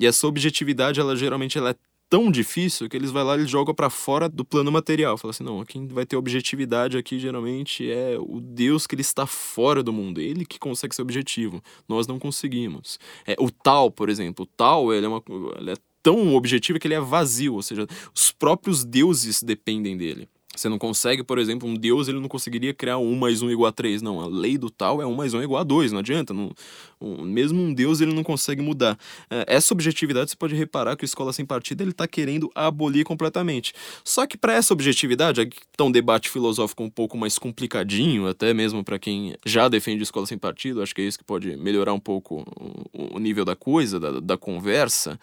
E 0.00 0.06
essa 0.06 0.26
objetividade, 0.26 0.98
ela 0.98 1.14
geralmente 1.14 1.58
ela 1.58 1.72
é 1.72 1.76
tão 2.12 2.30
difícil 2.30 2.90
que 2.90 2.96
eles 2.98 3.10
vai 3.10 3.24
lá 3.24 3.38
e 3.38 3.46
jogam 3.46 3.74
para 3.74 3.88
fora 3.88 4.28
do 4.28 4.44
plano 4.44 4.70
material. 4.70 5.16
Fala 5.16 5.30
assim, 5.30 5.42
não, 5.42 5.64
quem 5.64 5.88
vai 5.88 6.04
ter 6.04 6.14
objetividade 6.14 6.98
aqui 6.98 7.18
geralmente 7.18 7.90
é 7.90 8.18
o 8.20 8.38
Deus 8.38 8.86
que 8.86 8.94
ele 8.94 9.00
está 9.00 9.24
fora 9.24 9.82
do 9.82 9.94
mundo, 9.94 10.20
ele 10.20 10.44
que 10.44 10.58
consegue 10.58 10.94
ser 10.94 11.00
objetivo. 11.00 11.62
Nós 11.88 12.06
não 12.06 12.18
conseguimos. 12.18 12.98
É, 13.26 13.34
o 13.38 13.50
tal, 13.50 13.90
por 13.90 14.10
exemplo, 14.10 14.42
o 14.42 14.46
tal, 14.46 14.92
ele 14.92 15.06
é, 15.06 15.08
uma, 15.08 15.22
ele 15.58 15.70
é 15.70 15.74
tão 16.02 16.34
objetivo 16.34 16.78
que 16.78 16.86
ele 16.86 16.92
é 16.92 17.00
vazio, 17.00 17.54
ou 17.54 17.62
seja, 17.62 17.86
os 18.14 18.30
próprios 18.30 18.84
deuses 18.84 19.42
dependem 19.42 19.96
dele. 19.96 20.28
Você 20.54 20.68
não 20.68 20.78
consegue, 20.78 21.24
por 21.24 21.38
exemplo, 21.38 21.66
um 21.68 21.74
Deus 21.74 22.08
ele 22.08 22.20
não 22.20 22.28
conseguiria 22.28 22.74
criar 22.74 22.98
um 22.98 23.14
mais 23.14 23.40
um 23.40 23.50
igual 23.50 23.68
a 23.68 23.72
três. 23.72 24.02
Não, 24.02 24.20
a 24.20 24.26
lei 24.26 24.58
do 24.58 24.68
tal 24.68 25.00
é 25.00 25.06
um 25.06 25.14
mais 25.14 25.32
um 25.32 25.42
igual 25.42 25.60
a 25.60 25.64
dois, 25.64 25.92
não 25.92 26.00
adianta. 26.00 26.34
Não, 26.34 26.52
um, 27.00 27.24
mesmo 27.24 27.62
um 27.62 27.72
Deus 27.72 28.00
ele 28.00 28.12
não 28.12 28.22
consegue 28.22 28.60
mudar. 28.60 28.98
É, 29.30 29.46
essa 29.48 29.72
objetividade 29.72 30.30
você 30.30 30.36
pode 30.36 30.54
reparar 30.54 30.94
que 30.96 31.04
a 31.04 31.06
escola 31.06 31.32
sem 31.32 31.46
partido 31.46 31.82
ele 31.82 31.90
está 31.90 32.06
querendo 32.06 32.50
abolir 32.54 33.04
completamente. 33.04 33.72
Só 34.04 34.26
que 34.26 34.36
para 34.36 34.52
essa 34.52 34.74
objetividade, 34.74 35.40
aqui 35.40 35.58
está 35.70 35.84
um 35.84 35.90
debate 35.90 36.28
filosófico 36.28 36.82
um 36.82 36.90
pouco 36.90 37.16
mais 37.16 37.38
complicadinho, 37.38 38.28
até 38.28 38.52
mesmo 38.52 38.84
para 38.84 38.98
quem 38.98 39.34
já 39.46 39.68
defende 39.68 40.02
escola 40.02 40.26
sem 40.26 40.36
partido, 40.36 40.82
acho 40.82 40.94
que 40.94 41.00
é 41.00 41.04
isso 41.04 41.18
que 41.18 41.24
pode 41.24 41.56
melhorar 41.56 41.94
um 41.94 42.00
pouco 42.00 42.44
o, 42.92 43.16
o 43.16 43.18
nível 43.18 43.44
da 43.44 43.56
coisa, 43.56 43.98
da, 43.98 44.20
da 44.20 44.36
conversa, 44.36 45.18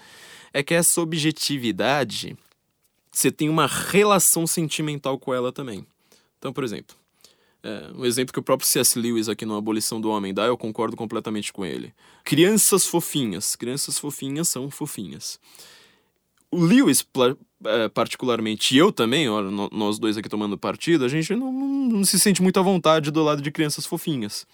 é 0.52 0.64
que 0.64 0.74
essa 0.74 1.02
objetividade 1.02 2.36
você 3.12 3.32
tem 3.32 3.50
uma 3.50 3.68
relação 3.68 4.46
sentimental 4.48 5.18
com 5.20 5.34
ela 5.34 5.52
também. 5.52 5.86
Então, 6.38 6.54
por 6.54 6.64
exemplo, 6.64 6.96
É, 7.62 7.92
um 7.94 8.06
exemplo 8.06 8.32
que 8.32 8.40
o 8.40 8.44
próprio 8.44 8.66
C.S. 8.66 8.98
Lewis 8.98 9.28
aqui 9.28 9.46
no 9.46 9.58
Abolição 9.58 10.00
do 10.00 10.10
Homem 10.10 10.34
dá, 10.34 10.46
eu 10.46 10.58
concordo 10.58 10.96
completamente 10.96 11.52
com 11.52 11.66
ele. 11.66 11.94
Crianças 12.24 12.88
fofinhas. 12.88 13.54
Crianças 13.56 14.00
fofinhas 14.00 14.48
são 14.48 14.70
fofinhas. 14.72 15.38
O 16.50 16.64
Lewis, 16.64 17.06
é, 17.66 17.90
particularmente, 17.90 18.74
e 18.74 18.78
eu 18.78 18.92
também, 18.94 19.28
nós 19.72 20.00
dois 20.00 20.18
aqui 20.18 20.30
tomando 20.30 20.58
partido, 20.58 21.04
a 21.04 21.10
gente 21.10 21.36
não, 21.36 21.52
não 21.52 22.06
se 22.06 22.18
sente 22.18 22.42
muito 22.42 22.58
à 22.60 22.64
vontade 22.64 23.12
do 23.12 23.22
lado 23.24 23.42
de 23.42 23.52
crianças 23.52 23.86
fofinhas. 23.86 24.48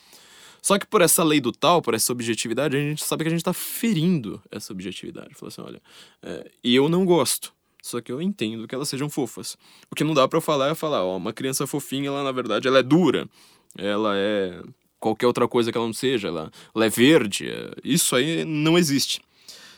Só 0.61 0.79
que 0.79 0.87
por 0.87 1.01
essa 1.01 1.23
lei 1.23 1.39
do 1.39 1.51
tal, 1.51 1.83
por 1.83 1.93
essa 1.93 2.11
objetividade, 2.11 2.75
a 2.75 2.79
gente 2.79 3.03
sabe 3.03 3.23
que 3.23 3.27
a 3.27 3.31
gente 3.31 3.41
está 3.41 3.53
ferindo 3.53 4.41
essa 4.51 4.73
objetividade. 4.73 5.35
Fala 5.35 5.49
assim, 5.49 5.61
olha, 5.61 5.81
é, 6.23 6.51
eu 6.63 6.89
não 6.89 7.05
gosto. 7.05 7.53
Só 7.85 8.01
que 8.01 8.11
eu 8.11 8.19
entendo 8.19 8.67
que 8.67 8.73
elas 8.73 8.89
sejam 8.89 9.07
fofas. 9.07 9.55
O 9.91 9.95
que 9.95 10.03
não 10.03 10.15
dá 10.15 10.27
para 10.27 10.37
eu 10.37 10.41
falar 10.41 10.71
é 10.71 10.73
falar, 10.73 11.03
ó, 11.05 11.17
uma 11.17 11.31
criança 11.31 11.67
fofinha, 11.67 12.07
ela 12.07 12.23
na 12.23 12.31
verdade 12.31 12.67
ela 12.67 12.79
é 12.79 12.83
dura. 12.83 13.29
Ela 13.77 14.17
é 14.17 14.59
qualquer 14.99 15.27
outra 15.27 15.47
coisa 15.47 15.71
que 15.71 15.77
ela 15.77 15.85
não 15.85 15.93
seja, 15.93 16.29
ela, 16.29 16.51
ela 16.73 16.85
é 16.87 16.89
verde. 16.89 17.47
É... 17.47 17.73
Isso 17.83 18.15
aí 18.15 18.43
não 18.43 18.75
existe. 18.75 19.21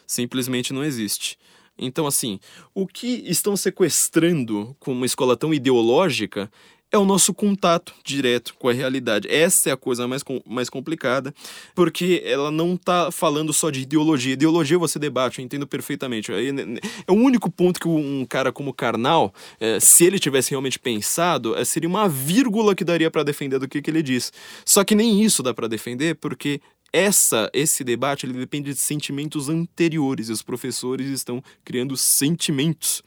Simplesmente 0.06 0.72
não 0.72 0.86
existe. 0.86 1.38
Então, 1.78 2.08
assim, 2.08 2.40
o 2.74 2.88
que 2.88 3.24
estão 3.26 3.58
sequestrando 3.58 4.74
com 4.80 4.94
uma 4.94 5.06
escola 5.06 5.36
tão 5.36 5.54
ideológica 5.54 6.50
é 6.92 6.98
o 6.98 7.06
nosso 7.06 7.34
contato 7.34 7.94
direto 8.04 8.56
com 8.58 8.70
a 8.70 8.74
realidade. 8.74 9.28
Essa 9.28 9.70
é 9.70 9.74
a 9.74 9.78
coisa 9.78 10.08
mais, 10.08 10.24
com, 10.24 10.42
mais 10.46 10.70
complicada, 10.70 11.34
porque 11.76 12.22
ela 12.26 12.50
não 12.50 12.76
está 12.76 13.12
falando 13.12 13.52
só 13.52 13.70
de 13.70 13.82
ideologia. 13.82 14.34
Ideologia 14.34 14.78
você 14.78 14.98
debate, 14.98 15.40
eu 15.40 15.46
entendo 15.46 15.68
perfeitamente. 15.68 16.32
É, 16.32 16.50
é 17.08 17.12
o 17.12 17.16
único 17.16 17.52
ponto 17.52 17.80
que 17.80 17.88
um 17.88 18.26
cara 18.26 18.52
como 18.52 18.74
Karnal, 18.74 19.34
é, 19.60 19.80
se 19.80 20.06
ele 20.06 20.20
tivesse 20.20 20.52
realmente 20.52 20.80
pensado, 20.80 21.56
é, 21.56 21.66
seria 21.66 21.90
uma 21.90 22.08
vírgula 22.08 22.74
que 22.74 22.86
daria 22.86 23.12
para 23.12 23.24
defender 23.24 23.60
do 23.60 23.68
que, 23.68 23.82
que 23.82 23.90
ele 23.90 24.02
diz. 24.02 24.32
Só 24.66 24.84
que 24.84 24.96
nem 24.96 25.22
isso 25.22 25.44
dá 25.44 25.54
para 25.54 25.68
defender, 25.68 26.16
porque 26.16 26.62
essa 26.94 27.50
esse 27.54 27.84
debate 27.84 28.26
ele 28.26 28.34
depende 28.34 28.74
de 28.74 28.80
sentimentos 28.80 29.50
anteriores 29.50 30.30
e 30.30 30.32
os 30.32 30.42
professores 30.42 31.10
estão 31.10 31.44
criando 31.66 31.98
sentimentos 31.98 33.04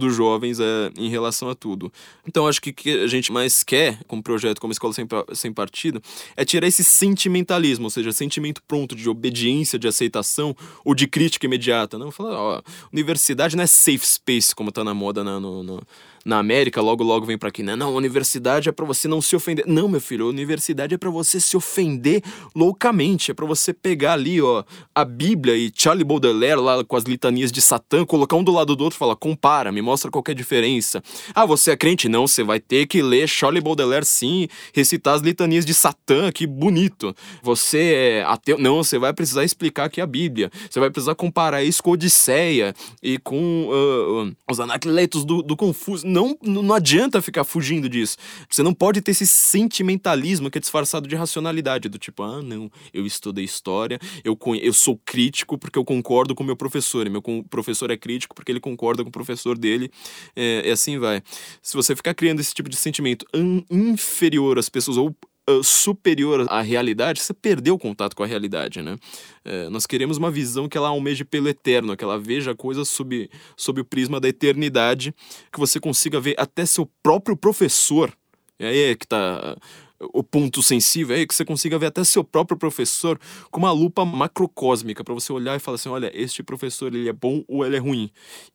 dos 0.00 0.16
jovens 0.16 0.58
é, 0.58 0.90
em 0.96 1.08
relação 1.08 1.48
a 1.48 1.54
tudo. 1.54 1.92
Então, 2.26 2.48
acho 2.48 2.60
que 2.60 2.70
o 2.70 2.74
que 2.74 2.90
a 3.02 3.06
gente 3.06 3.30
mais 3.30 3.62
quer 3.62 4.02
com 4.08 4.16
um 4.16 4.22
projeto 4.22 4.60
como 4.60 4.72
Escola 4.72 4.92
Sem, 4.92 5.06
Sem 5.34 5.52
Partido 5.52 6.02
é 6.36 6.44
tirar 6.44 6.66
esse 6.66 6.82
sentimentalismo, 6.82 7.84
ou 7.84 7.90
seja, 7.90 8.10
sentimento 8.10 8.62
pronto 8.66 8.96
de 8.96 9.08
obediência, 9.08 9.78
de 9.78 9.86
aceitação 9.86 10.56
ou 10.84 10.94
de 10.94 11.06
crítica 11.06 11.46
imediata. 11.46 11.98
Não, 11.98 12.10
falar, 12.10 12.36
ó, 12.36 12.62
universidade 12.92 13.56
não 13.56 13.62
é 13.64 13.66
safe 13.66 14.06
space, 14.06 14.54
como 14.54 14.72
tá 14.72 14.82
na 14.82 14.94
moda 14.94 15.22
na, 15.22 15.38
no, 15.38 15.62
no 15.62 15.82
na 16.24 16.38
América, 16.38 16.80
logo 16.80 17.02
logo 17.02 17.26
vem 17.26 17.38
para 17.38 17.48
aqui, 17.48 17.62
né? 17.62 17.74
Não, 17.76 17.88
a 17.88 17.96
universidade 17.96 18.68
é 18.68 18.72
para 18.72 18.84
você 18.84 19.08
não 19.08 19.20
se 19.20 19.34
ofender. 19.34 19.64
Não, 19.66 19.88
meu 19.88 20.00
filho, 20.00 20.26
a 20.26 20.28
universidade 20.28 20.94
é 20.94 20.98
para 20.98 21.10
você 21.10 21.40
se 21.40 21.56
ofender 21.56 22.22
loucamente, 22.54 23.30
é 23.30 23.34
para 23.34 23.46
você 23.46 23.72
pegar 23.72 24.14
ali, 24.14 24.40
ó, 24.40 24.64
a 24.94 25.04
Bíblia 25.04 25.56
e 25.56 25.72
Charlie 25.74 26.04
Baudelaire 26.04 26.60
lá 26.60 26.84
com 26.84 26.96
as 26.96 27.04
litanias 27.04 27.50
de 27.50 27.62
Satã, 27.62 28.04
colocar 28.04 28.36
um 28.36 28.44
do 28.44 28.52
lado 28.52 28.76
do 28.76 28.84
outro 28.84 28.98
falar: 28.98 29.16
"Compara, 29.16 29.72
me 29.72 29.80
mostra 29.80 30.10
qualquer 30.10 30.34
diferença". 30.34 31.02
Ah, 31.34 31.46
você 31.46 31.70
é 31.70 31.76
crente? 31.76 32.08
Não, 32.08 32.26
você 32.26 32.42
vai 32.42 32.60
ter 32.60 32.86
que 32.86 33.02
ler 33.02 33.28
Charlie 33.28 33.62
Baudelaire 33.62 34.04
sim, 34.04 34.48
recitar 34.74 35.14
as 35.14 35.22
litanias 35.22 35.64
de 35.64 35.74
Satã, 35.74 36.30
que 36.30 36.46
bonito. 36.46 37.14
Você 37.42 37.92
é 37.94 38.24
ateu? 38.24 38.58
Não, 38.58 38.82
você 38.82 38.98
vai 38.98 39.12
precisar 39.12 39.44
explicar 39.44 39.84
aqui 39.84 40.00
a 40.00 40.06
Bíblia. 40.06 40.50
Você 40.68 40.80
vai 40.80 40.90
precisar 40.90 41.14
comparar 41.14 41.62
isso 41.62 41.82
com 41.82 41.92
Odisseia 41.92 42.74
e 43.02 43.18
com 43.18 43.68
uh, 43.68 44.26
uh, 44.26 44.36
os 44.50 44.60
Anacletos 44.60 45.24
do, 45.24 45.42
do 45.42 45.56
Confúcio 45.56 46.09
não, 46.10 46.36
não 46.42 46.74
adianta 46.74 47.22
ficar 47.22 47.44
fugindo 47.44 47.88
disso. 47.88 48.16
Você 48.48 48.62
não 48.62 48.74
pode 48.74 49.00
ter 49.00 49.12
esse 49.12 49.26
sentimentalismo 49.26 50.50
que 50.50 50.58
é 50.58 50.60
disfarçado 50.60 51.08
de 51.08 51.14
racionalidade, 51.14 51.88
do 51.88 51.98
tipo, 51.98 52.22
ah, 52.22 52.42
não, 52.42 52.70
eu 52.92 53.06
estudei 53.06 53.44
história, 53.44 53.98
eu, 54.24 54.38
eu 54.60 54.72
sou 54.72 55.00
crítico 55.04 55.56
porque 55.56 55.78
eu 55.78 55.84
concordo 55.84 56.34
com 56.34 56.44
meu 56.44 56.56
professor, 56.56 57.06
e 57.06 57.10
meu 57.10 57.22
professor 57.48 57.90
é 57.90 57.96
crítico 57.96 58.34
porque 58.34 58.52
ele 58.52 58.60
concorda 58.60 59.02
com 59.02 59.08
o 59.08 59.12
professor 59.12 59.56
dele, 59.56 59.90
é, 60.34 60.68
e 60.68 60.70
assim 60.70 60.98
vai. 60.98 61.22
Se 61.62 61.76
você 61.76 61.94
ficar 61.94 62.14
criando 62.14 62.40
esse 62.40 62.54
tipo 62.54 62.68
de 62.68 62.76
sentimento 62.76 63.24
inferior 63.70 64.58
às 64.58 64.68
pessoas, 64.68 64.96
ou 64.96 65.14
superior 65.62 66.46
à 66.48 66.60
realidade, 66.60 67.20
você 67.20 67.34
perdeu 67.34 67.74
o 67.74 67.78
contato 67.78 68.14
com 68.14 68.22
a 68.22 68.26
realidade, 68.26 68.82
né? 68.82 68.96
É, 69.44 69.68
nós 69.68 69.86
queremos 69.86 70.16
uma 70.16 70.30
visão 70.30 70.68
que 70.68 70.76
ela 70.76 70.88
almeje 70.88 71.24
pelo 71.24 71.48
eterno, 71.48 71.96
que 71.96 72.04
ela 72.04 72.18
veja 72.18 72.52
a 72.52 72.54
coisa 72.54 72.84
sob, 72.84 73.30
sob 73.56 73.80
o 73.80 73.84
prisma 73.84 74.20
da 74.20 74.28
eternidade, 74.28 75.14
que 75.52 75.58
você 75.58 75.80
consiga 75.80 76.20
ver 76.20 76.34
até 76.38 76.64
seu 76.66 76.86
próprio 77.02 77.36
professor. 77.36 78.12
E 78.58 78.64
aí 78.64 78.78
é 78.90 78.94
que 78.94 79.06
tá 79.06 79.56
o 80.00 80.22
ponto 80.22 80.62
sensível 80.62 81.14
é 81.14 81.26
que 81.26 81.34
você 81.34 81.44
consiga 81.44 81.78
ver 81.78 81.86
até 81.86 82.02
seu 82.04 82.24
próprio 82.24 82.56
professor 82.56 83.20
com 83.50 83.60
uma 83.60 83.70
lupa 83.70 84.04
macrocósmica 84.04 85.04
para 85.04 85.12
você 85.12 85.32
olhar 85.32 85.56
e 85.56 85.60
falar 85.60 85.74
assim, 85.74 85.90
olha, 85.90 86.10
este 86.14 86.42
professor 86.42 86.94
ele 86.94 87.08
é 87.08 87.12
bom 87.12 87.44
ou 87.46 87.64
ele 87.66 87.76
é 87.76 87.78
ruim. 87.78 88.10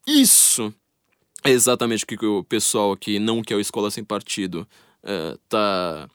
Isso 0.08 0.74
é 1.44 1.52
exatamente 1.52 2.04
o 2.04 2.08
que 2.08 2.26
o 2.26 2.44
pessoal 2.44 2.98
que 2.98 3.20
não 3.20 3.44
quer 3.44 3.56
o 3.56 3.60
escola 3.60 3.92
sem 3.92 4.04
partido 4.04 4.68
uh, 5.04 5.38
tá 5.48 6.10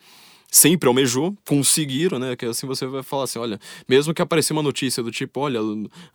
sempre 0.50 0.88
almejou, 0.88 1.36
conseguiram, 1.46 2.18
né? 2.18 2.34
Que 2.34 2.46
assim 2.46 2.66
você 2.66 2.86
vai 2.86 3.02
falar 3.02 3.24
assim, 3.24 3.38
olha, 3.38 3.58
mesmo 3.88 4.12
que 4.12 4.20
apareça 4.20 4.52
uma 4.52 4.62
notícia 4.62 5.02
do 5.02 5.10
tipo, 5.10 5.40
olha, 5.40 5.60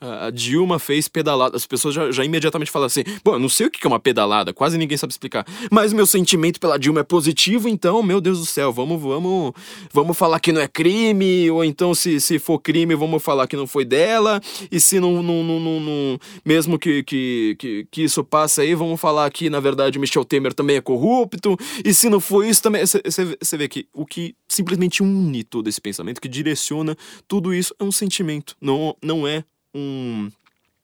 a 0.01 0.29
Dilma 0.29 0.77
fez 0.77 1.07
pedalada, 1.07 1.55
as 1.55 1.65
pessoas 1.65 1.95
já, 1.95 2.11
já 2.11 2.25
imediatamente 2.25 2.69
falam 2.69 2.87
assim, 2.87 3.03
bom, 3.23 3.33
eu 3.33 3.39
não 3.39 3.47
sei 3.47 3.67
o 3.67 3.71
que 3.71 3.85
é 3.85 3.87
uma 3.87 3.99
pedalada, 3.99 4.53
quase 4.53 4.77
ninguém 4.77 4.97
sabe 4.97 5.13
explicar, 5.13 5.45
mas 5.71 5.93
meu 5.93 6.05
sentimento 6.05 6.59
pela 6.59 6.77
Dilma 6.77 6.99
é 6.99 7.03
positivo, 7.03 7.69
então, 7.69 8.03
meu 8.03 8.19
Deus 8.19 8.39
do 8.39 8.45
céu, 8.45 8.73
vamos, 8.73 9.01
vamos, 9.01 9.53
vamos 9.93 10.17
falar 10.17 10.39
que 10.39 10.51
não 10.51 10.59
é 10.59 10.67
crime, 10.67 11.49
ou 11.49 11.63
então 11.63 11.95
se, 11.95 12.19
se 12.19 12.37
for 12.37 12.59
crime, 12.59 12.93
vamos 12.95 13.23
falar 13.23 13.47
que 13.47 13.55
não 13.55 13.67
foi 13.67 13.85
dela, 13.85 14.41
e 14.69 14.79
se 14.79 14.99
não, 14.99 15.23
não, 15.23 15.43
não, 15.43 15.59
não, 15.59 15.79
não 15.79 16.19
mesmo 16.43 16.77
que, 16.77 17.03
que, 17.03 17.55
que, 17.57 17.87
que 17.89 18.03
isso 18.03 18.23
passe 18.23 18.59
aí, 18.59 18.75
vamos 18.75 18.99
falar 18.99 19.29
que, 19.31 19.49
na 19.49 19.59
verdade, 19.59 19.97
Michel 19.97 20.25
Temer 20.25 20.53
também 20.53 20.75
é 20.75 20.81
corrupto, 20.81 21.57
e 21.83 21.93
se 21.93 22.09
não 22.09 22.19
foi 22.19 22.49
isso 22.49 22.61
também, 22.61 22.83
você 22.85 23.57
vê 23.57 23.67
que 23.67 23.87
o 23.93 24.05
que 24.05 24.24
simplesmente 24.47 25.03
une 25.03 25.43
todo 25.43 25.67
esse 25.67 25.81
pensamento, 25.81 26.21
que 26.21 26.29
direciona 26.29 26.95
tudo 27.27 27.53
isso, 27.53 27.75
é 27.79 27.83
um 27.83 27.91
sentimento, 27.91 28.55
não, 28.61 28.95
não 29.03 29.27
é 29.27 29.43
um, 29.73 30.31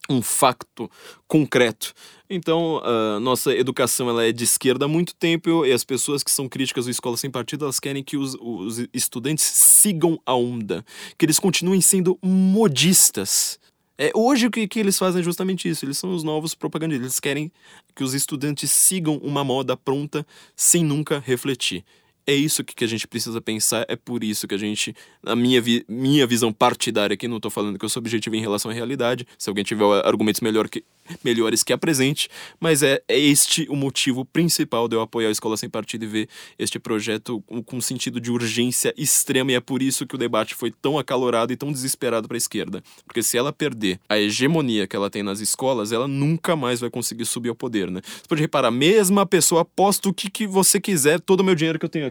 um 0.09 0.21
facto 0.21 0.89
concreto. 1.27 1.93
Então, 2.29 2.81
a 2.83 3.19
nossa 3.19 3.53
educação 3.55 4.09
ela 4.09 4.25
é 4.25 4.31
de 4.31 4.43
esquerda 4.43 4.85
há 4.85 4.87
muito 4.87 5.15
tempo 5.15 5.65
e 5.65 5.71
as 5.71 5.83
pessoas 5.83 6.23
que 6.23 6.31
são 6.31 6.47
críticas 6.47 6.85
do 6.85 6.91
Escola 6.91 7.17
Sem 7.17 7.29
Partido, 7.29 7.65
elas 7.65 7.79
querem 7.79 8.03
que 8.03 8.17
os, 8.17 8.35
os 8.39 8.85
estudantes 8.93 9.43
sigam 9.43 10.19
a 10.25 10.35
onda, 10.35 10.85
que 11.17 11.25
eles 11.25 11.39
continuem 11.39 11.81
sendo 11.81 12.17
modistas. 12.21 13.59
É, 13.97 14.11
hoje 14.15 14.47
o 14.47 14.51
que, 14.51 14.67
que 14.67 14.79
eles 14.79 14.97
fazem 14.97 15.21
é 15.21 15.23
justamente 15.23 15.69
isso, 15.69 15.85
eles 15.85 15.97
são 15.97 16.13
os 16.15 16.23
novos 16.23 16.55
propagandistas, 16.55 17.05
eles 17.05 17.19
querem 17.19 17.51
que 17.95 18.03
os 18.03 18.13
estudantes 18.13 18.71
sigam 18.71 19.17
uma 19.17 19.43
moda 19.43 19.77
pronta 19.77 20.25
sem 20.55 20.83
nunca 20.83 21.19
refletir 21.19 21.83
é 22.25 22.33
isso 22.33 22.63
que, 22.63 22.75
que 22.75 22.83
a 22.83 22.87
gente 22.87 23.07
precisa 23.07 23.41
pensar, 23.41 23.85
é 23.87 23.95
por 23.95 24.23
isso 24.23 24.47
que 24.47 24.55
a 24.55 24.57
gente, 24.57 24.95
na 25.23 25.35
minha, 25.35 25.61
vi, 25.61 25.85
minha 25.87 26.25
visão 26.27 26.51
partidária 26.51 27.13
aqui, 27.13 27.27
não 27.27 27.37
estou 27.37 27.51
falando 27.51 27.77
que 27.77 27.85
eu 27.85 27.89
sou 27.89 27.99
objetivo 27.99 28.35
em 28.35 28.41
relação 28.41 28.71
à 28.71 28.73
realidade, 28.73 29.27
se 29.37 29.49
alguém 29.49 29.63
tiver 29.63 29.85
argumentos 30.05 30.41
melhor 30.41 30.69
que, 30.69 30.83
melhores 31.23 31.63
que 31.63 31.73
apresente, 31.73 32.29
mas 32.59 32.83
é, 32.83 33.01
é 33.07 33.19
este 33.19 33.67
o 33.69 33.75
motivo 33.75 34.23
principal 34.23 34.87
de 34.87 34.95
eu 34.95 35.01
apoiar 35.01 35.29
a 35.29 35.31
Escola 35.31 35.57
Sem 35.57 35.69
Partido 35.69 36.05
e 36.05 36.07
ver 36.07 36.29
este 36.57 36.79
projeto 36.79 37.41
com, 37.47 37.61
com 37.61 37.81
sentido 37.81 38.19
de 38.19 38.31
urgência 38.31 38.93
extrema, 38.97 39.51
e 39.51 39.55
é 39.55 39.59
por 39.59 39.81
isso 39.81 40.05
que 40.05 40.15
o 40.15 40.17
debate 40.17 40.55
foi 40.55 40.71
tão 40.71 40.97
acalorado 40.97 41.51
e 41.51 41.57
tão 41.57 41.71
desesperado 41.71 42.27
para 42.27 42.37
a 42.37 42.39
esquerda. 42.39 42.83
Porque 43.05 43.23
se 43.23 43.37
ela 43.37 43.51
perder 43.51 43.99
a 44.07 44.17
hegemonia 44.17 44.87
que 44.87 44.95
ela 44.95 45.09
tem 45.09 45.23
nas 45.23 45.39
escolas, 45.39 45.91
ela 45.91 46.07
nunca 46.07 46.55
mais 46.55 46.79
vai 46.79 46.89
conseguir 46.89 47.25
subir 47.25 47.49
ao 47.49 47.55
poder, 47.55 47.89
né? 47.89 48.01
Você 48.03 48.27
pode 48.27 48.41
reparar, 48.41 48.71
mesma 48.71 49.25
pessoa 49.25 49.61
aposta 49.61 50.09
o 50.09 50.13
que, 50.13 50.29
que 50.29 50.47
você 50.47 50.79
quiser, 50.79 51.19
todo 51.19 51.41
o 51.41 51.43
meu 51.43 51.55
dinheiro 51.55 51.79
que 51.79 51.85
eu 51.85 51.89
tenho 51.89 52.07
aqui, 52.07 52.10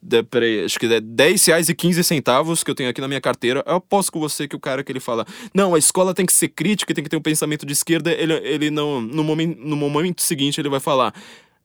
de, 0.00 0.22
peraí, 0.22 0.64
acho 0.64 0.78
que 0.78 0.86
é 0.86 1.00
10 1.00 1.46
reais 1.46 1.68
e 1.68 1.74
15 1.74 2.04
centavos 2.04 2.62
que 2.62 2.70
eu 2.70 2.74
tenho 2.74 2.90
aqui 2.90 3.00
na 3.00 3.08
minha 3.08 3.20
carteira, 3.20 3.62
eu 3.66 3.76
aposto 3.76 4.12
com 4.12 4.20
você 4.20 4.46
que 4.46 4.56
o 4.56 4.60
cara 4.60 4.84
que 4.84 4.92
ele 4.92 5.00
fala, 5.00 5.26
não, 5.54 5.74
a 5.74 5.78
escola 5.78 6.14
tem 6.14 6.26
que 6.26 6.32
ser 6.32 6.48
crítica, 6.48 6.94
tem 6.94 7.02
que 7.02 7.10
ter 7.10 7.16
um 7.16 7.22
pensamento 7.22 7.66
de 7.66 7.72
esquerda, 7.72 8.12
ele, 8.12 8.34
ele 8.34 8.70
não, 8.70 9.00
no 9.00 9.24
momento, 9.24 9.58
no 9.60 9.76
momento 9.76 10.22
seguinte 10.22 10.60
ele 10.60 10.68
vai 10.68 10.80
falar, 10.80 11.14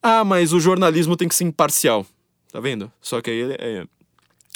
ah, 0.02 0.24
mas 0.24 0.52
o 0.52 0.60
jornalismo 0.60 1.16
tem 1.16 1.28
que 1.28 1.34
ser 1.34 1.44
imparcial. 1.44 2.06
Tá 2.50 2.60
vendo? 2.60 2.90
Só 3.00 3.20
que 3.20 3.30
aí 3.30 3.36
ele 3.36 3.56
é, 3.58 3.84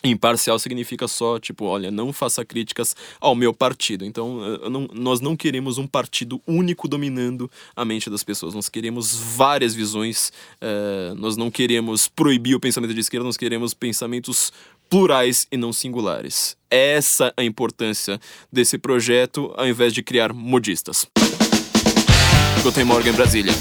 Imparcial 0.05 0.59
significa 0.59 1.07
só, 1.07 1.39
tipo, 1.39 1.65
olha, 1.65 1.91
não 1.91 2.13
faça 2.13 2.45
críticas 2.45 2.97
ao 3.21 3.35
meu 3.35 3.55
partido. 3.55 4.05
Então, 4.05 4.59
não, 4.71 4.89
nós 4.93 5.21
não 5.21 5.37
queremos 5.37 5.79
um 5.79 5.87
partido 5.87 6.41
único 6.47 6.89
dominando 6.89 7.51
a 7.77 7.85
mente 7.85 8.11
das 8.11 8.25
pessoas. 8.25 8.55
Nós 8.55 8.69
queremos 8.69 9.15
várias 9.15 9.75
visões. 9.75 10.33
Uh, 10.61 11.15
nós 11.15 11.37
não 11.37 11.51
queremos 11.51 12.09
proibir 12.09 12.55
o 12.55 12.61
pensamento 12.61 12.95
de 12.95 13.01
esquerda, 13.01 13.25
nós 13.25 13.37
queremos 13.37 13.75
pensamentos 13.75 14.53
plurais 14.91 15.47
e 15.51 15.57
não 15.57 15.73
singulares. 15.73 16.57
Essa 16.71 17.33
é 17.37 17.43
a 17.43 17.45
importância 17.45 18.21
desse 18.51 18.77
projeto, 18.77 19.53
ao 19.57 19.67
invés 19.67 19.93
de 19.95 20.03
criar 20.03 20.33
modistas. 20.33 21.07
Guten 22.63 22.85
Morgen, 22.85 23.13
Brasília. 23.13 23.53